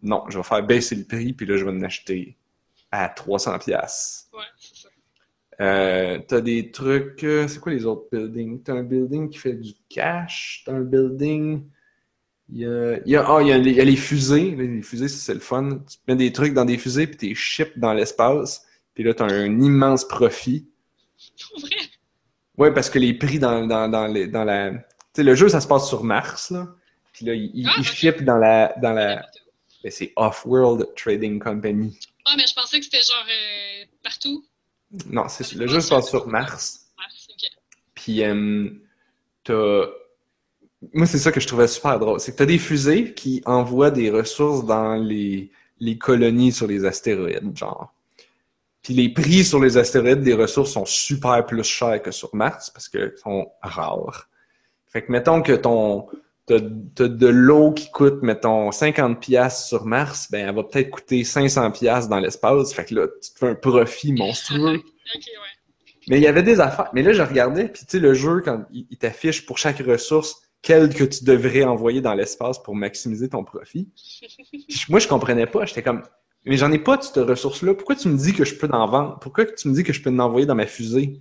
[0.02, 2.36] non, je vais faire baisser le prix, puis là je vais en acheter
[2.90, 4.28] à 300 pièces.
[4.32, 4.88] Ouais, c'est ça.
[5.60, 7.24] Euh, t'as des trucs.
[7.24, 8.62] euh, c'est quoi les autres buildings?
[8.62, 10.62] T'as un building qui fait du cash.
[10.64, 11.64] T'as un building.
[12.50, 13.96] Il y a, il y a, ah, il y a, les, il y a les
[13.96, 14.52] fusées.
[14.52, 15.80] Les fusées, c'est le fun.
[15.88, 18.64] Tu mets des trucs dans des fusées, puis t'es ship dans l'espace.
[18.94, 20.68] Puis là, t'as un immense profit.
[21.50, 21.76] Pour vrai?
[22.56, 24.70] Ouais, parce que les prix dans, dans, dans, les, dans la.
[24.72, 24.78] Tu
[25.16, 26.68] sais, le jeu, ça se passe sur Mars, là.
[27.12, 27.86] Puis là, il, Ah, il ok.
[27.86, 28.74] ship dans la.
[28.82, 29.24] Dans la
[29.84, 31.98] ben, c'est Off-World Trading Company.
[32.26, 34.44] Ah, mais je pensais que c'était genre euh, partout.
[35.06, 36.86] Non, c'est le jeu se passe sur Mars.
[36.98, 37.48] Mars, ok.
[37.94, 38.68] Puis, euh,
[39.44, 39.86] t'as.
[40.94, 42.20] Moi, c'est ça que je trouvais super drôle.
[42.20, 45.50] C'est que t'as des fusées qui envoient des ressources dans les,
[45.80, 47.92] les colonies sur les astéroïdes, genre.
[48.82, 52.70] Puis les prix sur les astéroïdes des ressources sont super plus chers que sur Mars
[52.70, 54.28] parce qu'ils sont rares.
[54.86, 56.06] Fait que mettons que ton.
[56.46, 61.22] T'as de l'eau qui coûte, mettons, 50 pièces sur Mars, ben elle va peut-être coûter
[61.22, 62.72] 500 pièces dans l'espace.
[62.72, 64.80] Fait que là, tu te fais un profit monstrueux.
[65.16, 65.58] Ok, ouais.
[66.08, 66.90] Mais il y avait des affaires.
[66.92, 70.42] Mais là, je regardais, puis tu sais, le jeu, quand il, t'affiche pour chaque ressource
[70.60, 73.88] quelle que tu devrais envoyer dans l'espace pour maximiser ton profit.
[74.88, 75.66] Moi, je comprenais pas.
[75.66, 76.02] J'étais comme,
[76.48, 77.74] mais j'en ai pas de cette ressource-là.
[77.74, 79.18] Pourquoi tu me dis que je peux en vendre?
[79.20, 81.20] Pourquoi tu me dis que je peux en envoyer dans ma fusée?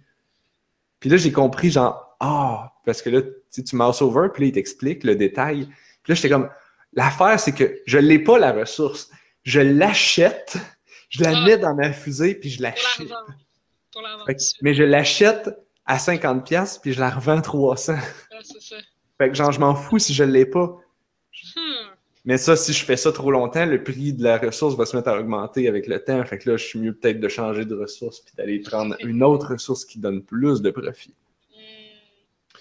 [0.99, 4.44] Puis là, j'ai compris, genre, ah, parce que là, tu sais, tu mouse over, puis
[4.44, 5.66] là, il t'explique le détail.
[6.04, 6.49] Puis là, j'étais comme,
[6.94, 9.10] l'affaire, c'est que je l'ai pas, la ressource.
[9.44, 10.58] Je l'achète,
[11.10, 11.45] je la Ah.
[11.45, 13.08] mets dans ma fusée, puis je l'achète.
[14.62, 15.49] mais je l'achète
[15.86, 17.99] à 50$, piastres, puis je la revends 300$.
[18.32, 18.76] Ah, c'est ça.
[19.18, 20.78] Fait que genre, je m'en fous si je l'ai pas.
[22.28, 24.98] Mais ça, si je fais ça trop longtemps, le prix de la ressource va se
[24.98, 26.22] mettre à augmenter avec le temps.
[26.26, 29.24] Fait que là, je suis mieux peut-être de changer de ressource puis d'aller prendre une
[29.24, 31.16] autre ressource qui donne plus de profit.
[31.49, 32.58] Hmm.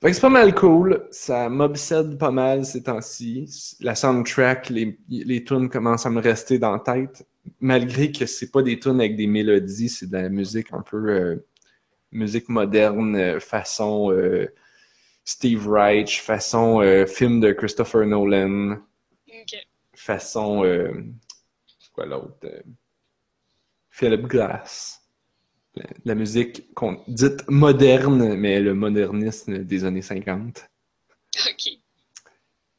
[0.00, 1.08] Fait que c'est pas mal cool.
[1.10, 3.50] Ça m'obsède pas mal ces temps-ci.
[3.80, 7.26] La soundtrack, les, les tunes commencent à me rester dans la tête.
[7.60, 11.08] Malgré que c'est pas des tunes avec des mélodies, c'est de la musique un peu
[11.08, 11.44] euh,
[12.12, 14.46] musique moderne, euh, façon euh,
[15.28, 18.78] Steve Reich, façon euh, film de Christopher Nolan,
[19.28, 19.58] Ok.
[19.94, 20.90] façon euh,
[21.78, 22.38] c'est quoi l'autre?
[22.44, 22.62] euh,
[23.90, 25.02] Philip Glass.
[25.74, 30.66] La, la musique qu'on dite moderne, mais le modernisme des années 50.
[31.46, 31.72] Ok.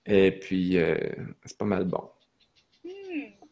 [0.08, 0.76] Et puis,
[1.46, 2.10] c'est pas mal bon.
[2.84, 3.46] Hmm.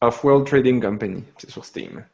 [0.00, 2.04] Off-World Trading Company, c'est sur Steam.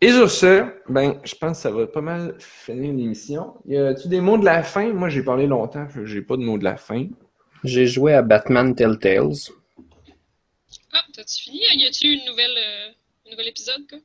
[0.00, 3.54] Et sur ce, ben, je pense que ça va pas mal finir l'émission.
[3.66, 4.92] Y a-tu des mots de la fin?
[4.92, 7.08] Moi, j'ai parlé longtemps, j'ai pas de mots de la fin.
[7.64, 9.50] J'ai joué à Batman Telltales.
[10.92, 11.58] Ah, t'as-tu fini?
[11.74, 12.88] Y a-tu une nouvelle, euh,
[13.26, 13.98] un nouvel épisode, quoi?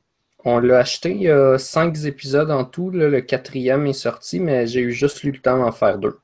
[0.44, 2.90] On l'a acheté, il y a cinq épisodes en tout.
[2.90, 6.18] là, le quatrième est sorti, mais j'ai eu juste eu le temps d'en faire deux.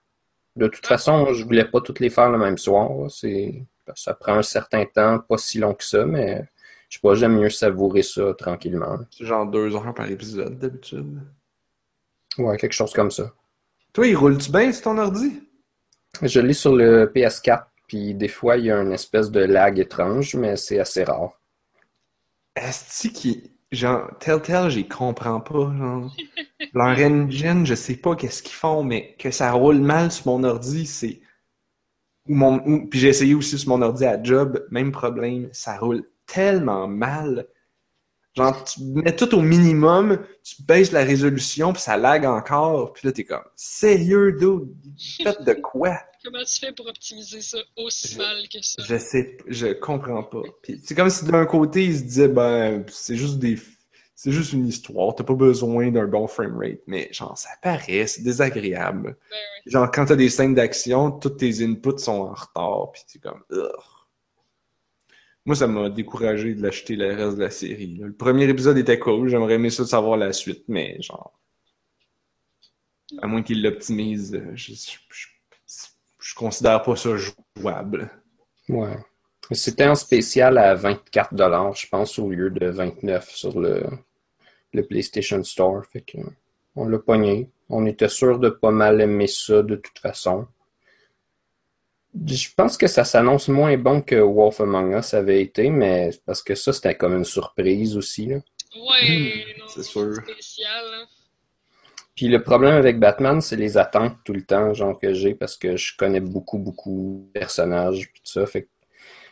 [0.57, 2.91] De toute façon, je voulais pas toutes les faire le même soir.
[3.09, 3.63] C'est,
[3.95, 6.45] ça prend un certain temps, pas si long que ça, mais
[6.91, 8.99] je sais pas, j'aime mieux savourer ça tranquillement.
[9.11, 11.23] C'est genre deux heures par épisode, d'habitude.
[12.37, 13.33] Ouais, quelque chose comme ça.
[13.95, 15.41] Toi, il roule-tu bien sur ton ordi?
[16.23, 19.79] Je l'ai sur le PS4, puis des fois, il y a une espèce de lag
[19.79, 21.41] étrange, mais c'est assez rare.
[22.57, 23.53] Est-ce qui.
[23.73, 26.13] Genre, Telltale, j'y comprends pas, genre.
[26.75, 30.43] Leur engine, je sais pas qu'est-ce qu'ils font, mais que ça roule mal sur mon
[30.45, 31.21] ordi, c'est.
[32.29, 32.57] Ou mon...
[32.67, 36.87] ou- Puis j'ai essayé aussi sur mon ordi à job, même problème, ça roule tellement
[36.89, 37.47] mal.
[38.37, 43.07] Genre, tu mets tout au minimum, tu baisses la résolution, puis ça lag encore, puis
[43.09, 44.69] là, t'es comme, sérieux, dude,
[45.23, 45.99] faites de quoi?
[46.25, 48.83] Comment tu fais pour optimiser ça aussi Je- mal que ça?
[48.87, 50.43] Je sais, je comprends pas.
[50.63, 53.59] Puis c'est comme si d'un côté, il se disait, ben, c'est juste des,
[54.15, 56.81] c'est juste une histoire, t'as pas besoin d'un bon framerate.
[56.87, 59.17] Mais genre, ça paraît, c'est désagréable.
[59.31, 59.37] Ben.
[59.73, 63.43] Genre, quand t'as des scènes d'action, tous tes inputs sont en retard, puis t'es comme,
[63.51, 63.73] Ugh.
[65.51, 67.97] Moi, ça m'a découragé de l'acheter le reste de la série.
[67.97, 71.33] Le premier épisode était cool, j'aimerais aimer ça de savoir la suite, mais genre,
[73.21, 74.75] à moins qu'ils l'optimisent, euh, je,
[76.21, 78.13] je considère pas ça jouable.
[78.69, 78.97] Ouais.
[79.51, 83.83] C'était en spécial à 24$, je pense, au lieu de 29$ sur le,
[84.73, 85.85] le PlayStation Store.
[85.85, 86.19] Fait que,
[86.77, 87.51] on l'a pogné.
[87.69, 90.47] On était sûr de pas mal aimer ça de toute façon.
[92.27, 96.43] Je pense que ça s'annonce moins bon que Wolf Among Us avait été, mais parce
[96.43, 98.27] que ça, c'était comme une surprise aussi.
[98.27, 98.37] Là.
[98.75, 100.15] Ouais, non, c'est sûr.
[100.15, 101.07] spécial, hein.
[102.21, 105.57] Puis le problème avec Batman, c'est les attentes tout le temps, genre que j'ai, parce
[105.57, 108.45] que je connais beaucoup, beaucoup de personnages, puis tout ça.
[108.45, 108.69] Fait que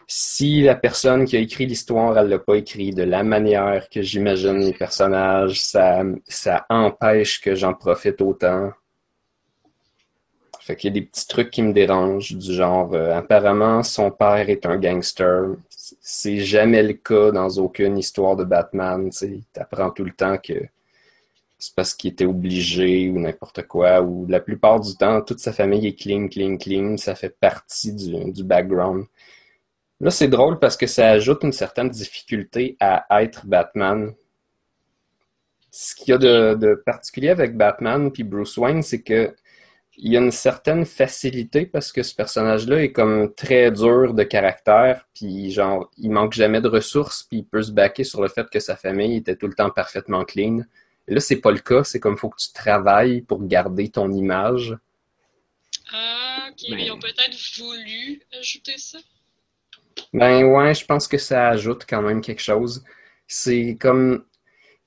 [0.07, 4.01] si la personne qui a écrit l'histoire, elle l'a pas écrit de la manière que
[4.01, 8.71] j'imagine les personnages, ça, ça empêche que j'en profite autant.
[10.69, 14.11] Fait qu'il y a des petits trucs qui me dérangent, du genre, euh, apparemment, son
[14.11, 15.55] père est un gangster.
[15.71, 19.41] C'est jamais le cas dans aucune histoire de Batman, tu sais.
[19.55, 20.53] T'apprends tout le temps que
[21.59, 25.55] c'est parce qu'il était obligé ou n'importe quoi, ou la plupart du temps, toute sa
[25.55, 29.07] famille est clean, clean, clean, ça fait partie du, du background.
[30.03, 34.13] Là, c'est drôle parce que ça ajoute une certaine difficulté à être Batman.
[35.71, 39.35] Ce qu'il y a de, de particulier avec Batman puis Bruce Wayne, c'est que
[40.01, 44.23] il y a une certaine facilité parce que ce personnage-là est comme très dur de
[44.23, 48.29] caractère, puis genre, il manque jamais de ressources, puis il peut se baquer sur le
[48.29, 50.61] fait que sa famille était tout le temps parfaitement clean.
[51.09, 51.83] Et là, c'est pas le cas.
[51.85, 54.77] C'est comme faut que tu travailles pour garder ton image.
[55.93, 56.67] Ah, ok.
[56.71, 58.99] Mais- Ils ont peut-être voulu ajouter ça.
[60.13, 62.85] Ben ouais, je pense que ça ajoute quand même quelque chose.
[63.27, 64.25] C'est comme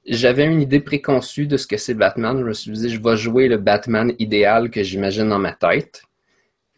[0.06, 2.40] j'avais une idée préconçue de ce que c'est Batman.
[2.40, 6.04] Je me suis dit, je vais jouer le Batman idéal que j'imagine dans ma tête.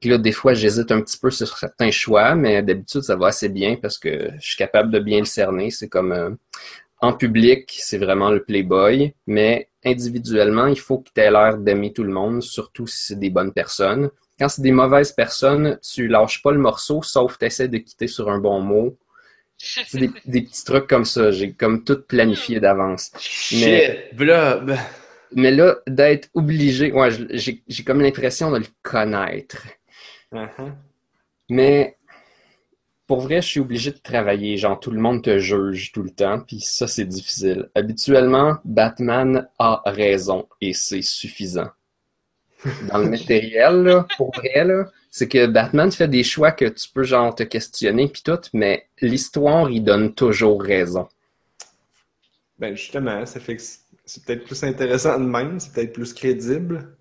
[0.02, 3.28] Puis là, des fois, j'hésite un petit peu sur certains choix, mais d'habitude, ça va
[3.28, 5.72] assez bien parce que je suis capable de bien le cerner.
[5.72, 6.32] C'est comme euh,
[7.00, 11.94] en public, c'est vraiment le playboy, mais individuellement, il faut que tu aies l'air d'aimer
[11.94, 14.10] tout le monde, surtout si c'est des bonnes personnes.
[14.40, 18.08] Quand c'est des mauvaises personnes, tu lâches pas le morceau, sauf tu essaies de quitter
[18.08, 18.98] sur un bon mot.
[19.88, 21.32] C'est des, des petits trucs comme ça.
[21.32, 23.12] J'ai comme tout planifié d'avance.
[23.54, 24.76] Mais- Shit, blob.
[25.36, 29.66] Mais là, d'être obligé, ouais, j'ai comme l'impression de le connaître.
[30.32, 30.72] Uh-huh.
[31.50, 31.98] Mais
[33.08, 34.58] pour vrai, je suis obligé de travailler.
[34.58, 37.70] Genre, tout le monde te juge tout le temps, puis ça, c'est difficile.
[37.74, 41.70] Habituellement, Batman a raison et c'est suffisant.
[42.90, 44.86] dans le matériel, là, pour vrai, là,
[45.16, 48.88] c'est que Batman fait des choix que tu peux genre te questionner puis tout, mais
[49.00, 51.08] l'histoire, il donne toujours raison.
[52.58, 56.98] Ben justement, ça fait que c'est- peut-être plus intéressant de même, c'est peut-être plus crédible.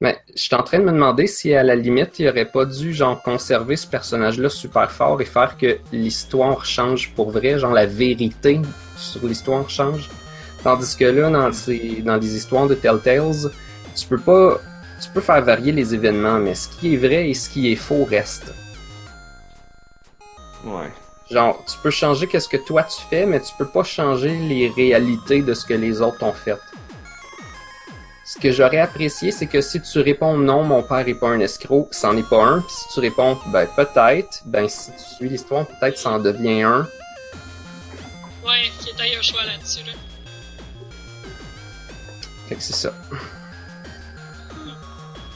[0.00, 2.64] Mais je suis en train de me demander si à la limite, il aurait pas
[2.64, 7.74] dû genre conserver ce personnage-là super fort et faire que l'histoire change pour vrai, genre
[7.74, 8.58] la vérité
[8.96, 10.08] sur l'histoire change.
[10.64, 13.50] Tandis que là, dans, ces, dans les histoires de Telltales,
[13.94, 14.58] tu peux pas.
[15.02, 17.76] Tu peux faire varier les événements, mais ce qui est vrai et ce qui est
[17.76, 18.52] faux reste.
[20.64, 20.92] Ouais.
[21.30, 24.68] Genre, tu peux changer qu'est-ce que toi tu fais, mais tu peux pas changer les
[24.68, 26.58] réalités de ce que les autres ont fait.
[28.26, 31.40] Ce que j'aurais apprécié, c'est que si tu réponds non, mon père est pas un
[31.40, 32.60] escroc, c'en est pas un.
[32.60, 36.62] Puis si tu réponds ben peut-être, ben si tu suis l'histoire, peut-être ça en devient
[36.62, 36.88] un.
[38.44, 39.92] Ouais, qu'il y ait un choix là-dessus, là.
[42.48, 42.92] Fait que c'est ça.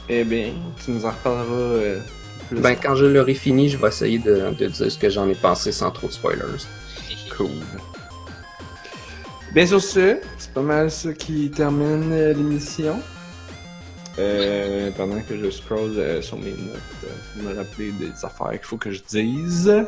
[0.09, 0.53] Eh bien,
[0.85, 2.01] tu nous en reparleras euh,
[2.49, 2.61] plus.
[2.61, 5.35] Ben quand je l'aurai fini, je vais essayer de, de dire ce que j'en ai
[5.35, 6.45] pensé sans trop de spoilers.
[7.37, 7.49] Cool.
[9.53, 13.01] Bien sur ce, c'est pas mal ça qui termine euh, l'émission.
[14.19, 18.63] Euh, pendant que je scroll euh, sur mes notes, euh, me rappeler des affaires qu'il
[18.63, 19.85] faut que je dise.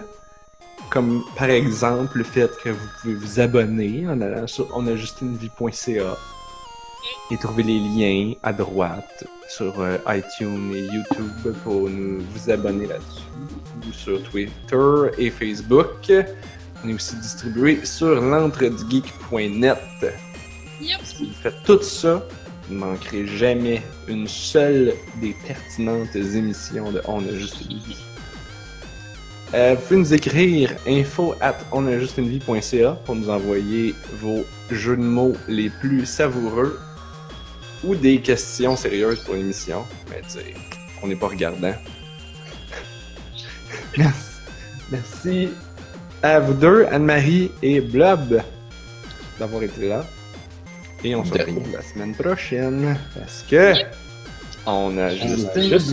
[0.90, 6.16] Comme par exemple le fait que vous pouvez vous abonner en allant sur onajustinevie.ca
[7.30, 12.86] et trouver les liens à droite sur euh, iTunes et YouTube pour nous, vous abonner
[12.86, 13.22] là-dessus
[13.86, 16.12] ou sur Twitter et Facebook.
[16.84, 19.78] On est aussi distribué sur l'entredugeek.net.
[20.80, 21.00] Yep.
[21.04, 22.22] Si vous faites tout ça,
[22.68, 27.96] vous ne manquerez jamais une seule des pertinentes émissions de On a juste une vie.
[29.54, 35.34] Euh, vous pouvez nous écrire info at onajustunevie.ca pour nous envoyer vos jeux de mots
[35.48, 36.78] les plus savoureux
[37.84, 39.84] ou des questions sérieuses pour l'émission.
[40.10, 40.54] Mais tu sais,
[41.02, 41.74] on n'est pas regardant.
[43.98, 44.26] Merci.
[44.90, 45.48] Merci
[46.22, 48.40] à vous deux, Anne-Marie et Blob,
[49.38, 50.04] d'avoir été là.
[51.04, 52.98] Et on se retrouve la semaine prochaine.
[53.16, 53.74] Parce que
[54.66, 55.92] on a juste Juste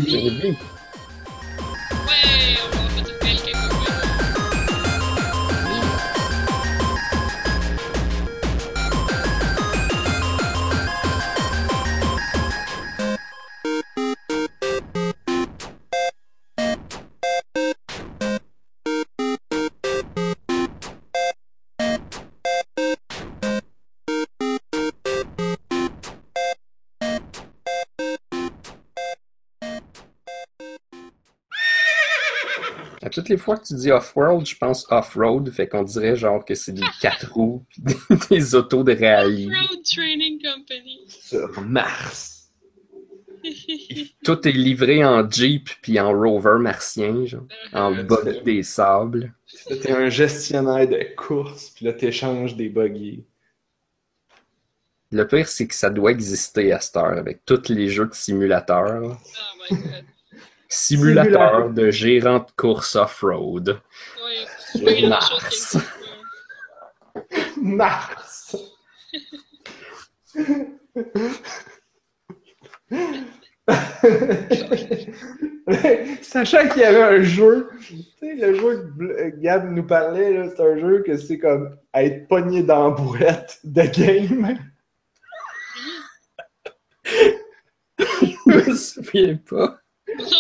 [33.24, 36.56] toutes les fois que tu dis off-world, je pense off-road, fait qu'on dirait genre que
[36.56, 39.48] c'est des quatre roues pis des, autos de rallye.
[39.48, 41.00] Road Training Company.
[41.08, 42.50] sur Mars.
[44.26, 49.34] Tout est livré en Jeep puis en Rover martien, genre, en Ouais, buggy des sables.
[49.70, 53.24] Là, T'es un gestionnaire de course, puis là t'échanges des buggy.
[55.12, 58.14] Le pire, c'est que ça doit exister à cette heure avec tous les jeux de
[58.14, 59.18] simulateurs.
[59.22, 60.06] Oh my god.
[60.76, 63.80] Simulateur de gérant de course off-road.
[64.76, 65.78] Sur grand Mars.
[67.58, 68.56] Mars!
[76.24, 80.34] Sachant qu'il y avait un jeu, tu sais, le jeu que Bl- Gab nous parlait,
[80.34, 84.58] là, c'est un jeu que c'est comme être pogné dans la boîte de game.
[88.00, 89.82] Je me souviens pas.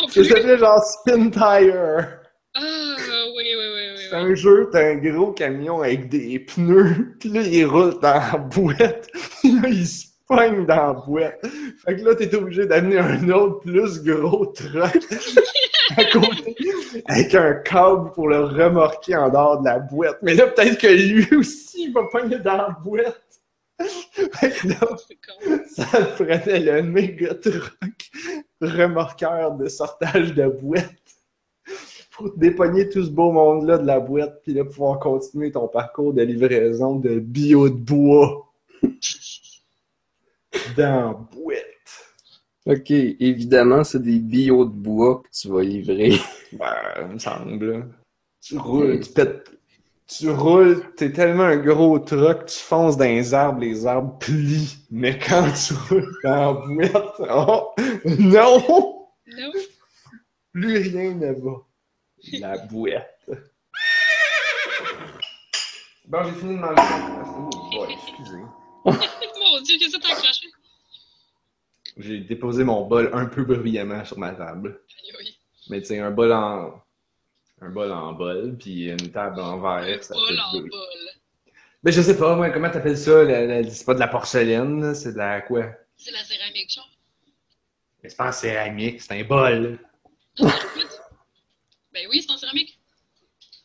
[0.09, 2.19] S'appelait genre Spin Tire.
[2.55, 2.95] Ah,
[3.35, 4.01] oui, oui, oui, oui.
[4.09, 4.31] C'est oui.
[4.31, 8.37] un jeu, t'as un gros camion avec des pneus, pis là, il roule dans la
[8.37, 9.09] boîte,
[9.41, 11.45] pis là, il se pogne dans la boîte.
[11.83, 14.73] Fait que là, t'es obligé d'amener un autre plus gros truck
[15.97, 16.55] à côté,
[17.07, 20.19] avec un câble pour le remorquer en dehors de la boîte.
[20.21, 23.32] Mais là, peut-être que lui aussi, il va pogner dans la boîte.
[25.67, 28.11] Ça prenait le méga truck
[28.61, 30.93] remorqueur de sortage de boîte
[32.11, 36.13] pour dépogner tout ce beau monde-là de la boîte, puis là, pouvoir continuer ton parcours
[36.13, 38.53] de livraison de bio de bois
[40.77, 41.63] dans boîte.
[42.65, 46.13] Ok, évidemment, c'est des bio de bois que tu vas livrer.
[46.53, 47.89] Ben, il me semble.
[48.41, 49.51] Tu roules, tu pètes.
[50.07, 54.77] Tu roules, t'es tellement un gros truck, tu fonces dans les arbres, les arbres plient.
[54.91, 57.73] Mais quand tu roules dans la boîte, oh,
[58.19, 59.07] non!
[59.27, 59.51] Non?
[60.51, 61.51] Plus rien ne va.
[62.33, 63.29] La boîte.
[66.05, 66.81] Bon, j'ai fini de manger.
[67.75, 68.43] Oh, excusez.
[68.85, 70.47] Mon dieu, qu'est-ce que t'as accroché?
[71.97, 74.81] J'ai déposé mon bol un peu bruyamment sur ma table.
[75.69, 76.81] Mais tu sais, un bol en.
[77.65, 80.03] Un bol en bol, puis une table en verre.
[80.03, 80.67] ça Bol en deux.
[80.69, 80.79] bol.
[81.83, 83.23] Ben, je sais pas, moi, comment t'appelles ça?
[83.23, 85.65] la- la- c'est pas de la porcelaine, c'est de la quoi?
[85.97, 86.89] C'est la céramique, genre.
[88.01, 89.79] Mais c'est pas en céramique, c'est un bol.
[90.41, 90.45] Ah.
[91.93, 92.79] Ben oui, c'est en céramique.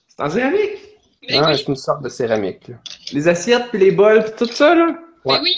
[0.06, 0.78] C'est en céramique?
[1.26, 1.56] Ben Ah, oui.
[1.58, 2.68] c'est une sorte de céramique.
[2.68, 2.76] là.
[3.12, 4.86] Les assiettes, puis les bols, puis tout ça, là?
[5.24, 5.36] Ouais.
[5.38, 5.56] Ben oui.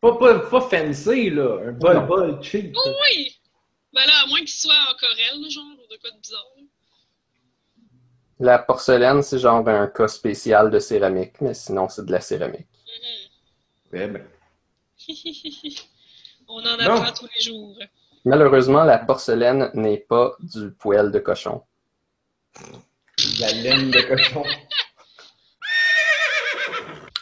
[0.00, 1.58] Pas, pas, pas fancy, là.
[1.66, 1.78] Un Non.
[1.78, 2.72] bol-bol cheap.
[2.76, 3.36] Oh oui.
[3.92, 6.44] Ben là, à moins qu'il soit en corelle, genre, de quoi de bizarre.
[8.40, 12.68] La porcelaine, c'est genre un cas spécial de céramique, mais sinon, c'est de la céramique.
[13.92, 14.24] Eh ben.
[16.48, 17.76] On en apprend tous les jours.
[18.24, 21.62] Malheureusement, la porcelaine n'est pas du poêle de cochon.
[22.60, 24.44] de La laine de cochon.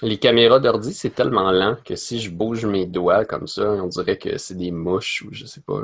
[0.02, 3.86] Les caméras d'ordi, c'est tellement lent que si je bouge mes doigts comme ça, on
[3.86, 5.80] dirait que c'est des mouches ou je sais pas.